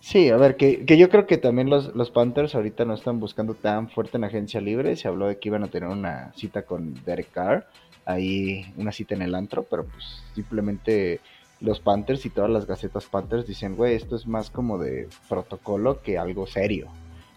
Sí, 0.00 0.28
a 0.28 0.36
ver, 0.36 0.56
que, 0.56 0.84
yo 0.84 1.08
creo 1.08 1.26
que 1.26 1.38
también 1.38 1.70
los, 1.70 1.94
los, 1.94 2.10
Panthers 2.10 2.54
ahorita 2.54 2.84
no 2.84 2.92
están 2.92 3.20
buscando 3.20 3.54
tan 3.54 3.88
fuerte 3.88 4.18
en 4.18 4.24
agencia 4.24 4.60
libre. 4.60 4.96
Se 4.96 5.08
habló 5.08 5.28
de 5.28 5.38
que 5.38 5.48
iban 5.48 5.64
a 5.64 5.68
tener 5.68 5.88
una 5.88 6.30
cita 6.36 6.62
con 6.62 7.02
Derek 7.06 7.30
Carr, 7.30 7.66
ahí 8.04 8.70
una 8.76 8.92
cita 8.92 9.14
en 9.14 9.22
el 9.22 9.34
antro, 9.34 9.62
pero 9.62 9.84
pues 9.86 10.22
simplemente 10.34 11.20
los 11.60 11.80
Panthers 11.80 12.26
y 12.26 12.30
todas 12.30 12.50
las 12.50 12.66
gacetas 12.66 13.06
Panthers 13.06 13.46
dicen, 13.46 13.76
güey, 13.76 13.94
esto 13.94 14.16
es 14.16 14.26
más 14.26 14.50
como 14.50 14.76
de 14.76 15.08
protocolo 15.26 16.02
que 16.02 16.18
algo 16.18 16.46
serio. 16.46 16.88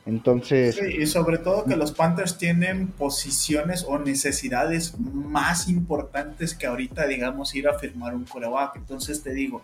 Entonces. 0.07 0.75
Sí, 0.75 1.01
y 1.01 1.05
sobre 1.05 1.37
todo 1.37 1.65
que 1.65 1.75
los 1.75 1.91
Panthers 1.91 2.37
tienen 2.37 2.87
posiciones 2.87 3.85
o 3.87 3.99
necesidades 3.99 4.97
más 4.97 5.67
importantes 5.67 6.53
que 6.53 6.65
ahorita, 6.65 7.05
digamos, 7.07 7.53
ir 7.55 7.67
a 7.67 7.77
firmar 7.77 8.15
un 8.15 8.23
coreback. 8.23 8.77
Entonces 8.77 9.21
te 9.21 9.33
digo, 9.33 9.61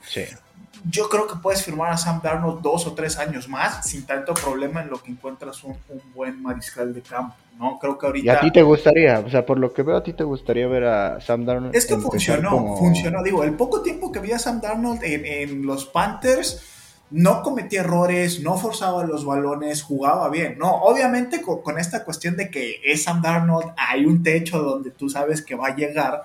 yo 0.89 1.08
creo 1.08 1.28
que 1.28 1.36
puedes 1.41 1.64
firmar 1.64 1.94
a 1.94 1.98
Sam 1.98 2.20
Darnold 2.22 2.62
dos 2.62 2.86
o 2.88 2.94
tres 2.94 3.18
años 3.18 3.48
más 3.48 3.88
sin 3.88 4.06
tanto 4.06 4.34
problema 4.34 4.82
en 4.82 4.89
lo 4.89 5.02
que 5.02 5.12
encuentras 5.12 5.64
un, 5.64 5.78
buen 6.14 6.41
mariscal 6.41 6.94
de 6.94 7.02
campo. 7.02 7.36
¿no? 7.58 7.80
Creo 7.80 7.98
que 7.98 8.06
ahorita... 8.06 8.34
¿Y 8.34 8.36
a 8.36 8.39
ti 8.41 8.52
te 8.52 8.64
gustaría? 8.64 9.20
O 9.20 9.30
sea, 9.30 9.46
por 9.46 9.60
lo 9.60 9.72
que 9.72 9.84
veo, 9.84 9.96
a 9.96 10.04
ti 10.04 10.12
te 10.12 10.26
gustaría 10.26 10.68
ver 10.68 10.84
a 10.84 11.22
Sam 11.22 11.46
Darnold. 11.46 11.74
Es 11.74 11.86
que 11.86 11.96
funcionó, 11.96 12.76
funcionó. 12.76 13.24
Digo, 13.24 13.46
el 13.46 13.54
poco 13.54 13.82
tiempo 13.82 14.12
que 14.12 14.20
vi 14.20 14.34
a 14.34 14.39
Sam 14.39 14.60
Darnold 14.60 15.02
en, 15.04 15.26
en 15.26 15.66
los 15.66 15.86
Panthers 15.86 16.72
no 17.14 17.43
cometía 17.43 17.82
errores, 17.82 18.41
no 18.41 18.57
forzaba 18.57 19.03
los 19.05 19.24
balones, 19.24 19.84
jugaba 19.84 20.30
bien. 20.30 20.57
No, 20.57 20.74
obviamente 20.78 21.43
con, 21.43 21.78
esta 21.78 22.03
cuestión 22.03 22.36
de 22.36 22.49
que 22.49 22.82
es 22.84 23.03
Sam 23.03 23.22
Darnold, 23.22 23.72
hay 23.78 24.07
un 24.07 24.24
techo 24.24 24.64
donde 24.64 24.89
tú 24.89 25.09
sabes 25.09 25.43
que 25.43 25.53
va 25.53 25.68
a 25.68 25.76
llegar. 25.76 26.24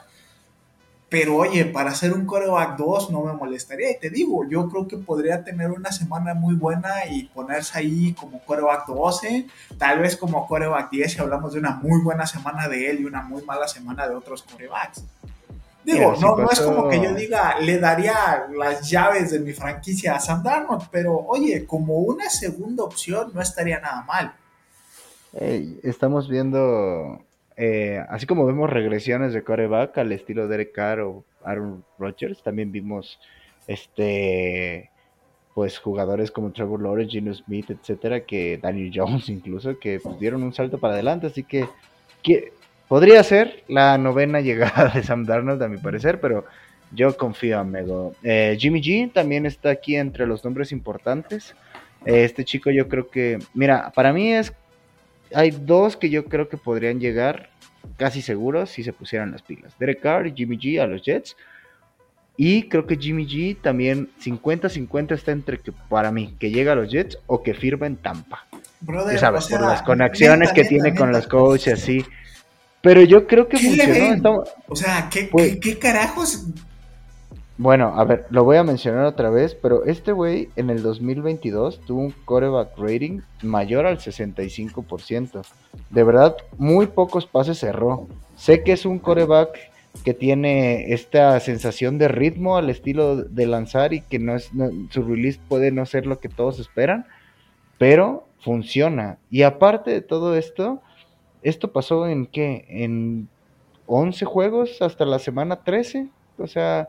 Pero 1.10 1.36
oye, 1.36 1.66
para 1.66 1.90
hacer 1.90 2.14
un 2.14 2.24
coreback 2.24 2.78
2 2.78 3.10
no 3.10 3.22
me 3.22 3.34
molestaría. 3.34 3.90
Y 3.90 3.98
te 3.98 4.08
digo, 4.08 4.48
yo 4.48 4.70
creo 4.70 4.88
que 4.88 4.96
podría 4.96 5.44
tener 5.44 5.70
una 5.70 5.92
semana 5.92 6.32
muy 6.32 6.54
buena 6.54 7.04
y 7.10 7.24
ponerse 7.24 7.78
ahí 7.78 8.14
como 8.14 8.40
coreback 8.40 8.86
12, 8.86 9.46
tal 9.76 9.98
vez 9.98 10.16
como 10.16 10.46
coreback 10.46 10.90
10 10.90 11.12
si 11.12 11.20
hablamos 11.20 11.52
de 11.52 11.58
una 11.58 11.72
muy 11.72 12.00
buena 12.00 12.26
semana 12.26 12.66
de 12.66 12.90
él 12.90 13.00
y 13.00 13.04
una 13.04 13.20
muy 13.20 13.42
mala 13.42 13.68
semana 13.68 14.08
de 14.08 14.14
otros 14.14 14.42
corebacks. 14.42 15.04
Digo, 15.88 16.14
no, 16.20 16.50
es 16.50 16.60
como 16.60 16.86
que 16.86 17.00
yo 17.00 17.14
diga, 17.14 17.58
le 17.60 17.78
daría 17.78 18.46
las 18.54 18.90
llaves 18.90 19.30
de 19.30 19.40
mi 19.40 19.54
franquicia 19.54 20.16
a 20.16 20.20
Sam 20.20 20.42
Darnold, 20.42 20.82
pero 20.90 21.16
oye, 21.16 21.64
como 21.64 22.00
una 22.00 22.28
segunda 22.28 22.84
opción 22.84 23.30
no 23.32 23.40
estaría 23.40 23.80
nada 23.80 24.02
mal. 24.02 24.34
estamos 25.82 26.28
viendo, 26.28 27.24
eh, 27.56 28.04
así 28.10 28.26
como 28.26 28.44
vemos 28.44 28.68
regresiones 28.68 29.32
de 29.32 29.42
coreback 29.42 29.96
al 29.96 30.12
estilo 30.12 30.42
de 30.42 30.48
Derek 30.48 30.72
Carr 30.72 31.00
o 31.00 31.24
Aaron 31.42 31.82
Rodgers, 31.98 32.42
también 32.42 32.70
vimos 32.70 33.18
este 33.66 34.90
pues 35.54 35.78
jugadores 35.78 36.30
como 36.30 36.52
Trevor 36.52 36.82
Lawrence, 36.82 37.12
Gino 37.12 37.34
Smith, 37.34 37.70
etcétera, 37.70 38.20
que 38.20 38.58
Daniel 38.58 38.92
Jones 38.94 39.28
incluso, 39.30 39.78
que 39.78 40.00
pues, 40.00 40.20
dieron 40.20 40.42
un 40.42 40.52
salto 40.52 40.78
para 40.78 40.94
adelante, 40.94 41.26
así 41.26 41.44
que, 41.44 41.66
que 42.22 42.52
Podría 42.88 43.22
ser 43.22 43.64
la 43.68 43.98
novena 43.98 44.40
llegada 44.42 44.88
de 44.88 45.02
Sam 45.02 45.24
Darnold, 45.24 45.62
a 45.62 45.68
mi 45.68 45.76
parecer, 45.76 46.20
pero 46.20 46.44
yo 46.92 47.16
confío 47.16 47.60
en 47.60 47.70
Mego. 47.70 48.14
Eh, 48.22 48.56
Jimmy 48.58 48.82
G 48.82 49.12
también 49.12 49.46
está 49.46 49.70
aquí 49.70 49.96
entre 49.96 50.26
los 50.26 50.42
nombres 50.44 50.72
importantes. 50.72 51.54
Eh, 52.06 52.24
este 52.24 52.44
chico 52.44 52.70
yo 52.70 52.88
creo 52.88 53.08
que, 53.10 53.38
mira, 53.54 53.92
para 53.94 54.12
mí 54.12 54.32
es, 54.32 54.52
hay 55.34 55.50
dos 55.50 55.96
que 55.96 56.08
yo 56.08 56.24
creo 56.24 56.48
que 56.48 56.56
podrían 56.56 56.98
llegar 57.00 57.50
casi 57.96 58.22
seguros 58.22 58.70
si 58.70 58.82
se 58.82 58.92
pusieran 58.92 59.32
las 59.32 59.42
pilas. 59.42 59.74
Derek 59.78 60.00
Carr 60.00 60.26
y 60.26 60.32
Jimmy 60.34 60.58
G 60.58 60.80
a 60.80 60.86
los 60.86 61.02
Jets. 61.02 61.36
Y 62.40 62.68
creo 62.68 62.86
que 62.86 62.96
Jimmy 62.96 63.26
G 63.26 63.60
también 63.60 64.10
50-50 64.22 65.12
está 65.12 65.32
entre 65.32 65.58
que 65.58 65.72
para 65.72 66.12
mí 66.12 66.36
que 66.38 66.50
llega 66.50 66.72
a 66.72 66.76
los 66.76 66.88
Jets 66.88 67.18
o 67.26 67.42
que 67.42 67.52
firma 67.52 67.86
en 67.86 67.96
Tampa. 67.96 68.46
Brother, 68.80 69.18
sabes, 69.18 69.48
por 69.48 69.60
las 69.60 69.82
conexiones 69.82 70.52
que 70.52 70.64
tiene 70.64 70.94
con 70.94 71.10
los 71.10 71.26
coaches, 71.26 71.82
así. 71.82 72.04
Pero 72.80 73.02
yo 73.02 73.26
creo 73.26 73.48
que 73.48 73.58
funcionó. 73.58 74.44
O 74.68 74.76
sea, 74.76 75.10
pues 75.30 75.58
¿qué, 75.60 75.78
carajos? 75.78 76.46
Bueno, 77.56 77.94
a 77.96 78.04
ver, 78.04 78.26
lo 78.30 78.44
voy 78.44 78.56
a 78.56 78.62
mencionar 78.62 79.04
otra 79.04 79.30
vez, 79.30 79.56
pero 79.60 79.84
este 79.84 80.12
güey 80.12 80.48
en 80.54 80.70
el 80.70 80.80
2022 80.80 81.80
tuvo 81.86 82.02
un 82.02 82.14
coreback 82.24 82.78
rating 82.78 83.20
mayor 83.42 83.84
al 83.84 83.98
65%. 83.98 85.44
De 85.90 86.04
verdad, 86.04 86.36
muy 86.56 86.86
pocos 86.86 87.26
pases 87.26 87.58
cerró. 87.58 88.06
Sé 88.36 88.62
que 88.62 88.72
es 88.72 88.86
un 88.86 89.00
coreback 89.00 89.58
que 90.04 90.14
tiene 90.14 90.92
esta 90.92 91.40
sensación 91.40 91.98
de 91.98 92.06
ritmo 92.06 92.56
al 92.56 92.70
estilo 92.70 93.16
de 93.16 93.46
lanzar 93.46 93.92
y 93.92 94.02
que 94.02 94.20
no 94.20 94.36
es 94.36 94.50
su 94.90 95.02
release 95.02 95.40
puede 95.48 95.72
no 95.72 95.84
ser 95.86 96.06
lo 96.06 96.20
que 96.20 96.28
todos 96.28 96.60
esperan, 96.60 97.06
pero 97.78 98.28
funciona. 98.40 99.18
Y 99.30 99.42
aparte 99.42 99.90
de 99.90 100.00
todo 100.00 100.36
esto, 100.36 100.80
esto 101.42 101.72
pasó 101.72 102.06
en 102.06 102.26
qué? 102.26 102.64
En 102.68 103.28
11 103.86 104.24
juegos 104.24 104.82
hasta 104.82 105.04
la 105.04 105.18
semana 105.18 105.56
13. 105.64 106.08
O 106.38 106.46
sea, 106.46 106.88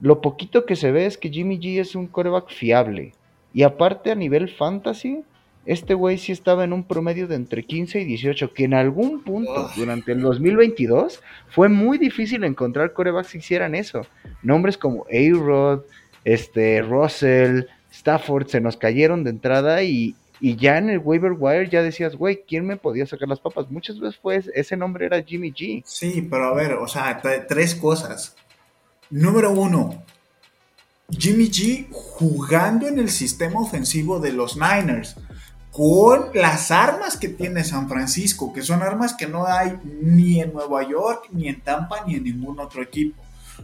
lo 0.00 0.20
poquito 0.20 0.66
que 0.66 0.76
se 0.76 0.92
ve 0.92 1.06
es 1.06 1.16
que 1.16 1.30
Jimmy 1.30 1.58
G 1.58 1.80
es 1.80 1.94
un 1.94 2.06
coreback 2.06 2.50
fiable. 2.50 3.12
Y 3.52 3.62
aparte 3.62 4.10
a 4.10 4.14
nivel 4.14 4.48
fantasy, 4.48 5.22
este 5.66 5.94
güey 5.94 6.18
sí 6.18 6.32
estaba 6.32 6.64
en 6.64 6.72
un 6.72 6.84
promedio 6.84 7.26
de 7.26 7.36
entre 7.36 7.62
15 7.62 8.00
y 8.00 8.04
18, 8.04 8.52
que 8.52 8.64
en 8.64 8.74
algún 8.74 9.22
punto 9.22 9.70
durante 9.76 10.12
el 10.12 10.20
2022 10.20 11.22
fue 11.48 11.68
muy 11.68 11.96
difícil 11.96 12.44
encontrar 12.44 12.92
corebacks 12.92 13.32
que 13.32 13.38
hicieran 13.38 13.74
eso. 13.74 14.02
Nombres 14.42 14.76
como 14.76 15.06
A-Rod, 15.06 15.82
este, 16.24 16.82
Russell, 16.82 17.64
Stafford 17.90 18.48
se 18.48 18.60
nos 18.60 18.76
cayeron 18.76 19.24
de 19.24 19.30
entrada 19.30 19.82
y, 19.84 20.16
y 20.44 20.56
ya 20.56 20.76
en 20.76 20.90
el 20.90 20.98
waiver 20.98 21.32
wire 21.38 21.70
ya 21.70 21.80
decías, 21.80 22.16
güey, 22.16 22.44
¿quién 22.46 22.66
me 22.66 22.76
podía 22.76 23.06
sacar 23.06 23.26
las 23.26 23.40
papas? 23.40 23.70
Muchas 23.70 23.98
veces 23.98 24.52
ese 24.54 24.76
nombre 24.76 25.06
era 25.06 25.22
Jimmy 25.22 25.50
G. 25.50 25.82
Sí, 25.86 26.20
pero 26.30 26.48
a 26.48 26.52
ver, 26.52 26.74
o 26.74 26.86
sea, 26.86 27.22
tres 27.48 27.74
cosas. 27.74 28.36
Número 29.08 29.52
uno, 29.52 30.04
Jimmy 31.08 31.48
G 31.48 31.88
jugando 31.90 32.86
en 32.86 32.98
el 32.98 33.08
sistema 33.08 33.58
ofensivo 33.58 34.20
de 34.20 34.34
los 34.34 34.58
Niners 34.58 35.16
con 35.72 36.28
las 36.34 36.70
armas 36.70 37.16
que 37.16 37.30
tiene 37.30 37.64
San 37.64 37.88
Francisco, 37.88 38.52
que 38.52 38.60
son 38.60 38.82
armas 38.82 39.14
que 39.14 39.26
no 39.26 39.46
hay 39.46 39.78
ni 40.02 40.42
en 40.42 40.52
Nueva 40.52 40.86
York, 40.86 41.28
ni 41.32 41.48
en 41.48 41.62
Tampa, 41.62 42.04
ni 42.06 42.16
en 42.16 42.24
ningún 42.24 42.60
otro 42.60 42.82
equipo. 42.82 43.22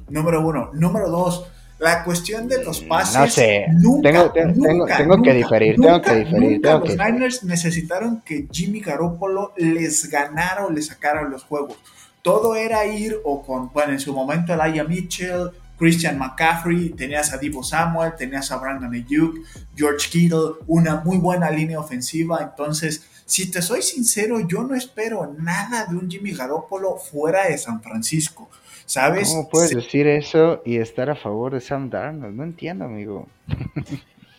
Número 0.08 0.40
uno. 0.40 0.70
Número 0.72 1.10
dos, 1.10 1.44
la 1.80 2.04
cuestión 2.04 2.46
de 2.46 2.62
los 2.62 2.80
pases. 2.82 3.18
No 3.18 3.26
sé. 3.26 3.66
Nunca, 3.72 4.10
tengo, 4.32 4.86
tengo, 4.86 5.22
que 5.22 5.32
diferir. 5.32 5.76
tengo 5.76 6.02
que 6.02 6.14
diferir. 6.16 6.60
los 6.62 6.96
Niners 6.96 7.42
necesitaron 7.44 8.20
que 8.20 8.46
Jimmy 8.52 8.80
Garoppolo 8.80 9.54
les 9.56 10.08
ganara 10.10 10.66
o 10.66 10.70
les 10.70 10.86
sacara 10.86 11.22
los 11.22 11.42
juegos. 11.44 11.78
Todo 12.22 12.54
era 12.54 12.84
ir 12.84 13.16
o 13.24 13.42
con, 13.42 13.72
bueno, 13.72 13.92
en 13.92 14.00
su 14.00 14.12
momento 14.12 14.52
Elijah 14.52 14.84
Mitchell, 14.84 15.50
Christian 15.78 16.18
McCaffrey, 16.18 16.90
tenías 16.90 17.32
a 17.32 17.38
Divo 17.38 17.62
Samuel, 17.62 18.12
tenías 18.14 18.52
a 18.52 18.58
Brandon 18.58 18.92
Ayuk, 18.92 19.38
George 19.74 20.10
Kittle, 20.10 20.56
una 20.66 20.96
muy 20.96 21.16
buena 21.16 21.50
línea 21.50 21.80
ofensiva. 21.80 22.40
Entonces, 22.42 23.06
si 23.24 23.50
te 23.50 23.62
soy 23.62 23.80
sincero, 23.80 24.38
yo 24.40 24.64
no 24.64 24.74
espero 24.74 25.34
nada 25.38 25.86
de 25.86 25.96
un 25.96 26.10
Jimmy 26.10 26.32
Garoppolo 26.32 26.98
fuera 26.98 27.46
de 27.46 27.56
San 27.56 27.82
Francisco 27.82 28.50
¿Sabes? 28.90 29.28
¿Cómo 29.28 29.48
puedes 29.48 29.70
decir 29.70 30.08
eso 30.08 30.62
y 30.64 30.78
estar 30.78 31.10
a 31.10 31.14
favor 31.14 31.54
de 31.54 31.60
Sam 31.60 31.90
Darnold? 31.90 32.34
No 32.34 32.42
entiendo, 32.42 32.86
amigo. 32.86 33.28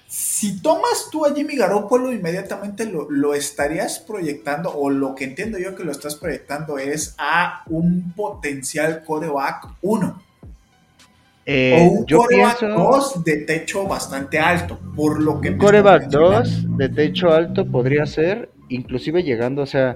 si 0.08 0.62
tomas 0.62 1.08
tú 1.10 1.26
a 1.26 1.34
Jimmy 1.34 1.56
Garoppolo, 1.56 2.12
inmediatamente 2.12 2.84
lo, 2.84 3.10
lo, 3.10 3.34
estarías 3.34 4.00
proyectando, 4.00 4.70
o 4.76 4.90
lo 4.90 5.16
que 5.16 5.24
entiendo 5.24 5.58
yo 5.58 5.74
que 5.74 5.86
lo 5.86 5.94
estás 5.94 6.16
proyectando 6.16 6.78
es 6.78 7.16
a 7.18 7.64
un 7.68 8.12
potencial 8.12 9.06
coreback 9.06 9.70
1. 9.84 10.22
Eh, 11.46 11.78
o 11.80 11.92
un 12.00 12.06
coreback 12.06 12.60
pienso- 12.60 12.78
2 12.78 13.24
de 13.24 13.38
techo 13.38 13.88
bastante 13.88 14.38
alto, 14.38 14.78
por 14.98 15.22
lo 15.22 15.40
que 15.40 15.52
Un 15.52 15.60
coreback 15.60 16.02
mencionando. 16.02 16.40
2 16.40 16.78
de 16.78 16.90
techo 16.90 17.32
alto 17.32 17.66
podría 17.66 18.06
ser, 18.06 18.50
inclusive 18.68 19.24
llegando, 19.24 19.62
o 19.62 19.66
sea, 19.66 19.96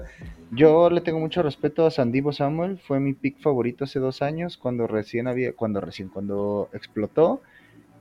yo 0.50 0.90
le 0.90 1.00
tengo 1.00 1.18
mucho 1.18 1.42
respeto 1.42 1.86
a 1.86 1.90
Sandivo 1.90 2.32
Samuel, 2.32 2.78
fue 2.78 3.00
mi 3.00 3.14
pick 3.14 3.40
favorito 3.40 3.84
hace 3.84 3.98
dos 3.98 4.22
años, 4.22 4.56
cuando 4.56 4.86
recién 4.86 5.26
había, 5.26 5.52
cuando 5.52 5.80
recién, 5.80 6.08
cuando 6.08 6.68
explotó, 6.72 7.42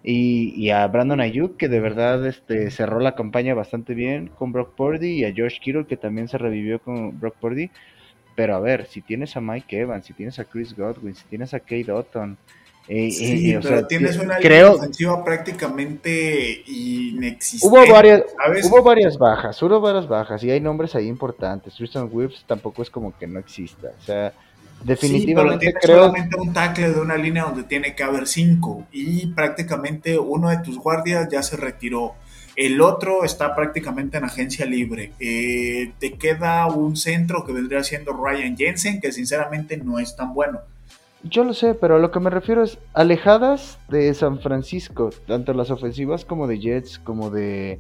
y, 0.03 0.53
y 0.55 0.69
a 0.69 0.85
Brandon 0.87 1.19
Ayuk, 1.21 1.57
que 1.57 1.67
de 1.67 1.79
verdad 1.79 2.25
este, 2.27 2.69
cerró 2.71 2.99
la 2.99 3.15
campaña 3.15 3.55
bastante 3.55 3.93
bien 3.95 4.27
con 4.27 4.51
Brock 4.51 4.75
Purdy, 4.75 5.19
y 5.19 5.25
a 5.25 5.33
Josh 5.35 5.59
Kittle, 5.59 5.87
que 5.87 5.97
también 5.97 6.27
se 6.27 6.37
revivió 6.37 6.79
con 6.79 7.19
Brock 7.19 7.35
Purdy, 7.39 7.71
pero 8.35 8.55
a 8.55 8.59
ver, 8.59 8.85
si 8.85 9.01
tienes 9.01 9.35
a 9.37 9.41
Mike 9.41 9.79
Evans, 9.79 10.05
si 10.05 10.13
tienes 10.13 10.39
a 10.39 10.45
Chris 10.45 10.75
Godwin, 10.75 11.15
si 11.15 11.25
tienes 11.27 11.53
a 11.53 11.59
Kate 11.59 11.91
Otton, 11.91 12.37
eh, 12.87 13.11
Sí, 13.11 13.51
eh, 13.51 13.57
o 13.57 13.61
pero 13.61 13.77
sea, 13.79 13.87
tienes 13.87 14.17
ti- 14.17 14.23
una 14.25 14.37
creo, 14.37 14.67
línea 14.69 14.79
ofensiva 14.83 15.23
prácticamente 15.23 16.63
inexistente. 16.67 17.67
Hubo 17.85 17.91
varias, 17.91 18.23
¿sabes? 18.43 18.65
hubo 18.65 18.83
varias 18.83 19.17
bajas, 19.17 19.61
hubo 19.63 19.79
varias 19.79 20.07
bajas 20.07 20.43
y 20.43 20.51
hay 20.51 20.59
nombres 20.59 20.95
ahí 20.95 21.07
importantes. 21.07 21.73
Tristan 21.75 22.09
Wirfs 22.11 22.43
tampoco 22.45 22.81
es 22.81 22.89
como 22.89 23.17
que 23.17 23.27
no 23.27 23.39
exista. 23.39 23.87
O 23.99 24.03
sea, 24.03 24.31
Sí, 24.31 24.85
pero 24.85 24.89
definitivamente 25.01 25.65
tienes 25.67 25.83
creo. 25.83 25.97
solamente 25.99 26.37
un 26.39 26.53
tackle 26.53 26.89
de 26.91 26.99
una 26.99 27.15
línea 27.15 27.43
donde 27.45 27.63
tiene 27.63 27.95
que 27.95 28.03
haber 28.03 28.27
cinco 28.27 28.85
y 28.91 29.27
prácticamente 29.27 30.19
uno 30.19 30.49
de 30.49 30.57
tus 30.57 30.77
guardias 30.77 31.27
ya 31.31 31.41
se 31.41 31.55
retiró. 31.57 32.13
El 32.57 32.79
otro 32.81 33.23
está 33.25 33.55
prácticamente 33.55 34.17
en 34.17 34.25
agencia 34.25 34.65
libre. 34.65 35.11
Eh, 35.19 35.91
te 35.99 36.13
queda 36.13 36.67
un 36.67 36.95
centro 36.97 37.45
que 37.45 37.51
vendría 37.53 37.83
siendo 37.83 38.13
Ryan 38.13 38.55
Jensen, 38.55 39.01
que 39.01 39.11
sinceramente 39.11 39.75
no 39.77 39.97
es 39.99 40.15
tan 40.15 40.33
bueno. 40.33 40.59
Yo 41.27 41.43
lo 41.43 41.53
sé, 41.53 41.73
pero 41.73 41.95
a 41.95 41.99
lo 41.99 42.11
que 42.11 42.19
me 42.19 42.29
refiero 42.29 42.63
es 42.63 42.77
alejadas 42.93 43.79
de 43.89 44.13
San 44.13 44.39
Francisco, 44.39 45.09
tanto 45.27 45.53
las 45.53 45.71
ofensivas 45.71 46.23
como 46.23 46.45
de 46.45 46.59
Jets, 46.59 46.99
como 46.99 47.31
de 47.31 47.79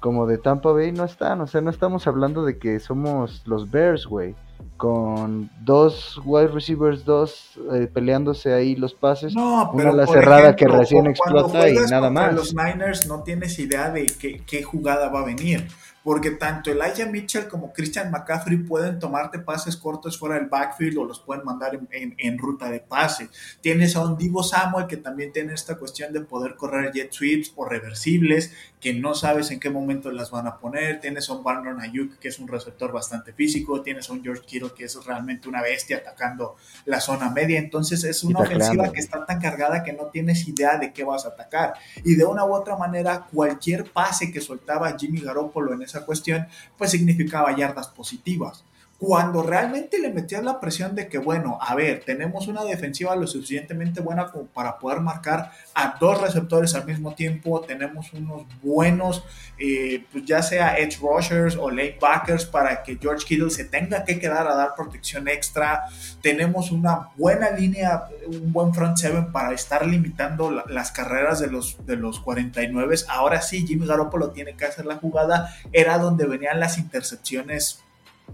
como 0.00 0.26
de 0.26 0.38
Tampa 0.38 0.72
Bay 0.72 0.92
no 0.92 1.04
están, 1.04 1.40
o 1.40 1.46
sea, 1.46 1.60
no 1.60 1.70
estamos 1.70 2.06
hablando 2.06 2.44
de 2.44 2.58
que 2.58 2.78
somos 2.78 3.42
los 3.46 3.70
Bears, 3.70 4.06
güey, 4.06 4.34
con 4.76 5.50
dos 5.60 6.20
wide 6.24 6.48
receivers, 6.48 7.04
dos 7.04 7.58
eh, 7.72 7.88
peleándose 7.92 8.52
ahí 8.52 8.76
los 8.76 8.94
pases. 8.94 9.34
No, 9.34 9.70
Una 9.72 9.90
pero 9.90 9.96
por 9.96 10.08
cerrada 10.08 10.56
que 10.56 10.66
recién 10.66 11.06
explota 11.06 11.68
y 11.68 11.74
nada 11.90 12.10
más. 12.10 12.34
Los 12.34 12.54
Niners 12.54 13.06
no 13.06 13.22
tienes 13.22 13.58
idea 13.58 13.90
de 13.90 14.06
qué, 14.06 14.42
qué 14.46 14.62
jugada 14.62 15.08
va 15.08 15.20
a 15.20 15.24
venir, 15.24 15.66
porque 16.08 16.30
tanto 16.30 16.70
Elijah 16.70 17.04
Mitchell 17.04 17.48
como 17.48 17.70
Christian 17.70 18.10
McCaffrey 18.10 18.56
pueden 18.56 18.98
tomarte 18.98 19.40
pases 19.40 19.76
cortos 19.76 20.16
fuera 20.16 20.36
del 20.36 20.46
backfield 20.46 20.96
o 20.96 21.04
los 21.04 21.20
pueden 21.20 21.44
mandar 21.44 21.74
en, 21.90 22.14
en- 22.16 22.38
ruta 22.38 22.70
de 22.70 22.80
pase. 22.80 23.28
Tienes 23.60 23.94
a 23.94 24.00
un 24.06 24.16
Divo 24.16 24.42
Samuel 24.42 24.86
que 24.86 24.96
también 24.96 25.32
tiene 25.34 25.52
esta 25.52 25.76
cuestión 25.76 26.14
de 26.14 26.22
poder 26.22 26.54
correr 26.56 26.92
jet 26.94 27.12
sweeps 27.12 27.52
o 27.56 27.66
reversibles 27.66 28.54
que 28.80 28.94
no 28.94 29.14
sabes 29.14 29.50
en 29.50 29.58
qué 29.58 29.70
momento 29.70 30.10
las 30.12 30.30
van 30.30 30.46
a 30.46 30.58
poner. 30.58 31.00
Tienes 31.00 31.28
a 31.28 31.34
un 31.34 31.42
Brandon 31.42 31.80
Ayuk 31.80 32.18
que 32.18 32.28
es 32.28 32.38
un 32.38 32.48
receptor 32.48 32.92
bastante 32.92 33.32
físico. 33.32 33.82
Tienes 33.82 34.08
a 34.08 34.12
un 34.12 34.22
George 34.22 34.42
Kittle 34.46 34.70
que 34.76 34.84
es 34.84 35.04
realmente 35.04 35.48
una 35.48 35.62
bestia 35.62 35.98
atacando 35.98 36.56
la 36.84 37.00
zona 37.00 37.30
media. 37.30 37.58
Entonces 37.58 38.04
es 38.04 38.22
una 38.22 38.40
ofensiva 38.40 38.92
que 38.92 39.00
está 39.00 39.26
tan 39.26 39.40
cargada 39.40 39.82
que 39.82 39.92
no 39.92 40.06
tienes 40.06 40.46
idea 40.46 40.78
de 40.78 40.92
qué 40.92 41.04
vas 41.04 41.24
a 41.24 41.30
atacar. 41.30 41.74
Y 42.04 42.14
de 42.14 42.24
una 42.24 42.44
u 42.44 42.54
otra 42.54 42.76
manera, 42.76 43.26
cualquier 43.32 43.90
pase 43.90 44.30
que 44.30 44.40
soltaba 44.40 44.96
Jimmy 44.98 45.20
Garoppolo 45.20 45.72
en 45.72 45.82
esa 45.82 46.04
cuestión, 46.04 46.46
pues 46.76 46.92
significaba 46.92 47.56
yardas 47.56 47.88
positivas. 47.88 48.64
Cuando 49.00 49.44
realmente 49.44 50.00
le 50.00 50.12
metías 50.12 50.42
la 50.42 50.58
presión 50.58 50.96
de 50.96 51.06
que, 51.06 51.18
bueno, 51.18 51.56
a 51.62 51.76
ver, 51.76 52.02
tenemos 52.04 52.48
una 52.48 52.64
defensiva 52.64 53.14
lo 53.14 53.28
suficientemente 53.28 54.00
buena 54.00 54.26
como 54.32 54.46
para 54.46 54.76
poder 54.76 54.98
marcar 54.98 55.52
a 55.72 55.96
dos 56.00 56.20
receptores 56.20 56.74
al 56.74 56.84
mismo 56.84 57.14
tiempo, 57.14 57.60
tenemos 57.60 58.12
unos 58.12 58.42
buenos, 58.60 59.22
eh, 59.56 60.04
pues 60.10 60.24
ya 60.24 60.42
sea 60.42 60.76
edge 60.78 60.98
rushers 61.00 61.54
o 61.54 61.70
late 61.70 61.96
backers 62.00 62.44
para 62.44 62.82
que 62.82 62.98
George 63.00 63.24
Kittle 63.24 63.50
se 63.50 63.66
tenga 63.66 64.02
que 64.04 64.18
quedar 64.18 64.48
a 64.48 64.56
dar 64.56 64.74
protección 64.74 65.28
extra, 65.28 65.84
tenemos 66.20 66.72
una 66.72 67.10
buena 67.16 67.50
línea, 67.50 68.02
un 68.26 68.52
buen 68.52 68.74
front 68.74 68.96
seven 68.96 69.30
para 69.30 69.52
estar 69.52 69.86
limitando 69.86 70.50
la- 70.50 70.64
las 70.66 70.90
carreras 70.90 71.38
de 71.38 71.46
los, 71.46 71.78
de 71.86 71.94
los 71.94 72.18
49. 72.18 72.96
Ahora 73.08 73.42
sí, 73.42 73.64
Jimmy 73.64 73.86
Garoppolo 73.86 74.30
tiene 74.32 74.56
que 74.56 74.64
hacer 74.64 74.86
la 74.86 74.96
jugada, 74.96 75.54
era 75.72 75.98
donde 75.98 76.26
venían 76.26 76.58
las 76.58 76.78
intercepciones 76.78 77.84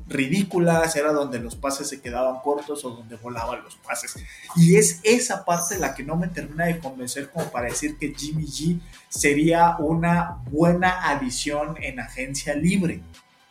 ridículas, 0.09 0.95
era 0.97 1.13
donde 1.13 1.39
los 1.39 1.57
pases 1.57 1.89
se 1.89 2.01
quedaban 2.01 2.41
cortos 2.41 2.85
o 2.85 2.91
donde 2.91 3.17
volaban 3.17 3.63
los 3.63 3.77
pases. 3.77 4.17
Y 4.57 4.77
es 4.77 5.01
esa 5.03 5.45
parte 5.45 5.79
la 5.79 5.95
que 5.95 6.03
no 6.03 6.17
me 6.17 6.29
termina 6.29 6.67
de 6.67 6.79
convencer 6.79 7.31
como 7.31 7.51
para 7.51 7.69
decir 7.69 7.97
que 7.99 8.15
Jimmy 8.15 8.45
G 8.45 8.81
sería 9.09 9.77
una 9.79 10.39
buena 10.51 11.11
adición 11.11 11.77
en 11.81 12.01
agencia 12.01 12.55
libre. 12.55 13.03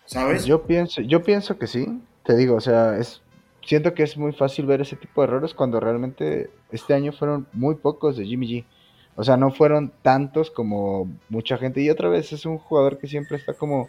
¿Sabes? 0.05 0.45
Yo 0.45 0.63
pienso, 0.63 1.01
yo 1.01 1.23
pienso 1.23 1.57
que 1.57 1.67
sí. 1.67 2.01
Te 2.23 2.35
digo, 2.35 2.55
o 2.55 2.61
sea, 2.61 2.97
es 2.97 3.23
siento 3.65 3.93
que 3.93 4.03
es 4.03 4.17
muy 4.17 4.33
fácil 4.33 4.65
ver 4.65 4.81
ese 4.81 4.95
tipo 4.95 5.21
de 5.21 5.27
errores 5.27 5.53
cuando 5.53 5.79
realmente 5.79 6.49
este 6.71 6.93
año 6.93 7.11
fueron 7.11 7.47
muy 7.53 7.75
pocos 7.75 8.17
de 8.17 8.25
Jimmy 8.25 8.47
G. 8.47 8.65
O 9.15 9.23
sea, 9.23 9.37
no 9.37 9.51
fueron 9.51 9.91
tantos 10.01 10.49
como 10.49 11.07
mucha 11.29 11.57
gente. 11.57 11.81
Y 11.81 11.89
otra 11.89 12.09
vez 12.09 12.33
es 12.33 12.45
un 12.45 12.57
jugador 12.57 12.97
que 12.97 13.07
siempre 13.07 13.37
está 13.37 13.53
como 13.53 13.87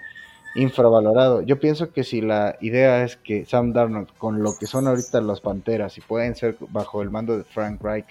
infravalorado. 0.55 1.43
Yo 1.43 1.59
pienso 1.59 1.93
que 1.93 2.05
si 2.05 2.21
la 2.21 2.57
idea 2.61 3.05
es 3.05 3.17
que 3.17 3.45
Sam 3.45 3.73
Darnold, 3.73 4.09
con 4.19 4.43
lo 4.43 4.57
que 4.59 4.67
son 4.67 4.87
ahorita 4.87 5.21
los 5.21 5.41
Panteras 5.41 5.99
y 5.99 6.01
pueden 6.01 6.37
ser 6.37 6.57
bajo 6.69 7.03
el 7.03 7.11
mando 7.11 7.37
de 7.37 7.45
Frank 7.45 7.83
Reich, 7.83 8.07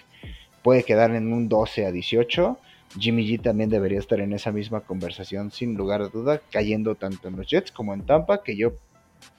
puede 0.62 0.82
quedar 0.82 1.14
en 1.14 1.32
un 1.32 1.48
12 1.48 1.86
a 1.86 1.92
18, 1.92 2.58
Jimmy 2.98 3.26
G 3.26 3.42
también 3.42 3.70
debería 3.70 3.98
estar 3.98 4.20
en 4.20 4.32
esa 4.32 4.52
misma 4.52 4.80
conversación, 4.80 5.50
sin 5.50 5.74
lugar 5.74 6.02
a 6.02 6.08
duda, 6.08 6.40
cayendo 6.50 6.94
tanto 6.94 7.28
en 7.28 7.36
los 7.36 7.46
Jets 7.48 7.72
como 7.72 7.92
en 7.92 8.06
Tampa, 8.06 8.42
que 8.42 8.56
yo 8.56 8.72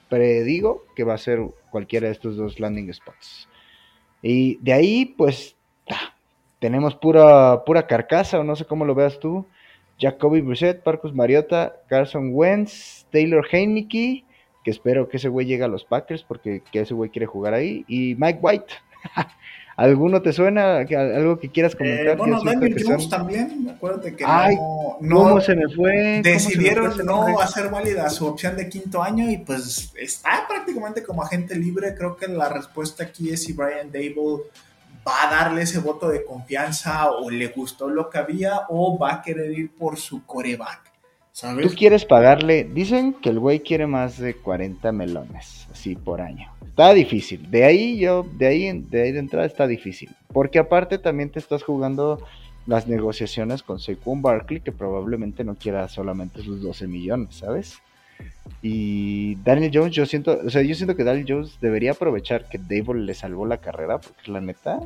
predigo 0.08 0.84
que 0.94 1.04
va 1.04 1.14
a 1.14 1.18
ser 1.18 1.40
cualquiera 1.70 2.06
de 2.06 2.12
estos 2.12 2.36
dos 2.36 2.60
landing 2.60 2.92
spots. 2.92 3.48
Y 4.22 4.56
de 4.56 4.72
ahí, 4.72 5.04
pues, 5.06 5.56
tenemos 6.58 6.94
pura, 6.94 7.64
pura 7.64 7.86
carcasa, 7.86 8.38
o 8.38 8.44
no 8.44 8.56
sé 8.56 8.64
cómo 8.64 8.84
lo 8.84 8.94
veas 8.94 9.18
tú. 9.20 9.46
Jacoby 9.98 10.40
Brissett, 10.42 10.84
Marcus 10.84 11.14
Mariota, 11.14 11.76
Carson 11.88 12.30
Wentz, 12.32 13.06
Taylor 13.10 13.46
Heineke, 13.50 14.24
que 14.64 14.70
espero 14.70 15.08
que 15.08 15.16
ese 15.16 15.28
güey 15.28 15.46
llegue 15.46 15.64
a 15.64 15.68
los 15.68 15.84
Packers 15.84 16.22
porque 16.22 16.62
que 16.72 16.80
ese 16.80 16.94
güey 16.94 17.10
quiere 17.10 17.26
jugar 17.26 17.54
ahí, 17.54 17.84
y 17.88 18.14
Mike 18.16 18.38
White. 18.42 18.66
¿Alguno 19.76 20.22
te 20.22 20.32
suena? 20.32 20.86
¿Que- 20.86 20.96
¿Algo 20.96 21.38
que 21.38 21.50
quieras 21.50 21.76
comentar? 21.76 22.06
Eh, 22.06 22.10
Que 22.12 22.16
bueno, 22.16 22.42
Daniel 22.42 22.82
Jones 22.82 23.10
también, 23.10 23.68
acuérdate 23.74 24.16
que 24.16 24.24
Ay, 24.26 24.56
no, 24.56 24.96
no- 25.02 25.18
¿Cómo 25.18 25.40
se 25.42 25.54
me 25.54 25.68
fue? 25.68 25.74
¿Cómo 25.74 25.84
se 25.92 25.92
me 25.92 26.22
fue 26.22 26.32
decidieron 26.32 26.96
no 27.04 27.38
hacer 27.40 27.68
válida 27.68 28.08
su 28.08 28.26
opción 28.26 28.56
de 28.56 28.70
quinto 28.70 29.02
año 29.02 29.30
y 29.30 29.36
pues 29.36 29.92
está 29.98 30.46
prácticamente 30.48 31.02
como 31.02 31.22
agente 31.22 31.54
libre. 31.56 31.94
Creo 31.94 32.16
que 32.16 32.26
la 32.26 32.48
respuesta 32.48 33.04
aquí 33.04 33.28
es 33.28 33.42
si 33.42 33.52
Brian 33.52 33.92
Dable 33.92 34.44
va 35.06 35.24
a 35.24 35.30
darle 35.30 35.62
ese 35.62 35.78
voto 35.78 36.08
de 36.08 36.24
confianza 36.24 37.10
o 37.10 37.30
le 37.30 37.48
gustó 37.48 37.88
lo 37.88 38.10
que 38.10 38.18
había 38.18 38.62
o 38.68 38.98
va 38.98 39.14
a 39.14 39.22
querer 39.22 39.52
ir 39.52 39.70
por 39.70 39.98
su 39.98 40.24
coreback. 40.24 40.92
¿Sabes? 41.32 41.68
Tú 41.68 41.74
quieres 41.76 42.06
pagarle, 42.06 42.64
dicen 42.64 43.12
que 43.12 43.28
el 43.28 43.38
güey 43.38 43.60
quiere 43.60 43.86
más 43.86 44.16
de 44.18 44.34
40 44.34 44.90
melones, 44.92 45.68
así 45.70 45.94
por 45.94 46.22
año. 46.22 46.50
Está 46.66 46.94
difícil. 46.94 47.50
De 47.50 47.64
ahí 47.64 47.98
yo, 47.98 48.26
de 48.38 48.46
ahí, 48.46 48.80
de 48.80 49.02
ahí 49.02 49.12
de 49.12 49.18
entrada 49.18 49.46
está 49.46 49.66
difícil. 49.66 50.08
Porque 50.32 50.58
aparte 50.58 50.96
también 50.96 51.30
te 51.30 51.38
estás 51.38 51.62
jugando 51.62 52.22
las 52.66 52.86
negociaciones 52.86 53.62
con 53.62 53.78
Saquon 53.78 54.22
Barkley, 54.22 54.60
que 54.60 54.72
probablemente 54.72 55.44
no 55.44 55.54
quiera 55.54 55.88
solamente 55.88 56.42
sus 56.42 56.62
12 56.62 56.86
millones, 56.86 57.36
¿sabes? 57.36 57.78
Y 58.62 59.36
Daniel 59.36 59.70
Jones, 59.72 59.92
yo 59.92 60.06
siento, 60.06 60.40
o 60.44 60.50
sea, 60.50 60.62
yo 60.62 60.74
siento 60.74 60.96
que 60.96 61.04
Daniel 61.04 61.26
Jones 61.28 61.58
debería 61.60 61.92
aprovechar 61.92 62.48
que 62.48 62.58
Dable 62.58 63.04
le 63.04 63.14
salvó 63.14 63.46
la 63.46 63.58
carrera, 63.58 63.98
porque 63.98 64.30
la 64.30 64.40
neta, 64.40 64.80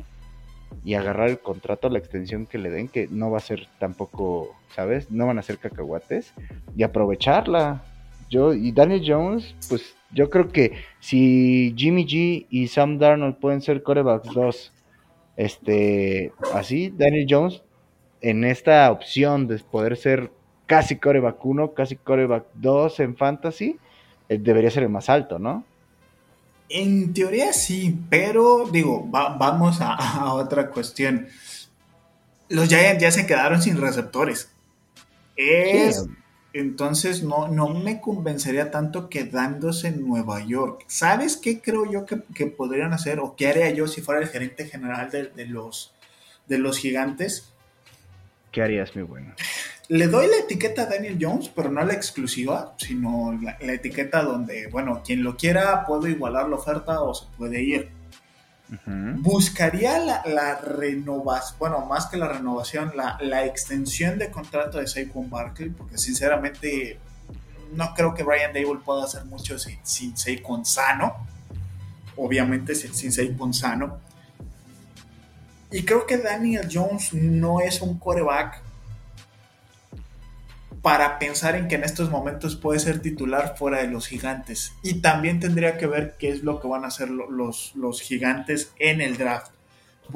y 0.83 0.93
agarrar 0.93 1.29
el 1.29 1.39
contrato, 1.39 1.89
la 1.89 1.99
extensión 1.99 2.45
que 2.45 2.57
le 2.57 2.69
den, 2.69 2.87
que 2.87 3.07
no 3.09 3.31
va 3.31 3.37
a 3.37 3.41
ser 3.41 3.67
tampoco, 3.79 4.55
¿sabes? 4.75 5.11
No 5.11 5.27
van 5.27 5.39
a 5.39 5.43
ser 5.43 5.57
cacahuates, 5.57 6.33
y 6.75 6.83
aprovecharla. 6.83 7.83
Yo, 8.29 8.53
y 8.53 8.71
Daniel 8.71 9.03
Jones, 9.05 9.55
pues 9.67 9.95
yo 10.11 10.29
creo 10.29 10.49
que 10.49 10.73
si 10.99 11.73
Jimmy 11.75 12.05
G 12.05 12.45
y 12.49 12.67
Sam 12.67 12.97
Darnold 12.97 13.37
pueden 13.37 13.61
ser 13.61 13.83
corebacks 13.83 14.33
2, 14.33 14.73
este, 15.37 16.31
así, 16.53 16.93
Daniel 16.95 17.27
Jones, 17.29 17.63
en 18.21 18.43
esta 18.43 18.91
opción 18.91 19.47
de 19.47 19.57
poder 19.59 19.97
ser 19.97 20.31
casi 20.71 20.95
coreback 20.95 21.45
1, 21.45 21.73
casi 21.73 21.97
coreback 21.97 22.45
2 22.53 23.01
en 23.01 23.17
fantasy, 23.17 23.77
eh, 24.29 24.37
debería 24.39 24.71
ser 24.71 24.83
el 24.83 24.89
más 24.89 25.09
alto, 25.09 25.37
¿no? 25.37 25.65
En 26.69 27.13
teoría 27.13 27.51
sí, 27.51 27.99
pero 28.09 28.69
digo, 28.71 29.05
vamos 29.05 29.79
a, 29.81 30.33
otra 30.33 30.69
cuestión. 30.69 31.27
Los 32.47 32.69
Giants 32.69 33.01
ya 33.01 33.11
se 33.11 33.27
quedaron 33.27 33.61
sin 33.61 33.81
receptores. 33.81 34.49
Es, 35.35 36.05
Entonces 36.53 37.21
no, 37.21 37.49
no 37.49 37.67
me 37.67 37.99
convencería 37.99 38.71
tanto 38.71 39.09
quedándose 39.09 39.89
en 39.89 40.07
Nueva 40.07 40.41
York. 40.45 40.85
¿Sabes 40.87 41.35
qué 41.35 41.59
creo 41.59 41.91
yo 41.91 42.05
que, 42.05 42.45
podrían 42.45 42.93
hacer 42.93 43.19
o 43.19 43.35
qué 43.35 43.49
haría 43.49 43.71
yo 43.71 43.87
si 43.87 43.99
fuera 43.99 44.21
el 44.21 44.29
gerente 44.29 44.65
general 44.67 45.11
de, 45.11 45.45
los, 45.47 45.93
de 46.47 46.59
los 46.59 46.77
gigantes? 46.77 47.51
¿Qué 48.53 48.61
harías, 48.61 48.95
mi 48.95 49.01
bueno? 49.01 49.33
Le 49.91 50.07
doy 50.07 50.27
la 50.27 50.37
etiqueta 50.37 50.83
a 50.83 50.85
Daniel 50.85 51.17
Jones, 51.19 51.51
pero 51.53 51.69
no 51.69 51.83
la 51.83 51.91
exclusiva, 51.91 52.75
sino 52.77 53.37
la, 53.41 53.73
etiqueta 53.73 54.23
donde, 54.23 54.67
bueno, 54.67 55.01
quien 55.03 55.21
lo 55.21 55.35
quiera 55.35 55.85
puede 55.85 56.11
igualar 56.11 56.47
la 56.47 56.55
oferta 56.55 57.01
o 57.01 57.13
se 57.13 57.25
puede 57.37 57.61
ir. 57.61 57.91
Buscaría 59.17 59.99
la, 59.99 60.55
renovación, 60.61 61.59
bueno, 61.59 61.85
más 61.87 62.05
que 62.05 62.15
la 62.15 62.29
renovación, 62.29 62.93
la, 62.95 63.45
extensión 63.45 64.17
de 64.17 64.31
contrato 64.31 64.77
de 64.77 64.87
Saquon 64.87 65.29
Barkley, 65.29 65.71
porque 65.71 65.97
sinceramente 65.97 66.97
no 67.73 67.93
creo 67.93 68.13
que 68.13 68.23
Brian 68.23 68.53
Dable 68.53 68.79
pueda 68.85 69.03
hacer 69.03 69.25
mucho 69.25 69.59
sin, 69.59 69.77
sin 69.83 70.15
Saquon 70.15 70.63
sano. 70.63 71.27
Obviamente 72.15 72.75
sin, 72.75 72.93
sin 72.93 73.11
Saquon 73.11 73.53
sano. 73.53 73.99
Y 75.69 75.83
creo 75.83 76.05
que 76.05 76.17
Daniel 76.17 76.69
Jones 76.71 77.13
no 77.13 77.59
es 77.59 77.81
un 77.81 77.99
quarterback 77.99 78.70
para 80.81 81.19
pensar 81.19 81.55
en 81.55 81.67
que 81.67 81.75
en 81.75 81.83
estos 81.83 82.09
momentos 82.09 82.55
puede 82.55 82.79
ser 82.79 82.99
titular 82.99 83.55
fuera 83.57 83.79
de 83.79 83.87
los 83.87 84.07
gigantes. 84.07 84.73
Y 84.81 84.95
también 85.01 85.39
tendría 85.39 85.77
que 85.77 85.85
ver 85.87 86.15
qué 86.17 86.29
es 86.29 86.43
lo 86.43 86.59
que 86.59 86.67
van 86.67 86.83
a 86.83 86.87
hacer 86.87 87.09
los, 87.09 87.75
los 87.75 88.01
gigantes 88.01 88.73
en 88.79 89.01
el 89.01 89.17
draft. 89.17 89.51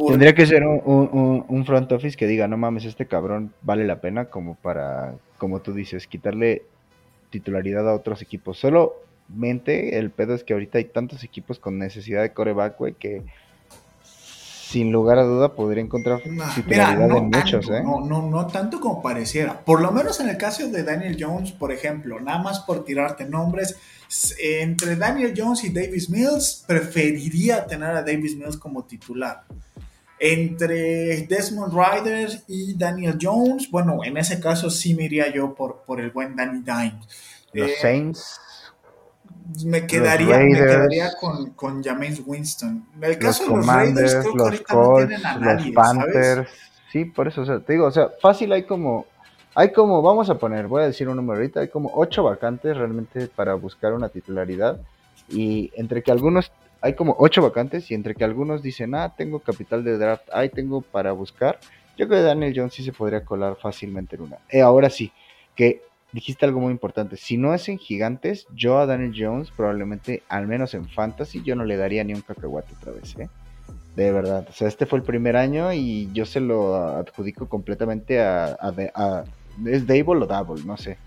Tendría 0.08 0.36
que 0.36 0.46
ser 0.46 0.64
un, 0.66 1.64
front 1.66 1.92
office 1.92 2.18
que 2.18 2.28
diga, 2.28 2.48
no 2.48 2.58
mames, 2.58 2.86
este 2.86 3.06
cabrón 3.06 3.54
vale 3.62 3.86
la 3.86 4.02
pena 4.02 4.26
como 4.26 4.56
para, 4.56 5.16
como 5.38 5.62
tú 5.62 5.74
dices, 5.74 6.08
quitarle 6.08 6.64
titularidad 7.30 7.88
a 7.90 7.94
otros 7.94 8.22
equipos. 8.22 8.60
Solamente 8.60 9.98
el 9.98 10.12
pedo 10.12 10.34
es 10.34 10.44
que 10.44 10.54
ahorita 10.54 10.80
hay 10.80 10.86
tantos 10.86 11.24
equipos 11.24 11.60
con 11.60 11.78
necesidad 11.78 12.22
de 12.24 12.34
coreback, 12.34 12.78
güey, 12.78 12.94
que 12.94 13.24
sin 14.70 14.92
lugar 14.92 15.20
a 15.20 15.24
duda 15.24 15.54
podría 15.54 15.84
encontrar 15.84 16.22
titularidad 16.22 17.18
en 17.18 17.30
muchos, 17.30 17.70
¿eh? 17.70 17.84
No, 17.84 18.02
no, 18.02 18.28
no 18.28 18.48
tanto 18.48 18.80
como 18.80 19.02
pareciera. 19.02 19.60
Por 19.64 19.82
lo 19.82 19.92
menos 19.92 20.20
en 20.20 20.30
el 20.30 20.38
caso 20.38 20.68
de 20.68 20.84
Daniel 20.84 21.18
Jones, 21.20 21.52
por 21.52 21.72
ejemplo, 21.72 22.20
nada 22.20 22.40
más 22.42 22.62
por 22.62 22.84
tirarte 22.84 23.26
nombres, 23.26 23.78
entre 24.40 24.96
Daniel 24.96 25.34
Jones 25.38 25.64
y 25.66 25.70
Davis 25.70 26.10
Mills, 26.10 26.64
preferiría 26.68 27.66
tener 27.68 27.92
a 27.92 28.02
Davis 28.02 28.36
Mills 28.36 28.58
como 28.58 28.86
titular. 28.86 29.44
Entre 30.20 31.28
Desmond 31.28 31.74
Ryder 31.74 32.42
y 32.48 32.76
Daniel 32.76 33.20
Jones, 33.22 33.70
bueno, 33.70 34.00
en 34.04 34.18
ese 34.18 34.40
caso 34.40 34.72
sí 34.72 34.96
me 34.96 35.04
iría 35.04 35.32
yo 35.32 35.54
por, 35.54 35.84
por 35.86 36.02
el 36.02 36.10
buen 36.10 36.36
Danny 36.36 36.64
Dimes. 36.64 37.08
Los 37.54 37.70
eh, 37.70 37.76
Saints 37.80 38.40
me 39.66 39.86
quedaría, 39.86 40.38
me 40.38 40.54
quedaría 40.54 41.12
con, 41.20 41.52
con 41.52 41.84
James 41.84 42.22
Winston. 42.26 42.86
En 42.96 43.04
el 43.04 43.18
caso 43.18 43.44
de 43.44 43.56
los 43.56 43.68
Raiders, 43.68 44.16
creo 44.16 44.34
que 44.34 44.42
ahorita 44.42 44.74
no 44.74 44.96
tienen 44.98 45.26
a 45.26 45.38
nadie, 45.38 45.66
los 45.66 45.76
Panthers. 45.76 46.50
Sí, 46.92 47.06
por 47.06 47.28
eso, 47.28 47.42
o 47.42 47.46
sea, 47.46 47.60
te 47.60 47.74
digo, 47.74 47.86
o 47.86 47.92
sea, 47.92 48.10
fácil 48.22 48.52
hay 48.54 48.64
como, 48.64 49.06
hay 49.54 49.72
como, 49.72 50.02
vamos 50.02 50.30
a 50.30 50.38
poner, 50.38 50.68
voy 50.68 50.84
a 50.84 50.88
decir 50.88 51.10
un 51.10 51.18
número 51.18 51.40
ahorita, 51.40 51.60
hay 51.60 51.68
como 51.68 51.92
ocho 51.94 52.24
vacantes 52.24 52.76
realmente 52.76 53.28
para 53.28 53.54
buscar 53.56 53.94
una 53.94 54.10
titularidad. 54.10 54.80
Y 55.28 55.72
entre 55.76 56.04
que 56.04 56.12
algunos, 56.12 56.52
hay 56.82 56.94
como 56.94 57.16
ocho 57.20 57.42
vacantes, 57.42 57.90
y 57.92 57.96
entre 57.96 58.16
que 58.16 58.24
algunos 58.24 58.62
dicen, 58.62 58.96
ah, 58.96 59.14
tengo 59.16 59.40
capital 59.40 59.84
de 59.84 59.98
draft, 59.98 60.28
ahí 60.32 60.50
tengo 60.50 60.82
para 60.82 61.12
buscar, 61.12 61.60
yo 61.98 62.08
creo 62.08 62.20
que 62.20 62.28
Daniel 62.28 62.54
Jones 62.56 62.74
sí 62.74 62.84
se 62.84 62.92
podría 62.92 63.24
colar 63.24 63.56
fácilmente 63.56 64.16
en 64.16 64.24
una. 64.24 64.38
Eh, 64.50 64.62
ahora 64.62 64.90
sí, 64.90 65.12
que 65.56 65.82
dijiste 66.16 66.46
algo 66.46 66.62
muy 66.62 66.72
importante. 66.72 67.18
Si 67.18 67.36
no 67.36 67.54
es 67.54 67.68
en 67.68 67.78
gigantes, 67.78 68.48
yo 68.56 68.80
a 68.80 68.86
Daniel 68.86 69.14
Jones, 69.16 69.50
probablemente, 69.56 70.24
al 70.30 70.48
menos 70.48 70.74
en 70.74 70.88
fantasy, 70.88 71.44
yo 71.44 71.58
no 71.58 71.66
le 71.66 71.76
daría 71.76 72.06
ni 72.06 72.14
un 72.14 72.22
cacahuate 72.22 72.74
otra 72.80 72.94
vez, 72.94 73.16
¿eh? 73.20 73.28
De 73.98 74.12
verdad. 74.14 74.48
O 74.50 74.54
sea, 74.54 74.70
este 74.70 74.86
fue 74.86 75.00
el 75.00 75.04
primer 75.04 75.36
año 75.36 75.74
y 75.74 76.10
yo 76.14 76.26
se 76.26 76.40
lo 76.40 76.76
adjudico 76.76 77.50
completamente 77.50 78.22
a. 78.22 78.58
a, 78.62 79.26
¿Es 79.66 79.86
Dable 79.86 80.24
o 80.24 80.26
Double? 80.26 80.64
No 80.66 80.78
sé. 80.78 80.98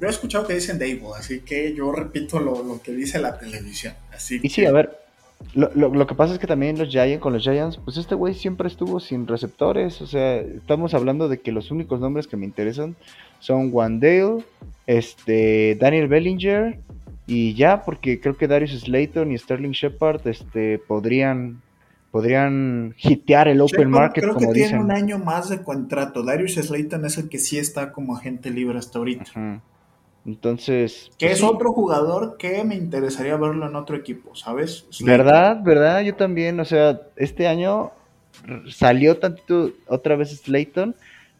yo 0.00 0.06
he 0.06 0.10
escuchado 0.10 0.46
que 0.46 0.54
dicen 0.54 0.78
Dable, 0.78 1.12
así 1.18 1.40
que 1.40 1.74
yo 1.74 1.92
repito 1.92 2.40
lo, 2.40 2.80
que 2.82 2.92
dice 2.92 3.18
la 3.18 3.38
televisión. 3.38 3.92
Así 4.10 4.40
y 4.42 4.48
sí, 4.48 4.64
a 4.64 4.72
ver, 4.72 5.01
lo, 5.54 5.70
lo, 5.74 6.06
que 6.06 6.14
pasa 6.14 6.32
es 6.32 6.38
que 6.38 6.46
también 6.46 6.78
los 6.78 6.88
Giants, 6.88 7.20
con 7.20 7.32
los 7.32 7.42
Giants, 7.42 7.78
pues 7.84 7.96
este 7.96 8.14
güey 8.14 8.34
siempre 8.34 8.68
estuvo 8.68 9.00
sin 9.00 9.26
receptores. 9.26 10.00
O 10.00 10.06
sea, 10.06 10.36
estamos 10.36 10.94
hablando 10.94 11.28
de 11.28 11.40
que 11.40 11.52
los 11.52 11.70
únicos 11.70 12.00
nombres 12.00 12.26
que 12.26 12.36
me 12.36 12.46
interesan 12.46 12.96
son 13.40 13.70
Wandale, 13.72 14.44
este, 14.86 15.76
Daniel 15.80 16.08
Bellinger 16.08 16.78
y 17.26 17.54
ya, 17.54 17.82
porque 17.82 18.20
creo 18.20 18.36
que 18.36 18.48
Darius 18.48 18.72
Slayton 18.80 19.32
y 19.32 19.38
Sterling 19.38 19.72
Shepard 19.72 20.26
este, 20.26 20.78
podrían 20.78 21.60
podrían 22.10 22.94
hitear 23.02 23.48
el 23.48 23.62
open 23.62 23.88
market 23.88 24.22
creo 24.22 24.36
que 24.36 24.46
tiene 24.48 24.78
un 24.78 24.92
año 24.92 25.18
más 25.18 25.48
de 25.48 25.62
contrato. 25.62 26.22
Darius 26.22 26.54
Slayton 26.56 27.06
es 27.06 27.16
el 27.16 27.30
que 27.30 27.38
sí 27.38 27.58
está 27.58 27.90
como 27.90 28.14
agente 28.14 28.50
libre 28.50 28.78
hasta 28.78 28.98
ahorita. 28.98 29.62
Entonces. 30.24 31.10
Que 31.18 31.26
pues 31.26 31.38
es 31.38 31.44
otro 31.44 31.72
jugador 31.72 32.36
que 32.36 32.62
me 32.64 32.76
interesaría 32.76 33.36
verlo 33.36 33.66
en 33.66 33.76
otro 33.76 33.96
equipo, 33.96 34.34
¿sabes? 34.34 34.86
¿Verdad? 35.00 35.60
¿Verdad? 35.62 36.02
Yo 36.02 36.14
también. 36.14 36.60
O 36.60 36.64
sea, 36.64 37.00
este 37.16 37.48
año 37.48 37.90
salió 38.68 39.18
tantito 39.18 39.70
otra 39.88 40.16
vez 40.16 40.30
Slayton. 40.30 40.94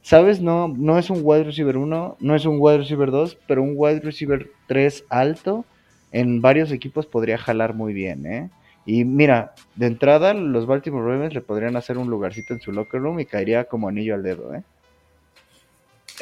¿Sabes? 0.05 0.41
No, 0.41 0.67
no 0.67 0.99
es 0.99 1.11
un 1.11 1.21
wide 1.23 1.45
receiver 1.45 1.77
1, 1.77 2.17
no 2.19 2.35
es 2.35 2.45
un 2.45 2.57
wide 2.59 2.79
receiver 2.79 3.13
2, 3.13 3.39
pero 3.47 3.63
un 3.63 3.75
wide 3.77 4.01
receiver 4.01 4.51
3 4.67 5.05
alto 5.09 5.65
en 6.11 6.41
varios 6.41 6.73
equipos 6.73 7.07
podría 7.07 7.39
jalar 7.39 7.75
muy 7.75 7.93
bien, 7.93 8.27
¿eh? 8.27 8.51
Y 8.85 9.05
mira, 9.05 9.55
de 9.77 9.87
entrada 9.87 10.35
los 10.35 10.67
Baltimore 10.67 11.07
Ravens 11.07 11.35
le 11.35 11.41
podrían 11.41 11.77
hacer 11.77 11.99
un 11.99 12.11
lugarcito 12.11 12.53
en 12.53 12.61
su 12.61 12.73
locker 12.73 13.01
room 13.01 13.21
y 13.21 13.27
caería 13.27 13.65
como 13.65 13.89
anillo 13.89 14.15
al 14.15 14.25
dedo, 14.25 14.53
¿eh? 14.55 14.65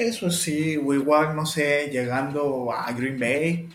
Eso 0.00 0.30
sí, 0.30 0.78
o 0.78 0.94
igual, 0.94 1.36
no 1.36 1.44
sé, 1.44 1.90
llegando 1.92 2.72
a 2.72 2.90
Green 2.92 3.18
Bay. 3.18 3.68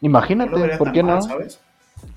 Imagínate, 0.00 0.76
¿por 0.76 0.90
qué 0.90 1.04
no? 1.04 1.22
¿sabes? 1.22 1.60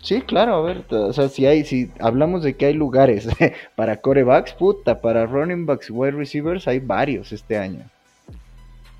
Sí, 0.01 0.21
claro, 0.21 0.55
a 0.55 0.61
ver, 0.61 0.83
o 0.89 1.13
sea, 1.13 1.29
si 1.29 1.45
hay, 1.45 1.63
si 1.63 1.91
hablamos 1.99 2.41
de 2.43 2.55
que 2.55 2.65
hay 2.65 2.73
lugares 2.73 3.27
para 3.75 3.97
corebacks, 3.97 4.53
puta, 4.53 4.99
para 4.99 5.27
running 5.27 5.67
backs, 5.67 5.91
wide 5.91 6.11
receivers, 6.11 6.67
hay 6.67 6.79
varios 6.79 7.31
este 7.31 7.55
año. 7.55 7.85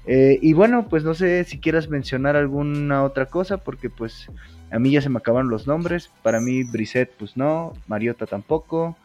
Eh, 0.05 0.37
y 0.41 0.53
bueno, 0.53 0.87
pues 0.89 1.03
no 1.03 1.15
sé 1.15 1.43
si 1.45 1.59
quieras 1.59 1.89
mencionar 1.89 2.35
alguna 2.35 3.03
otra 3.03 3.25
cosa, 3.25 3.57
porque 3.57 3.89
pues 3.89 4.29
a 4.73 4.79
mí 4.79 4.89
ya 4.89 5.01
se 5.01 5.09
me 5.09 5.19
acabaron 5.19 5.49
los 5.49 5.67
nombres. 5.67 6.09
Para 6.23 6.39
mí, 6.39 6.63
Brissett, 6.63 7.11
pues 7.11 7.37
no. 7.37 7.73
Mariota 7.87 8.25
tampoco. 8.25 8.97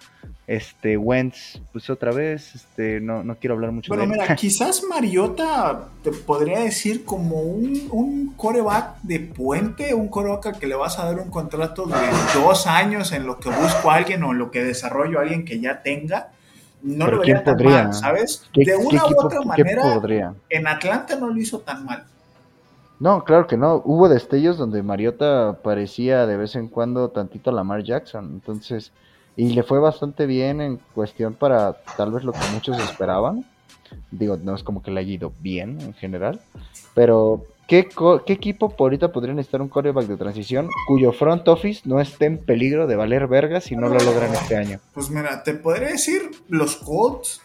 Este, 0.47 0.97
Wentz, 0.97 1.61
pues 1.73 1.91
otra 1.91 2.11
vez. 2.11 2.55
Este, 2.55 3.03
no, 3.03 3.23
no 3.23 3.37
quiero 3.37 3.55
hablar 3.55 3.73
mucho 3.73 3.95
de 3.95 4.03
él. 4.03 4.09
mira, 4.09 4.35
quizás 4.37 4.83
Mariota 4.89 5.89
te 6.03 6.11
podría 6.11 6.61
decir 6.61 7.05
como 7.05 7.43
un, 7.43 7.87
un 7.91 8.33
coreback 8.35 9.03
de 9.03 9.21
puente, 9.21 9.93
un 9.93 10.09
coreback 10.09 10.59
que 10.59 10.67
le 10.67 10.75
vas 10.75 10.99
a 10.99 11.05
dar 11.05 11.19
un 11.19 11.29
contrato 11.29 11.85
de 11.85 11.97
dos 12.33 12.67
años 12.67 13.13
en 13.13 13.27
lo 13.27 13.39
que 13.39 13.51
busco 13.51 13.91
a 13.91 13.97
alguien 13.97 14.23
o 14.23 14.33
en 14.33 14.39
lo 14.39 14.51
que 14.51 14.65
desarrollo 14.65 15.19
a 15.19 15.23
alguien 15.23 15.45
que 15.45 15.61
ya 15.61 15.83
tenga. 15.83 16.31
No 16.81 17.09
lo 17.09 17.19
vería 17.19 17.45
tan 17.45 17.63
mal, 17.63 17.93
¿sabes? 17.93 18.49
De 18.55 18.75
una 18.75 19.05
u 19.05 19.21
otra 19.21 19.43
manera, 19.43 20.33
en 20.49 20.67
Atlanta 20.67 21.17
no 21.17 21.27
lo 21.27 21.37
hizo 21.37 21.59
tan 21.59 21.85
mal. 21.85 22.05
No, 23.01 23.25
claro 23.25 23.47
que 23.47 23.57
no. 23.57 23.81
Hubo 23.85 24.09
destellos 24.09 24.59
donde 24.59 24.83
Mariota 24.83 25.59
parecía 25.63 26.27
de 26.27 26.37
vez 26.37 26.57
en 26.57 26.69
cuando 26.69 27.11
tantito 27.11 27.51
a 27.51 27.53
Lamar 27.53 27.85
Jackson. 27.85 28.31
Entonces, 28.33 28.93
y 29.37 29.51
le 29.51 29.63
fue 29.63 29.79
bastante 29.79 30.27
bien 30.27 30.61
en 30.61 30.81
cuestión 30.95 31.35
para 31.35 31.75
tal 31.97 32.11
vez 32.11 32.25
lo 32.25 32.33
que 32.33 32.41
muchos 32.53 32.79
esperaban. 32.81 33.45
Digo, 34.11 34.37
no 34.37 34.55
es 34.55 34.65
como 34.65 34.83
que 34.83 34.91
le 34.91 35.01
haya 35.01 35.13
ido 35.13 35.33
bien 35.41 35.81
en 35.81 35.95
general. 35.95 36.41
Pero, 36.93 37.45
¿qué, 37.69 37.89
qué 38.27 38.33
equipo 38.33 38.71
por 38.71 38.87
ahorita 38.87 39.13
podría 39.13 39.35
necesitar 39.35 39.63
un 39.63 39.69
quarterback 39.69 40.07
de 40.07 40.17
transición 40.17 40.69
cuyo 40.89 41.13
front 41.13 41.47
office 41.47 41.83
no 41.85 42.01
esté 42.01 42.27
en 42.27 42.39
peligro 42.39 42.89
de 42.89 42.97
valer 42.97 43.29
verga 43.29 43.61
si 43.61 43.77
no 43.77 43.89
lo 43.89 44.01
logran 44.01 44.35
este 44.35 44.57
año? 44.57 44.81
Pues 44.93 45.09
mira, 45.09 45.45
te 45.45 45.55
podría 45.55 45.91
decir 45.91 46.31
los 46.49 46.77
Colts 46.77 47.41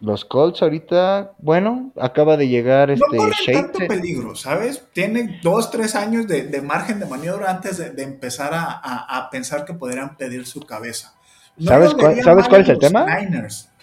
los 0.00 0.24
Colts 0.24 0.62
ahorita, 0.62 1.32
bueno, 1.38 1.92
acaba 1.98 2.36
de 2.36 2.48
llegar 2.48 2.90
este 2.90 3.16
no 3.16 3.30
tanto 3.52 3.78
peligro, 3.86 4.36
¿sabes? 4.36 4.82
Tiene 4.92 5.40
dos, 5.42 5.70
tres 5.70 5.94
años 5.94 6.26
de, 6.26 6.60
margen 6.62 7.00
de 7.00 7.06
maniobra 7.06 7.50
antes 7.50 7.78
de, 7.78 8.02
empezar 8.02 8.50
a, 8.54 9.28
pensar 9.30 9.64
que 9.64 9.72
podrían 9.72 10.16
pedir 10.16 10.46
su 10.46 10.60
cabeza. 10.60 11.14
¿Sabes, 11.58 11.94
cuál, 11.94 12.22
¿sabes 12.22 12.48
cuál 12.48 12.60
es 12.60 12.68
el 12.68 12.78
tema? 12.78 13.06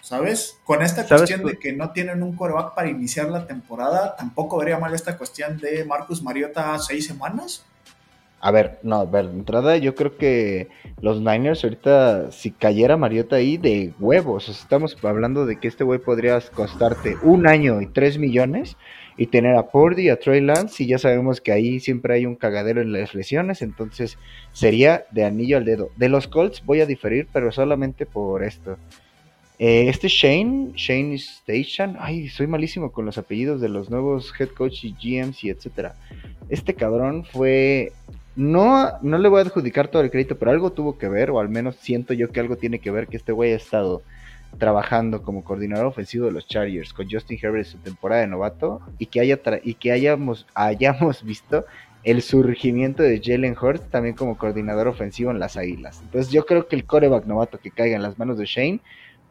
¿sabes? 0.04 0.58
Con 0.66 0.82
esta 0.84 1.08
cuestión 1.08 1.44
de 1.46 1.58
que 1.58 1.74
no 1.74 1.92
tienen 1.92 2.22
un 2.22 2.36
coreback 2.36 2.76
para 2.76 2.90
iniciar 2.90 3.30
la 3.30 3.48
temporada, 3.48 4.16
tampoco 4.16 4.58
vería 4.58 4.78
mal 4.78 4.94
esta 4.94 5.18
cuestión 5.18 5.58
de 5.58 5.86
Marcus 5.86 6.22
Mariota 6.22 6.78
seis 6.78 7.08
semanas. 7.08 7.66
A 8.46 8.52
ver, 8.52 8.78
no, 8.84 8.98
a 8.98 9.06
ver, 9.06 9.30
de 9.30 9.38
entrada 9.38 9.78
yo 9.78 9.96
creo 9.96 10.18
que 10.18 10.68
los 11.00 11.22
Niners 11.22 11.64
ahorita, 11.64 12.30
si 12.34 12.52
cayera 12.52 12.98
Mariota 12.98 13.38
ahí, 13.38 13.56
de 13.56 13.94
huevos. 14.02 14.50
estamos 14.50 14.98
hablando 15.02 15.46
de 15.46 15.62
que 15.62 15.70
este 15.70 15.86
güey 15.86 16.00
podría 16.00 16.38
costarte 16.54 17.16
un 17.24 17.48
año 17.48 17.82
y 17.82 17.88
tres 17.88 18.18
millones 18.18 18.76
y 19.16 19.28
tener 19.28 19.56
a 19.56 19.68
Purdy, 19.68 20.10
a 20.10 20.20
Trey 20.20 20.42
Lance, 20.42 20.84
y 20.84 20.88
ya 20.88 20.98
sabemos 20.98 21.40
que 21.40 21.54
ahí 21.54 21.80
siempre 21.80 22.16
hay 22.16 22.26
un 22.26 22.36
cagadero 22.36 22.82
en 22.82 22.92
las 22.92 23.16
lesiones, 23.16 23.62
entonces 23.62 24.18
sería 24.52 25.06
de 25.12 25.24
anillo 25.24 25.56
al 25.56 25.64
dedo. 25.64 25.92
De 25.96 26.10
los 26.10 26.28
Colts 26.28 26.66
voy 26.66 26.82
a 26.82 26.86
diferir, 26.86 27.30
pero 27.32 27.50
solamente 27.54 28.06
por 28.06 28.44
esto. 28.44 28.78
Eh, 29.58 29.88
este 29.88 30.10
Shane, 30.10 30.74
Shane 30.76 31.16
Station, 31.16 31.96
ay, 31.98 32.28
soy 32.28 32.48
malísimo 32.48 32.92
con 32.92 33.06
los 33.06 33.18
apellidos 33.18 33.62
de 33.62 33.70
los 33.70 33.90
nuevos 33.90 34.34
head 34.38 34.50
coach 34.50 34.84
y 34.84 34.92
GMs 34.92 35.46
y 35.46 35.50
etcétera. 35.50 35.96
Este 36.50 36.74
cabrón 36.74 37.24
fue 37.24 37.94
no, 38.36 38.92
no 39.02 39.18
le 39.18 39.30
voy 39.30 39.40
a 39.40 39.44
adjudicar 39.44 39.88
todo 39.88 40.02
el 40.02 40.12
crédito, 40.12 40.38
pero 40.38 40.52
algo 40.52 40.72
tuvo 40.72 40.98
que 40.98 41.08
ver, 41.08 41.32
o 41.32 41.40
al 41.40 41.50
menos 41.50 41.76
siento 41.76 42.14
yo 42.14 42.32
que 42.32 42.40
algo 42.40 42.56
tiene 42.56 42.80
que 42.80 42.92
ver 42.92 43.08
que 43.08 43.18
este 43.18 43.32
güey 43.32 43.54
ha 43.54 43.58
estado 43.58 44.02
trabajando 44.58 45.24
como 45.24 45.44
coordinador 45.44 45.88
ofensivo 45.88 46.26
de 46.26 46.32
los 46.32 46.48
Chargers 46.48 46.94
con 46.94 47.10
Justin 47.10 47.40
Herbert 47.42 47.66
en 47.66 47.72
su 47.72 47.78
temporada 47.80 48.22
de 48.22 48.28
novato 48.28 48.82
y 49.00 49.08
que 49.08 49.20
haya 49.20 49.40
y 49.64 49.74
que 49.74 49.92
hayamos 49.92 50.46
hayamos 50.54 51.24
visto 51.26 51.66
el 52.04 52.22
surgimiento 52.22 53.02
de 53.02 53.22
Jalen 53.24 53.56
Hurts 53.60 53.90
también 53.90 54.16
como 54.16 54.38
coordinador 54.38 54.88
ofensivo 54.90 55.32
en 55.32 55.40
las 55.40 55.56
Águilas. 55.56 56.02
Entonces 56.04 56.32
yo 56.32 56.46
creo 56.46 56.68
que 56.68 56.76
el 56.76 56.86
coreback 56.86 57.26
novato 57.26 57.60
que 57.60 57.72
caiga 57.72 57.96
en 57.96 58.04
las 58.04 58.20
manos 58.20 58.38
de 58.38 58.46
Shane, 58.46 58.82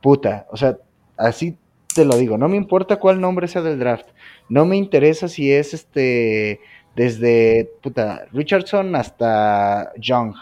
puta, 0.00 0.46
o 0.50 0.57
sea, 0.57 0.78
así 1.18 1.57
te 1.94 2.07
lo 2.07 2.16
digo, 2.16 2.38
no 2.38 2.48
me 2.48 2.57
importa 2.57 2.96
cuál 2.96 3.20
nombre 3.20 3.46
sea 3.46 3.61
del 3.61 3.78
draft, 3.78 4.07
no 4.48 4.64
me 4.64 4.76
interesa 4.76 5.28
si 5.28 5.53
es 5.53 5.74
este 5.74 6.61
desde 6.95 7.70
puta, 7.82 8.26
Richardson 8.32 8.95
hasta 8.97 9.93
Young, 9.97 10.34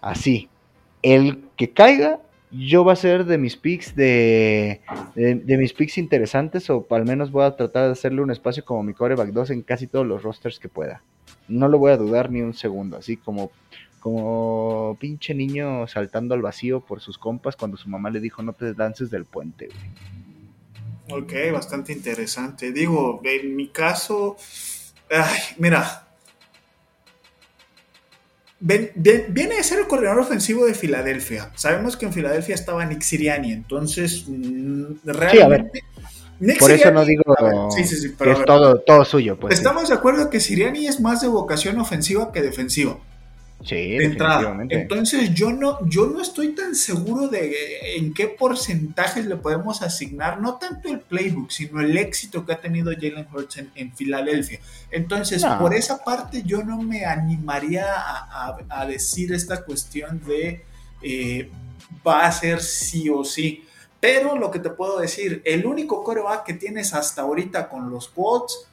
así. 0.00 0.48
El 1.02 1.44
que 1.56 1.70
caiga, 1.70 2.20
yo 2.50 2.84
va 2.84 2.92
a 2.92 2.96
ser 2.96 3.24
de 3.24 3.38
mis 3.38 3.56
picks 3.56 3.94
de, 3.96 4.80
de, 5.14 5.58
mis 5.58 5.72
picks 5.72 5.98
interesantes, 5.98 6.68
o 6.70 6.86
al 6.90 7.04
menos 7.04 7.30
voy 7.30 7.44
a 7.44 7.56
tratar 7.56 7.86
de 7.86 7.92
hacerle 7.92 8.22
un 8.22 8.30
espacio 8.30 8.64
como 8.64 8.82
mi 8.82 8.94
coreback 8.94 9.30
2 9.30 9.50
en 9.50 9.62
casi 9.62 9.86
todos 9.86 10.06
los 10.06 10.22
rosters 10.22 10.58
que 10.58 10.68
pueda. 10.68 11.02
No 11.48 11.68
lo 11.68 11.78
voy 11.78 11.92
a 11.92 11.96
dudar 11.96 12.30
ni 12.30 12.40
un 12.40 12.54
segundo, 12.54 12.96
así 12.96 13.16
como, 13.16 13.50
como 14.00 14.96
pinche 15.00 15.34
niño 15.34 15.86
saltando 15.86 16.34
al 16.34 16.42
vacío 16.42 16.80
por 16.80 17.00
sus 17.00 17.18
compas 17.18 17.56
cuando 17.56 17.76
su 17.76 17.88
mamá 17.88 18.10
le 18.10 18.20
dijo 18.20 18.42
no 18.42 18.52
te 18.52 18.74
lances 18.74 19.10
del 19.10 19.24
puente. 19.24 19.68
Ok, 21.08 21.32
bastante 21.52 21.92
interesante. 21.92 22.72
Digo, 22.72 23.20
en 23.24 23.54
mi 23.54 23.68
caso, 23.68 24.36
Ay, 25.10 25.40
mira. 25.58 26.04
viene 28.60 29.58
a 29.58 29.62
ser 29.62 29.80
el 29.80 29.86
coordinador 29.86 30.20
ofensivo 30.20 30.66
de 30.66 30.74
Filadelfia. 30.74 31.50
Sabemos 31.54 31.96
que 31.96 32.06
en 32.06 32.12
Filadelfia 32.12 32.54
estaba 32.54 32.84
Nick 32.84 33.02
Siriani, 33.02 33.52
entonces 33.52 34.24
mm, 34.26 34.84
realmente. 35.04 35.82
Por 36.58 36.70
eso 36.70 36.90
no 36.90 37.04
digo 37.04 37.22
que 37.74 37.80
es 37.80 38.44
todo, 38.44 38.80
todo 38.80 39.04
suyo. 39.04 39.38
Pues, 39.38 39.54
Estamos 39.54 39.88
de 39.88 39.94
acuerdo 39.94 40.28
que 40.28 40.40
Siriani 40.40 40.86
es 40.86 41.00
más 41.00 41.22
de 41.22 41.28
vocación 41.28 41.78
ofensiva 41.78 42.30
que 42.30 42.42
defensiva. 42.42 42.98
Sí, 43.64 43.96
Entonces 43.98 45.34
yo 45.34 45.50
no, 45.50 45.84
yo 45.88 46.06
no 46.06 46.20
estoy 46.20 46.54
tan 46.54 46.74
seguro 46.74 47.26
de 47.26 47.96
en 47.96 48.12
qué 48.12 48.28
porcentajes 48.28 49.26
le 49.26 49.36
podemos 49.36 49.82
asignar, 49.82 50.40
no 50.40 50.56
tanto 50.56 50.88
el 50.88 51.00
playbook, 51.00 51.50
sino 51.50 51.80
el 51.80 51.96
éxito 51.96 52.44
que 52.44 52.52
ha 52.52 52.60
tenido 52.60 52.92
Jalen 52.92 53.26
Hurts 53.32 53.64
en, 53.74 53.92
Filadelfia. 53.96 54.60
Entonces, 54.90 55.44
por 55.58 55.74
esa 55.74 56.04
parte 56.04 56.42
yo 56.44 56.62
no 56.62 56.80
me 56.82 57.06
animaría 57.06 57.86
a, 57.88 58.86
decir 58.86 59.32
esta 59.32 59.64
cuestión 59.64 60.22
de 60.24 60.64
eh, 61.02 61.50
va 62.06 62.26
a 62.26 62.32
ser 62.32 62.60
sí 62.60 63.08
o 63.08 63.24
sí. 63.24 63.64
Pero 63.98 64.36
lo 64.36 64.50
que 64.50 64.60
te 64.60 64.70
puedo 64.70 65.00
decir, 65.00 65.42
el 65.44 65.66
único 65.66 66.04
coreback 66.04 66.44
que 66.44 66.54
tienes 66.54 66.94
hasta 66.94 67.22
ahorita 67.22 67.68
con 67.68 67.90
los 67.90 68.08
Colts 68.08 68.68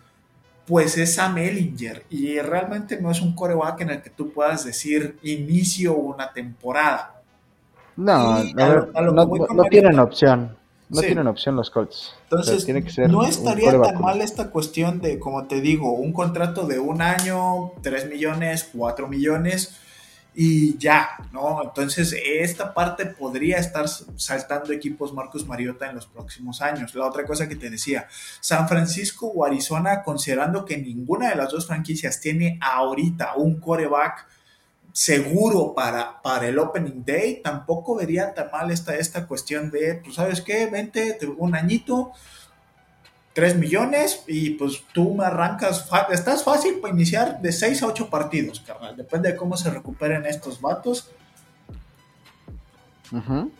pues 0.68 0.98
es 0.98 1.16
Sam 1.16 1.38
Ellinger 1.38 2.06
y 2.10 2.40
realmente 2.40 3.00
no 3.02 3.12
es 3.12 3.22
un 3.22 3.36
coreback 3.36 3.82
en 3.82 3.90
el 3.92 4.02
que 4.02 4.10
tú 4.10 4.32
puedas 4.32 4.66
decir 4.66 5.18
inicio 5.24 5.96
una 5.96 6.32
temporada. 6.32 7.22
No, 7.96 8.44
no, 8.44 9.64
tienen 9.70 10.00
opción. 10.00 10.58
No 10.90 11.02
tienen 11.02 11.28
opción 11.28 11.56
los 11.56 11.70
Colts. 11.70 12.14
Entonces, 12.24 12.68
no 13.10 13.24
estaría 13.24 13.80
tan 13.82 14.00
mal 14.00 14.22
esta 14.22 14.52
cuestión 14.52 15.02
de, 15.02 15.18
como 15.18 15.46
te 15.46 15.60
digo, 15.60 15.94
un 15.94 16.14
contrato 16.14 16.68
de 16.68 16.80
un 16.80 17.02
año, 17.02 17.72
3 17.82 18.10
millones, 18.10 18.70
4 18.74 19.08
millones 19.08 19.80
y 20.36 20.78
ya, 20.78 21.10
¿no? 21.32 21.62
Entonces, 21.64 22.16
esta 22.26 22.74
parte 22.74 23.06
podría 23.06 23.58
estar 23.58 23.88
saltando 23.88 24.74
equipos 24.74 25.14
Marcus 25.14 25.46
Mariota 25.46 25.90
en 25.90 25.96
los 25.96 26.08
próximos 26.08 26.62
años. 26.62 26.96
La 26.96 27.06
otra 27.06 27.26
cosa 27.26 27.48
que 27.48 27.56
te 27.56 27.70
decía, 27.70 28.08
San 28.40 28.68
Francisco 28.68 29.28
o 29.28 29.46
Arizona, 29.46 30.02
considerando 30.04 30.66
que 30.66 30.78
ninguna 30.78 31.30
de 31.30 31.36
las 31.36 31.52
dos 31.52 31.68
franquicias 31.68 32.20
tiene 32.20 32.58
ahorita 32.62 33.36
un 33.36 33.60
coreback 33.60 34.28
seguro 34.92 35.74
para, 35.76 36.22
para 36.22 36.48
el 36.48 36.58
Opening 36.58 37.04
Day, 37.06 37.42
tampoco 37.44 37.96
vería 37.96 38.34
tan 38.34 38.50
mal 38.52 38.72
esta, 38.72 38.96
esta 38.96 39.28
cuestión 39.28 39.70
de, 39.72 39.96
pues, 40.04 40.16
¿sabes 40.16 40.42
qué? 40.42 40.68
Vente 40.68 41.18
un 41.38 41.56
añito 41.56 42.12
3 43.34 43.58
millones 43.58 44.24
y 44.28 44.52
pues 44.52 44.84
tú 44.94 45.16
me 45.16 45.26
arrancas, 45.26 45.90
estás 46.12 46.44
fácil 46.44 46.76
para 46.80 46.94
iniciar 46.94 47.42
de 47.42 47.52
6 47.52 47.84
a 47.84 47.88
8 47.88 48.10
partidos, 48.10 48.60
carnal, 48.60 48.96
depende 48.96 49.32
de 49.32 49.36
cómo 49.36 49.58
se 49.58 49.72
recuperen 49.72 50.26
estos 50.26 50.62
vatos. 50.62 51.10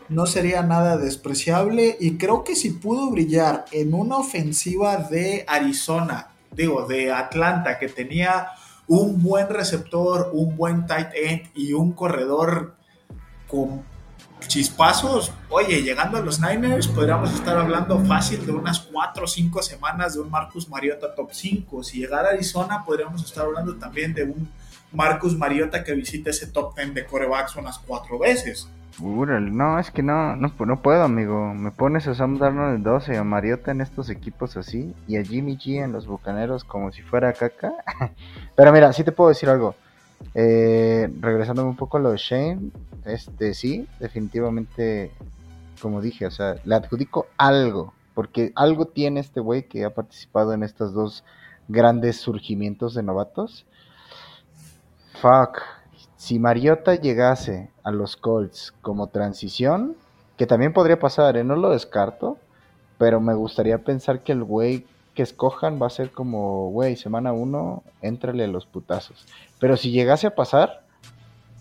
No 0.08 0.26
sería 0.26 0.62
nada 0.62 0.96
despreciable 0.96 1.96
y 2.00 2.16
creo 2.18 2.42
que 2.42 2.56
si 2.56 2.70
pudo 2.70 3.10
brillar 3.10 3.66
en 3.70 3.94
una 3.94 4.16
ofensiva 4.16 4.96
de 4.96 5.44
Arizona, 5.46 6.30
digo, 6.50 6.86
de 6.86 7.12
Atlanta, 7.12 7.78
que 7.78 7.88
tenía 7.88 8.48
un 8.88 9.22
buen 9.22 9.48
receptor, 9.48 10.30
un 10.32 10.56
buen 10.56 10.86
tight 10.86 11.08
end 11.14 11.42
y 11.54 11.72
un 11.72 11.92
corredor 11.92 12.74
con 13.46 13.84
chispazos, 14.48 15.32
oye, 15.48 15.82
llegando 15.82 16.18
a 16.18 16.20
los 16.20 16.40
Niners, 16.40 16.88
podríamos 16.88 17.32
estar 17.32 17.56
hablando 17.56 17.98
fácil 18.04 18.44
de 18.44 18.52
unas 18.52 18.80
4 18.80 19.24
o 19.24 19.26
5 19.26 19.62
semanas 19.62 20.14
de 20.14 20.20
un 20.20 20.30
Marcus 20.30 20.68
Mariota 20.68 21.14
top 21.14 21.30
5. 21.32 21.82
Si 21.82 21.98
llegara 21.98 22.28
a 22.28 22.32
Arizona, 22.32 22.84
podríamos 22.84 23.24
estar 23.24 23.44
hablando 23.44 23.76
también 23.76 24.14
de 24.14 24.24
un 24.24 24.48
Marcus 24.92 25.36
Mariota 25.36 25.82
que 25.82 25.94
visite 25.94 26.30
ese 26.30 26.46
top 26.46 26.76
10 26.76 26.94
de 26.94 27.06
corebacks 27.06 27.56
unas 27.56 27.78
4 27.78 28.18
veces. 28.18 28.68
no, 29.40 29.78
es 29.78 29.90
que 29.90 30.02
no, 30.02 30.36
no, 30.36 30.82
puedo, 30.82 31.02
amigo. 31.02 31.52
Me 31.52 31.72
pones 31.72 32.06
a 32.06 32.14
Sam 32.14 32.38
Darnold 32.38 32.76
en 32.76 32.82
12, 32.84 33.16
a 33.16 33.24
Mariota 33.24 33.72
en 33.72 33.80
estos 33.80 34.08
equipos 34.08 34.56
así, 34.56 34.94
y 35.08 35.16
a 35.16 35.24
Jimmy 35.24 35.56
G 35.56 35.82
en 35.82 35.92
los 35.92 36.06
bucaneros 36.06 36.64
como 36.64 36.92
si 36.92 37.02
fuera 37.02 37.32
caca. 37.32 37.72
Pero 38.56 38.72
mira, 38.72 38.92
sí 38.92 39.02
te 39.02 39.12
puedo 39.12 39.30
decir 39.30 39.48
algo. 39.48 39.74
Eh, 40.34 41.08
regresándome 41.20 41.70
un 41.70 41.76
poco 41.76 41.96
a 41.96 42.00
lo 42.00 42.10
de 42.10 42.16
Shane, 42.16 42.70
este 43.04 43.54
sí, 43.54 43.86
definitivamente, 44.00 45.12
como 45.80 46.00
dije, 46.00 46.26
o 46.26 46.30
sea, 46.30 46.56
le 46.64 46.74
adjudico 46.74 47.26
algo, 47.36 47.92
porque 48.14 48.52
algo 48.54 48.86
tiene 48.86 49.20
este 49.20 49.40
güey 49.40 49.68
que 49.68 49.84
ha 49.84 49.90
participado 49.90 50.52
en 50.52 50.62
estos 50.62 50.92
dos 50.92 51.24
grandes 51.68 52.16
surgimientos 52.16 52.94
de 52.94 53.02
novatos. 53.02 53.66
Fuck, 55.20 55.60
si 56.16 56.38
Mariota 56.38 56.94
llegase 56.94 57.70
a 57.82 57.90
los 57.90 58.16
Colts 58.16 58.72
como 58.82 59.08
transición, 59.08 59.96
que 60.36 60.46
también 60.46 60.72
podría 60.72 60.98
pasar, 60.98 61.36
¿eh? 61.36 61.44
no 61.44 61.56
lo 61.56 61.70
descarto, 61.70 62.38
pero 62.98 63.20
me 63.20 63.34
gustaría 63.34 63.78
pensar 63.78 64.20
que 64.20 64.32
el 64.32 64.42
güey 64.42 64.86
que 65.14 65.22
escojan 65.22 65.80
va 65.80 65.86
a 65.86 65.90
ser 65.90 66.10
como, 66.10 66.70
güey, 66.70 66.96
semana 66.96 67.32
uno, 67.32 67.82
éntrale 68.02 68.44
a 68.44 68.48
los 68.48 68.66
putazos. 68.66 69.26
Pero 69.58 69.76
si 69.76 69.90
llegase 69.90 70.26
a 70.26 70.34
pasar, 70.34 70.84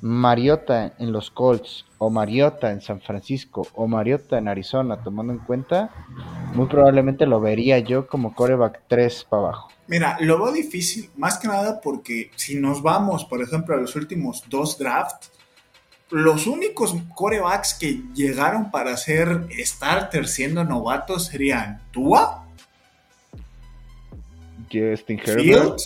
Mariota 0.01 0.95
en 0.99 1.13
los 1.13 1.31
Colts, 1.31 1.85
o 1.97 2.09
Mariota 2.09 2.71
en 2.71 2.81
San 2.81 2.99
Francisco, 2.99 3.65
o 3.73 3.87
Mariota 3.87 4.37
en 4.37 4.49
Arizona, 4.49 5.01
tomando 5.01 5.31
en 5.31 5.39
cuenta, 5.39 5.91
muy 6.53 6.67
probablemente 6.67 7.25
lo 7.25 7.39
vería 7.39 7.79
yo 7.79 8.07
como 8.07 8.35
coreback 8.35 8.81
3 8.89 9.27
para 9.29 9.43
abajo. 9.43 9.69
Mira, 9.87 10.17
lo 10.19 10.43
veo 10.43 10.51
difícil, 10.51 11.09
más 11.15 11.37
que 11.37 11.47
nada 11.47 11.79
porque 11.79 12.31
si 12.35 12.59
nos 12.59 12.81
vamos, 12.81 13.23
por 13.23 13.41
ejemplo, 13.41 13.75
a 13.75 13.79
los 13.79 13.95
últimos 13.95 14.43
dos 14.49 14.77
drafts, 14.77 15.31
los 16.09 16.47
únicos 16.47 16.95
corebacks 17.15 17.73
que 17.73 18.03
llegaron 18.13 18.71
para 18.71 18.97
ser 18.97 19.47
starters 19.65 20.31
siendo 20.31 20.63
novatos 20.63 21.27
serían 21.27 21.81
Tua 21.91 22.42
Justin 24.73 25.19
Herbert. 25.23 25.79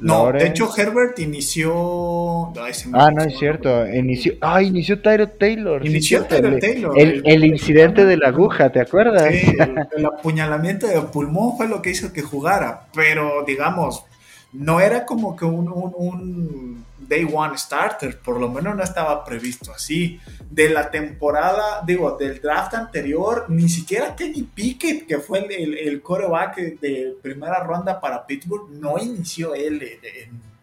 No, 0.00 0.30
de 0.32 0.46
hecho 0.46 0.70
Herbert 0.76 1.18
inició. 1.18 2.52
ah, 2.92 3.10
no 3.10 3.22
es 3.22 3.38
cierto. 3.38 3.86
Inició, 3.88 4.34
ah, 4.40 4.62
inició 4.62 5.00
Tyro 5.00 5.28
Taylor. 5.28 5.84
Inició 5.84 6.24
Tyro 6.24 6.58
Taylor. 6.58 6.92
El, 6.96 7.44
incidente 7.44 8.04
de 8.04 8.16
la 8.16 8.28
aguja, 8.28 8.70
¿te 8.70 8.80
acuerdas? 8.80 9.32
Sí, 9.32 9.52
el, 9.96 10.06
apuñalamiento 10.06 10.86
de 10.86 11.00
pulmón 11.02 11.56
fue 11.56 11.68
lo 11.68 11.82
que 11.82 11.90
hizo 11.90 12.12
que 12.12 12.22
jugara. 12.22 12.86
Pero 12.94 13.44
digamos, 13.46 14.04
no 14.52 14.80
era 14.80 15.04
como 15.04 15.34
que 15.36 15.44
un, 15.44 15.68
un, 15.68 16.84
day 17.08 17.26
one 17.30 17.56
starter, 17.56 18.18
por 18.18 18.38
lo 18.38 18.48
menos 18.50 18.76
no 18.76 18.82
estaba 18.82 19.24
previsto 19.24 19.72
así. 19.72 20.20
De 20.50 20.68
la 20.68 20.90
temporada, 20.90 21.82
digo, 21.86 22.16
del 22.16 22.40
draft 22.40 22.74
anterior, 22.74 23.46
ni 23.48 23.68
siquiera 23.68 24.14
Kenny 24.14 24.42
Pickett, 24.42 25.06
que 25.06 25.18
fue 25.18 25.46
el, 25.46 25.76
el, 25.76 26.02
coreback 26.02 26.56
de 26.80 27.16
primera 27.22 27.62
ronda 27.64 28.00
para 28.00 28.26
Pittsburgh, 28.26 28.70
no 28.70 28.98
inició 28.98 29.54
él 29.54 29.82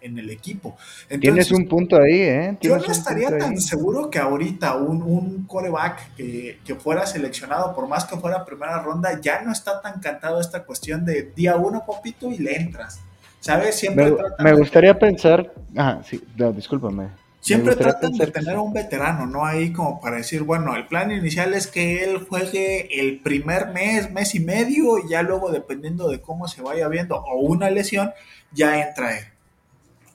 en, 0.01 0.19
el 0.19 0.29
equipo. 0.29 0.77
Tienes 1.19 1.51
un 1.51 1.67
punto 1.67 1.99
ahí, 1.99 2.21
¿eh? 2.21 2.57
Yo 2.61 2.77
no 2.77 2.85
estaría 2.85 3.35
tan 3.39 3.59
seguro 3.59 4.11
que 4.11 4.19
ahorita 4.19 4.75
un, 4.75 5.01
un 5.01 5.45
coreback 5.45 6.13
que, 6.15 6.59
que, 6.63 6.75
fuera 6.75 7.07
seleccionado, 7.07 7.73
por 7.73 7.87
más 7.87 8.05
que 8.05 8.15
fuera 8.15 8.45
primera 8.45 8.83
ronda, 8.83 9.19
ya 9.19 9.41
no 9.41 9.51
está 9.51 9.81
tan 9.81 9.99
cantado 9.99 10.39
esta 10.39 10.63
cuestión 10.63 11.05
de 11.05 11.31
día 11.35 11.55
uno, 11.55 11.83
popito, 11.87 12.31
y 12.31 12.37
le 12.37 12.55
entras. 12.55 12.99
¿Sabes? 13.45 13.75
Siempre 13.75 14.09
me, 14.09 14.43
me 14.43 14.53
gustaría 14.53 14.97
pensar. 14.97 15.53
Ah, 15.77 16.01
sí, 16.03 16.19
no, 16.35 16.51
discúlpame. 16.51 17.09
Siempre 17.41 17.75
tratan 17.75 18.13
de 18.13 18.25
tener 18.25 18.55
a 18.55 18.61
un 18.61 18.73
veterano, 18.73 19.27
¿no? 19.27 19.45
Ahí 19.45 19.71
como 19.71 20.01
para 20.01 20.17
decir, 20.17 20.41
bueno, 20.41 20.75
el 20.75 20.87
plan 20.87 21.11
inicial 21.11 21.53
es 21.53 21.67
que 21.67 22.03
él 22.03 22.25
juegue 22.27 22.99
el 22.99 23.19
primer 23.19 23.67
mes, 23.67 24.11
mes 24.11 24.33
y 24.33 24.39
medio, 24.39 24.97
y 24.97 25.09
ya 25.09 25.21
luego, 25.21 25.51
dependiendo 25.51 26.09
de 26.09 26.21
cómo 26.21 26.47
se 26.47 26.63
vaya 26.63 26.87
viendo, 26.87 27.17
o 27.17 27.37
una 27.41 27.69
lesión, 27.69 28.13
ya 28.51 28.81
entra 28.81 29.19
él. 29.19 29.25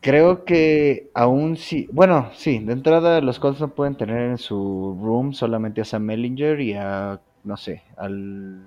Creo 0.00 0.44
que 0.44 1.08
aún 1.14 1.56
sí, 1.56 1.88
bueno, 1.92 2.30
sí, 2.34 2.58
de 2.58 2.72
entrada 2.72 3.20
los 3.20 3.38
Colts 3.38 3.60
no 3.60 3.68
pueden 3.68 3.94
tener 3.94 4.22
en 4.22 4.38
su 4.38 4.98
room 5.00 5.34
solamente 5.34 5.82
a 5.82 5.84
Sam 5.84 6.02
Mellinger 6.02 6.60
y 6.60 6.74
a, 6.74 7.20
no 7.44 7.56
sé, 7.56 7.84
al 7.96 8.60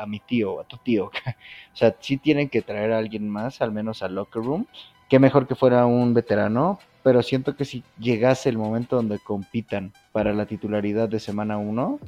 a 0.00 0.06
mi 0.06 0.20
tío, 0.20 0.60
a 0.60 0.64
tu 0.64 0.76
tío. 0.78 1.06
o 1.74 1.76
sea, 1.76 1.94
sí 2.00 2.16
tienen 2.16 2.48
que 2.48 2.62
traer 2.62 2.92
a 2.92 2.98
alguien 2.98 3.28
más, 3.28 3.60
al 3.60 3.72
menos 3.72 4.02
al 4.02 4.14
locker 4.14 4.42
room. 4.42 4.66
Qué 5.08 5.18
mejor 5.18 5.46
que 5.46 5.54
fuera 5.54 5.86
un 5.86 6.12
veterano, 6.14 6.78
pero 7.02 7.22
siento 7.22 7.56
que 7.56 7.64
si 7.64 7.82
llegase 7.98 8.48
el 8.48 8.58
momento 8.58 8.96
donde 8.96 9.18
compitan 9.18 9.92
para 10.12 10.32
la 10.32 10.46
titularidad 10.46 11.08
de 11.08 11.20
semana 11.20 11.56
1, 11.56 11.98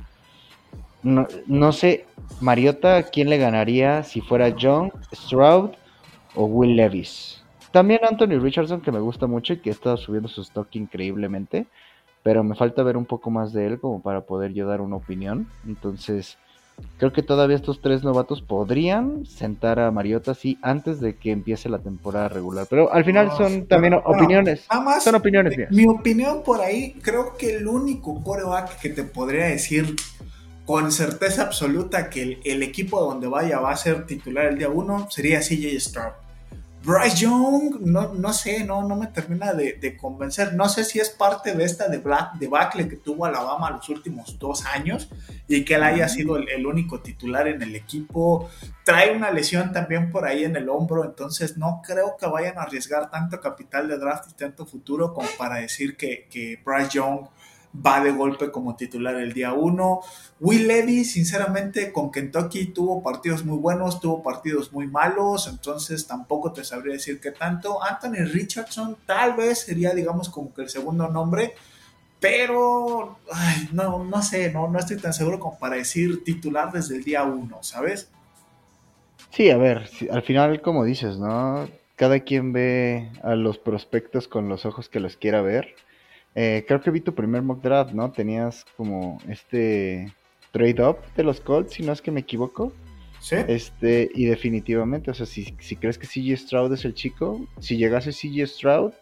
no, 1.03 1.73
sé, 1.73 2.05
Mariota, 2.41 3.05
¿quién 3.05 3.31
le 3.31 3.39
ganaría 3.39 4.03
si 4.03 4.21
fuera 4.21 4.55
John, 4.59 4.93
Stroud 5.15 5.71
o 6.35 6.45
Will 6.45 6.77
Levis? 6.77 7.43
También 7.73 8.01
Anthony 8.03 8.39
Richardson, 8.39 8.81
que 8.83 8.93
me 8.93 9.01
gusta 9.01 9.27
mucho 9.27 9.55
y 9.55 9.59
que 9.59 9.71
estado 9.71 9.97
subiendo 9.97 10.29
su 10.29 10.43
stock 10.43 10.69
increíblemente, 10.77 11.67
pero 12.23 12.45
me 12.45 12.55
falta 12.55 12.83
ver 12.83 12.97
un 12.97 13.07
poco 13.07 13.31
más 13.31 13.53
de 13.53 13.67
él 13.67 13.81
como 13.81 14.03
para 14.03 14.23
poder 14.23 14.53
yo 14.53 14.67
dar 14.67 14.81
una 14.81 14.97
opinión. 14.97 15.47
Entonces, 15.67 16.37
Creo 16.99 17.13
que 17.13 17.23
todavía 17.23 17.57
estos 17.57 17.81
tres 17.81 18.03
novatos 18.05 18.43
podrían 18.43 19.27
sentar 19.27 19.79
a 19.81 19.91
Mariota 19.91 20.35
sí 20.35 20.59
antes 20.63 21.01
de 21.01 21.17
que 21.17 21.31
empiece 21.31 21.69
la 21.69 21.79
temporada 21.79 22.29
regular. 22.29 22.67
Pero 22.69 22.93
al 22.93 23.05
final 23.05 23.31
son 23.37 23.67
también 23.67 23.95
opiniones. 23.95 24.67
son 25.03 25.15
opiniones 25.15 25.57
mías. 25.57 25.71
Mi 25.71 25.87
opinión 25.89 26.43
por 26.43 26.61
ahí, 26.61 26.93
creo 27.03 27.37
que 27.37 27.57
el 27.57 27.67
único 27.67 28.23
coreback 28.23 28.81
que 28.81 28.91
te 28.91 29.05
podría 29.05 29.47
decir 29.47 29.97
con 30.67 30.93
certeza 30.93 31.43
absoluta 31.43 32.11
que 32.11 32.23
el, 32.23 32.39
el 32.45 32.63
equipo 32.63 33.01
donde 33.01 33.27
vaya 33.27 33.59
va 33.59 33.73
a 33.73 33.77
ser 33.77 34.07
titular 34.07 34.47
el 34.47 34.59
día 34.59 34.69
uno 34.69 35.11
sería 35.11 35.41
CJ 35.41 35.81
Stroud. 35.81 36.30
Bryce 36.83 37.17
Young, 37.17 37.81
no, 37.81 38.15
no 38.15 38.33
sé, 38.33 38.65
no, 38.65 38.83
no 38.83 38.97
me 38.97 39.09
termina 39.09 39.53
de, 39.53 39.97
convencer. 39.99 40.55
No 40.55 40.69
sé 40.69 40.85
si 40.85 40.99
es 40.99 41.11
parte 41.11 41.55
de 41.55 41.65
esta 41.65 41.89
debacle 41.89 42.89
que 42.89 42.97
tuvo 42.97 43.27
Alabama 43.27 43.71
los 43.71 43.89
últimos 43.91 44.39
dos 44.39 44.65
años 44.65 45.11
y 45.47 45.65
que 45.65 45.75
él 45.75 45.83
haya 45.83 46.09
sido 46.09 46.37
el, 46.39 46.67
único 46.67 47.01
titular 47.01 47.49
en 47.49 47.61
el 47.61 47.77
equipo. 47.77 48.49
Trae 48.83 49.15
una 49.15 49.31
lesión 49.31 49.73
también 49.73 50.11
por 50.11 50.25
ahí 50.25 50.45
en 50.45 50.57
el 50.57 50.71
hombro, 50.71 51.05
entonces 51.05 51.59
no 51.59 51.83
creo 51.87 52.17
que 52.19 52.27
vayan 52.27 52.57
a 52.57 52.63
arriesgar 52.63 53.11
tanto 53.11 53.41
capital 53.41 53.87
de 53.87 53.99
draft 53.99 54.31
y 54.31 54.35
tanto 54.35 54.65
futuro 54.65 55.13
como 55.13 55.29
para 55.37 55.57
decir 55.57 55.99
que, 55.99 56.29
que 56.31 56.63
Bryce 56.65 56.93
Young 56.93 57.27
va 57.75 58.03
de 58.03 58.11
golpe 58.11 58.51
como 58.51 58.77
titular 58.77 59.17
el 59.17 59.33
día 59.33 59.53
1. 59.53 60.01
Will 60.41 60.67
Levy, 60.67 61.05
sinceramente, 61.05 61.93
con 61.93 62.11
Kentucky 62.11 62.67
tuvo 62.67 63.03
partidos 63.03 63.45
muy 63.45 63.59
buenos, 63.59 64.01
tuvo 64.01 64.23
partidos 64.23 64.73
muy 64.73 64.87
malos, 64.87 65.47
entonces 65.47 66.07
tampoco 66.07 66.53
te 66.53 66.65
sabría 66.65 66.95
decir 66.95 67.21
qué 67.21 67.31
tanto. 67.31 67.83
Anthony 67.83 68.25
Richardson 68.25 68.97
tal 69.07 69.35
vez 69.37 69.61
sería, 69.61 69.95
digamos, 69.95 70.29
como 70.29 70.53
que 70.53 70.63
el 70.63 70.69
segundo 70.69 71.09
nombre, 71.09 71.55
pero 72.19 73.19
no, 73.73 74.05
no 74.05 74.23
sé, 74.23 74.53
no, 74.53 74.69
no 74.69 74.79
estoy 74.79 74.99
tan 74.99 75.13
seguro 75.13 75.39
como 75.39 75.59
para 75.59 75.77
decir 75.77 76.25
titular 76.25 76.73
desde 76.73 76.97
el 76.97 77.05
día 77.05 77.23
1, 77.23 77.59
¿sabes? 77.63 78.11
Sí, 79.31 79.51
a 79.51 79.57
ver, 79.57 79.89
al 80.11 80.23
final, 80.23 80.61
como 80.61 80.85
dices, 80.85 81.19
¿no? 81.19 81.69
Cada 81.95 82.21
quien 82.21 82.53
ve 82.53 83.11
a 83.23 83.37
los 83.37 83.59
prospectos 83.59 84.27
con 84.27 84.49
los 84.49 84.67
ojos 84.67 84.89
que 84.89 85.01
los 85.01 85.17
quiera 85.17 85.41
ver. 85.41 85.75
Eh, 86.35 86.65
creo 86.67 86.81
que 86.81 86.91
vi 86.91 87.01
tu 87.01 87.15
primer 87.15 87.43
mock 87.43 87.63
draft, 87.63 87.93
¿no? 87.93 88.11
Tenías 88.11 88.65
como 88.77 89.19
este 89.29 90.13
trade-up 90.53 90.99
de 91.17 91.25
los 91.25 91.41
Colts, 91.41 91.75
si 91.75 91.83
no 91.83 91.93
es 91.93 92.03
que 92.03 92.11
me 92.11 92.21
equivoco. 92.21 92.73
Sí. 93.21 93.37
Este, 93.49 94.11
y 94.15 94.25
definitivamente, 94.25 95.11
o 95.11 95.15
sea, 95.15 95.27
si, 95.27 95.55
si 95.61 95.77
crees 95.77 95.99
que 95.99 96.07
CG 96.07 96.37
Stroud 96.39 96.73
es 96.73 96.85
el 96.85 96.95
chico, 96.95 97.47
si 97.59 97.77
llegase 97.77 98.13
CG 98.13 98.47
Stroud, 98.47 98.93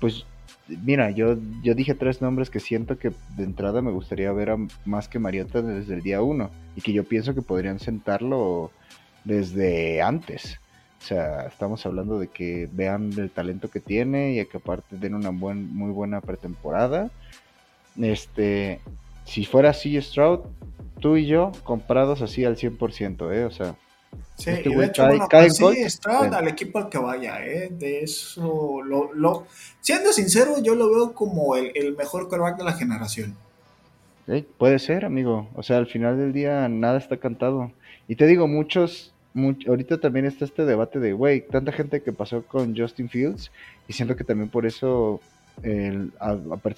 pues 0.00 0.24
mira, 0.68 1.10
yo, 1.10 1.36
yo 1.62 1.74
dije 1.74 1.94
tres 1.94 2.22
nombres 2.22 2.50
que 2.50 2.60
siento 2.60 2.98
que 2.98 3.10
de 3.36 3.44
entrada 3.44 3.82
me 3.82 3.90
gustaría 3.90 4.32
ver 4.32 4.50
a, 4.50 4.56
más 4.84 5.08
que 5.08 5.18
Mariota 5.18 5.62
desde 5.62 5.94
el 5.94 6.02
día 6.02 6.22
uno 6.22 6.50
y 6.76 6.80
que 6.80 6.92
yo 6.92 7.04
pienso 7.04 7.34
que 7.34 7.42
podrían 7.42 7.78
sentarlo 7.78 8.70
desde 9.24 10.00
antes. 10.02 10.58
O 11.04 11.06
sea, 11.06 11.42
estamos 11.42 11.84
hablando 11.84 12.18
de 12.18 12.28
que 12.28 12.66
vean 12.72 13.12
el 13.18 13.28
talento 13.28 13.68
que 13.68 13.78
tiene 13.78 14.40
y 14.40 14.46
que 14.46 14.56
aparte 14.56 14.96
den 14.96 15.14
una 15.14 15.28
buen, 15.28 15.76
muy 15.76 15.90
buena 15.90 16.22
pretemporada. 16.22 17.10
Este, 18.00 18.80
si 19.26 19.44
fuera 19.44 19.68
así 19.68 20.00
Stroud, 20.00 20.40
tú 21.00 21.18
y 21.18 21.26
yo 21.26 21.52
comprados 21.62 22.22
así 22.22 22.46
al 22.46 22.56
100%, 22.56 23.34
¿eh? 23.34 23.44
O 23.44 23.50
sea, 23.50 23.74
Sí, 24.38 24.48
este 24.48 24.70
de 24.70 24.86
hecho, 24.86 25.06
cae, 25.28 25.50
sí, 25.50 25.90
Stroud 25.90 26.32
al 26.32 26.48
equipo 26.48 26.78
al 26.78 26.88
que 26.88 26.96
vaya, 26.96 27.44
¿eh? 27.44 27.68
De 27.70 28.00
eso, 28.00 28.80
lo, 28.82 29.12
lo, 29.12 29.46
siendo 29.82 30.10
sincero, 30.10 30.54
yo 30.62 30.74
lo 30.74 30.88
veo 30.88 31.12
como 31.12 31.54
el, 31.54 31.70
el 31.74 31.94
mejor 31.98 32.30
quarterback 32.30 32.56
de 32.56 32.64
la 32.64 32.72
generación. 32.72 33.36
puede 34.56 34.78
ser, 34.78 35.04
amigo. 35.04 35.50
O 35.54 35.62
sea, 35.62 35.76
al 35.76 35.86
final 35.86 36.16
del 36.16 36.32
día 36.32 36.66
nada 36.70 36.96
está 36.96 37.18
cantado. 37.18 37.72
Y 38.08 38.16
te 38.16 38.26
digo, 38.26 38.48
muchos 38.48 39.13
ahorita 39.66 39.98
también 39.98 40.26
está 40.26 40.44
este 40.44 40.64
debate 40.64 41.00
de, 41.00 41.12
güey, 41.12 41.46
tanta 41.46 41.72
gente 41.72 42.02
que 42.02 42.12
pasó 42.12 42.42
con 42.42 42.76
Justin 42.76 43.08
Fields 43.08 43.50
y 43.88 43.92
siento 43.92 44.16
que 44.16 44.24
también 44.24 44.48
por 44.48 44.64
eso, 44.66 45.20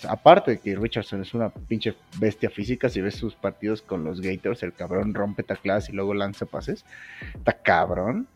aparte 0.08 0.52
de 0.52 0.58
que 0.58 0.74
Richardson 0.74 1.22
es 1.22 1.34
una 1.34 1.50
pinche 1.50 1.94
bestia 2.18 2.50
física, 2.50 2.88
si 2.88 3.00
ves 3.00 3.16
sus 3.16 3.34
partidos 3.34 3.82
con 3.82 4.04
los 4.04 4.20
Gators, 4.20 4.62
el 4.62 4.72
cabrón 4.72 5.14
rompe 5.14 5.42
taclas 5.42 5.88
y 5.88 5.92
luego 5.92 6.14
lanza 6.14 6.46
pases, 6.46 6.84
está 7.34 7.52
cabrón. 7.52 8.26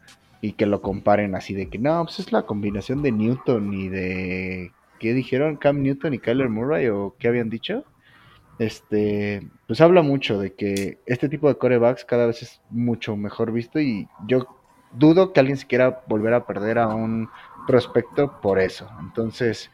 Y 0.42 0.52
que 0.52 0.64
lo 0.64 0.80
comparen 0.80 1.34
así 1.34 1.52
de 1.52 1.68
que 1.68 1.78
no, 1.78 2.02
pues 2.04 2.18
es 2.18 2.32
la 2.32 2.44
combinación 2.44 3.02
de 3.02 3.12
Newton 3.12 3.74
y 3.74 3.90
de. 3.90 4.72
¿Qué 4.98 5.12
dijeron? 5.12 5.56
Cam 5.56 5.82
Newton 5.82 6.14
y 6.14 6.18
Kyler 6.18 6.48
Murray 6.48 6.88
o 6.88 7.14
qué 7.18 7.28
habían 7.28 7.50
dicho? 7.50 7.84
Este, 8.60 9.48
pues 9.66 9.80
habla 9.80 10.02
mucho 10.02 10.38
de 10.38 10.52
que 10.52 10.98
este 11.06 11.30
tipo 11.30 11.48
de 11.48 11.56
corebacks 11.56 12.04
cada 12.04 12.26
vez 12.26 12.42
es 12.42 12.60
mucho 12.68 13.16
mejor 13.16 13.52
visto 13.52 13.80
y 13.80 14.06
yo 14.26 14.46
dudo 14.92 15.32
que 15.32 15.40
alguien 15.40 15.56
se 15.56 15.66
quiera 15.66 16.02
volver 16.06 16.34
a 16.34 16.46
perder 16.46 16.78
a 16.78 16.88
un 16.88 17.30
prospecto 17.66 18.38
por 18.42 18.58
eso. 18.58 18.86
Entonces, 19.00 19.70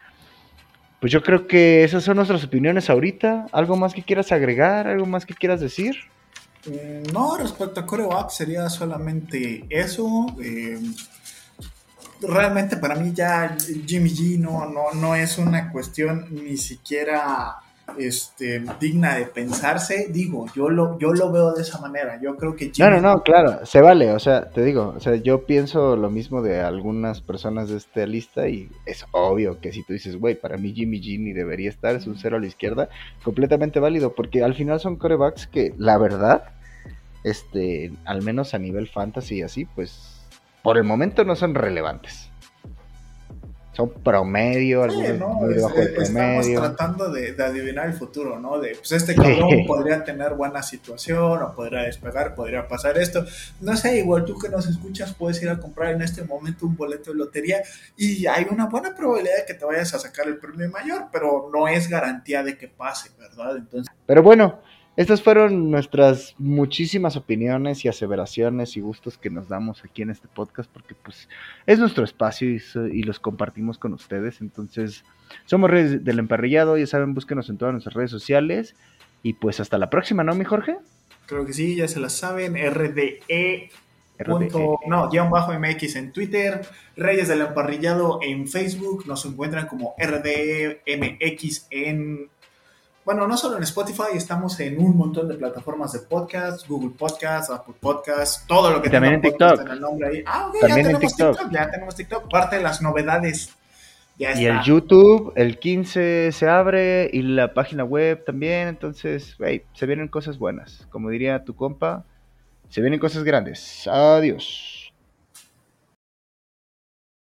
pues 1.00 1.10
yo 1.10 1.20
creo 1.24 1.48
que 1.48 1.82
esas 1.82 2.04
son 2.04 2.18
nuestras 2.18 2.44
opiniones 2.44 2.88
ahorita. 2.88 3.46
¿Algo 3.50 3.76
más 3.76 3.92
que 3.92 4.04
quieras 4.04 4.30
agregar? 4.30 4.86
¿Algo 4.86 5.06
más 5.06 5.26
que 5.26 5.34
quieras 5.34 5.60
decir? 5.60 5.96
Mm, 6.66 7.12
no, 7.12 7.36
respecto 7.38 7.80
a 7.80 7.86
coreback 7.86 8.30
sería 8.30 8.68
solamente 8.70 9.66
eso. 9.68 10.26
Eh, 10.40 10.78
realmente 12.20 12.76
para 12.76 12.94
mí 12.94 13.10
ya 13.12 13.56
Jimmy 13.84 14.10
G 14.10 14.38
no, 14.38 14.64
no, 14.66 14.92
no 14.94 15.16
es 15.16 15.38
una 15.38 15.72
cuestión 15.72 16.28
ni 16.30 16.56
siquiera 16.56 17.56
este, 17.98 18.62
digna 18.80 19.16
de 19.16 19.26
pensarse, 19.26 20.08
digo, 20.10 20.46
yo 20.54 20.68
lo, 20.68 20.98
yo 20.98 21.12
lo 21.12 21.30
veo 21.30 21.52
de 21.52 21.62
esa 21.62 21.80
manera. 21.80 22.20
Yo 22.20 22.36
creo 22.36 22.56
que 22.56 22.72
No, 22.78 22.90
no, 22.90 23.00
no, 23.00 23.22
claro, 23.22 23.64
se 23.64 23.80
vale, 23.80 24.12
o 24.12 24.18
sea, 24.18 24.50
te 24.50 24.62
digo, 24.62 24.94
o 24.96 25.00
sea, 25.00 25.16
yo 25.16 25.46
pienso 25.46 25.96
lo 25.96 26.10
mismo 26.10 26.42
de 26.42 26.60
algunas 26.60 27.20
personas 27.20 27.68
de 27.68 27.76
esta 27.76 28.06
lista 28.06 28.48
y 28.48 28.68
es 28.84 29.04
obvio 29.12 29.60
que 29.60 29.72
si 29.72 29.82
tú 29.82 29.92
dices, 29.92 30.16
güey, 30.16 30.34
para 30.34 30.56
mí 30.56 30.72
Jimmy 30.74 31.00
ni 31.00 31.32
debería 31.32 31.68
estar, 31.68 31.94
es 31.94 32.06
un 32.06 32.18
cero 32.18 32.36
a 32.36 32.40
la 32.40 32.46
izquierda, 32.46 32.88
completamente 33.22 33.80
válido, 33.80 34.14
porque 34.14 34.42
al 34.42 34.54
final 34.54 34.80
son 34.80 34.96
corebacks 34.96 35.46
que, 35.46 35.74
la 35.78 35.98
verdad, 35.98 36.44
este, 37.24 37.92
al 38.04 38.22
menos 38.22 38.54
a 38.54 38.58
nivel 38.58 38.88
fantasy 38.88 39.36
y 39.36 39.42
así, 39.42 39.64
pues, 39.64 40.20
por 40.62 40.76
el 40.76 40.84
momento 40.84 41.24
no 41.24 41.36
son 41.36 41.54
relevantes. 41.54 42.30
Son 43.76 43.90
promedio, 43.90 44.84
algunos 44.84 45.18
¿no? 45.18 45.28
muy 45.34 45.50
Es- 45.50 45.56
debajo 45.56 45.76
del 45.76 45.88
eh, 45.88 45.90
estamos 45.98 46.12
promedio. 46.46 46.60
tratando 46.60 47.10
de, 47.12 47.32
de 47.32 47.44
adivinar 47.44 47.86
el 47.86 47.92
futuro, 47.92 48.40
¿no? 48.40 48.58
De, 48.58 48.70
pues 48.74 48.92
este 48.92 49.14
cabrón 49.14 49.66
podría 49.66 50.02
tener 50.02 50.32
buena 50.32 50.62
situación, 50.62 51.42
o 51.42 51.54
podría 51.54 51.80
despegar, 51.82 52.34
podría 52.34 52.66
pasar 52.66 52.96
esto. 52.96 53.26
No 53.60 53.76
sé, 53.76 53.98
igual 53.98 54.24
tú 54.24 54.38
que 54.38 54.48
nos 54.48 54.66
escuchas 54.66 55.12
puedes 55.12 55.42
ir 55.42 55.50
a 55.50 55.58
comprar 55.58 55.92
en 55.92 56.00
este 56.00 56.24
momento 56.24 56.64
un 56.64 56.74
boleto 56.74 57.10
de 57.12 57.18
lotería 57.18 57.62
y 57.98 58.26
hay 58.26 58.46
una 58.50 58.66
buena 58.66 58.94
probabilidad 58.94 59.36
de 59.40 59.44
que 59.46 59.54
te 59.54 59.64
vayas 59.66 59.92
a 59.92 59.98
sacar 59.98 60.26
el 60.26 60.38
premio 60.38 60.70
mayor, 60.70 61.08
pero 61.12 61.50
no 61.52 61.68
es 61.68 61.88
garantía 61.88 62.42
de 62.42 62.56
que 62.56 62.68
pase, 62.68 63.10
¿verdad? 63.18 63.58
Entonces, 63.58 63.94
Pero 64.06 64.22
bueno, 64.22 64.58
estas 64.96 65.22
fueron 65.22 65.70
nuestras 65.70 66.34
muchísimas 66.38 67.16
opiniones 67.16 67.84
y 67.84 67.88
aseveraciones 67.88 68.76
y 68.76 68.80
gustos 68.80 69.18
que 69.18 69.30
nos 69.30 69.48
damos 69.48 69.84
aquí 69.84 70.02
en 70.02 70.10
este 70.10 70.26
podcast, 70.26 70.70
porque 70.72 70.94
pues 70.94 71.28
es 71.66 71.78
nuestro 71.78 72.04
espacio 72.04 72.48
y, 72.48 73.02
los 73.02 73.20
compartimos 73.20 73.78
con 73.78 73.92
ustedes. 73.92 74.40
Entonces, 74.40 75.04
somos 75.44 75.70
Reyes 75.70 76.04
del 76.04 76.18
Emparrillado, 76.18 76.78
ya 76.78 76.86
saben, 76.86 77.14
búsquenos 77.14 77.50
en 77.50 77.58
todas 77.58 77.72
nuestras 77.72 77.94
redes 77.94 78.10
sociales. 78.10 78.74
Y 79.22 79.34
pues 79.34 79.60
hasta 79.60 79.76
la 79.76 79.90
próxima, 79.90 80.24
¿no, 80.24 80.34
mi 80.34 80.44
Jorge? 80.44 80.76
creo 81.26 81.44
que 81.44 81.52
sí, 81.52 81.74
ya 81.76 81.88
se 81.88 82.00
la 82.00 82.08
saben, 82.08 82.54
RDE. 82.54 83.20
RDE. 83.28 83.70
Punto, 84.24 84.80
no, 84.86 85.10
guion 85.10 85.28
bajo 85.28 85.52
MX 85.52 85.96
en 85.96 86.10
Twitter, 86.10 86.66
Reyes 86.96 87.28
del 87.28 87.42
Emparrillado 87.42 88.20
en 88.22 88.48
Facebook, 88.48 89.06
nos 89.06 89.26
encuentran 89.26 89.66
como 89.66 89.94
RDMX 89.98 91.66
en, 91.70 92.30
bueno, 93.06 93.26
no 93.28 93.36
solo 93.38 93.56
en 93.56 93.62
Spotify, 93.62 94.08
estamos 94.14 94.58
en 94.60 94.78
un 94.78 94.96
montón 94.96 95.28
de 95.28 95.34
plataformas 95.36 95.92
de 95.92 96.00
podcast, 96.00 96.66
Google 96.68 96.90
Podcast, 96.98 97.50
Apple 97.50 97.74
Podcast, 97.80 98.46
todo 98.48 98.70
lo 98.70 98.82
que 98.82 98.88
Y 98.88 98.90
también 98.90 99.14
en 99.14 99.20
TikTok. 99.22 99.60
en 99.60 99.68
el 99.68 99.80
nombre 99.80 100.08
ahí. 100.08 100.22
Ah, 100.26 100.48
ok, 100.48 100.60
También 100.60 100.86
ya 100.86 100.90
en 100.90 100.96
tenemos 100.98 101.14
TikTok. 101.16 101.36
TikTok. 101.38 101.52
ya 101.54 101.70
tenemos 101.70 101.94
TikTok, 101.94 102.28
parte 102.30 102.56
de 102.56 102.62
las 102.62 102.82
novedades. 102.82 103.54
Ya 104.18 104.30
Y 104.30 104.46
está. 104.46 104.58
el 104.58 104.64
YouTube, 104.64 105.32
el 105.36 105.58
15 105.58 106.32
se 106.32 106.48
abre 106.48 107.08
y 107.12 107.22
la 107.22 107.54
página 107.54 107.84
web 107.84 108.24
también. 108.24 108.66
Entonces, 108.68 109.36
hey, 109.38 109.62
se 109.72 109.86
vienen 109.86 110.08
cosas 110.08 110.36
buenas. 110.38 110.86
Como 110.90 111.08
diría 111.10 111.44
tu 111.44 111.54
compa, 111.54 112.04
se 112.68 112.80
vienen 112.80 112.98
cosas 112.98 113.22
grandes. 113.22 113.86
Adiós. 113.86 114.75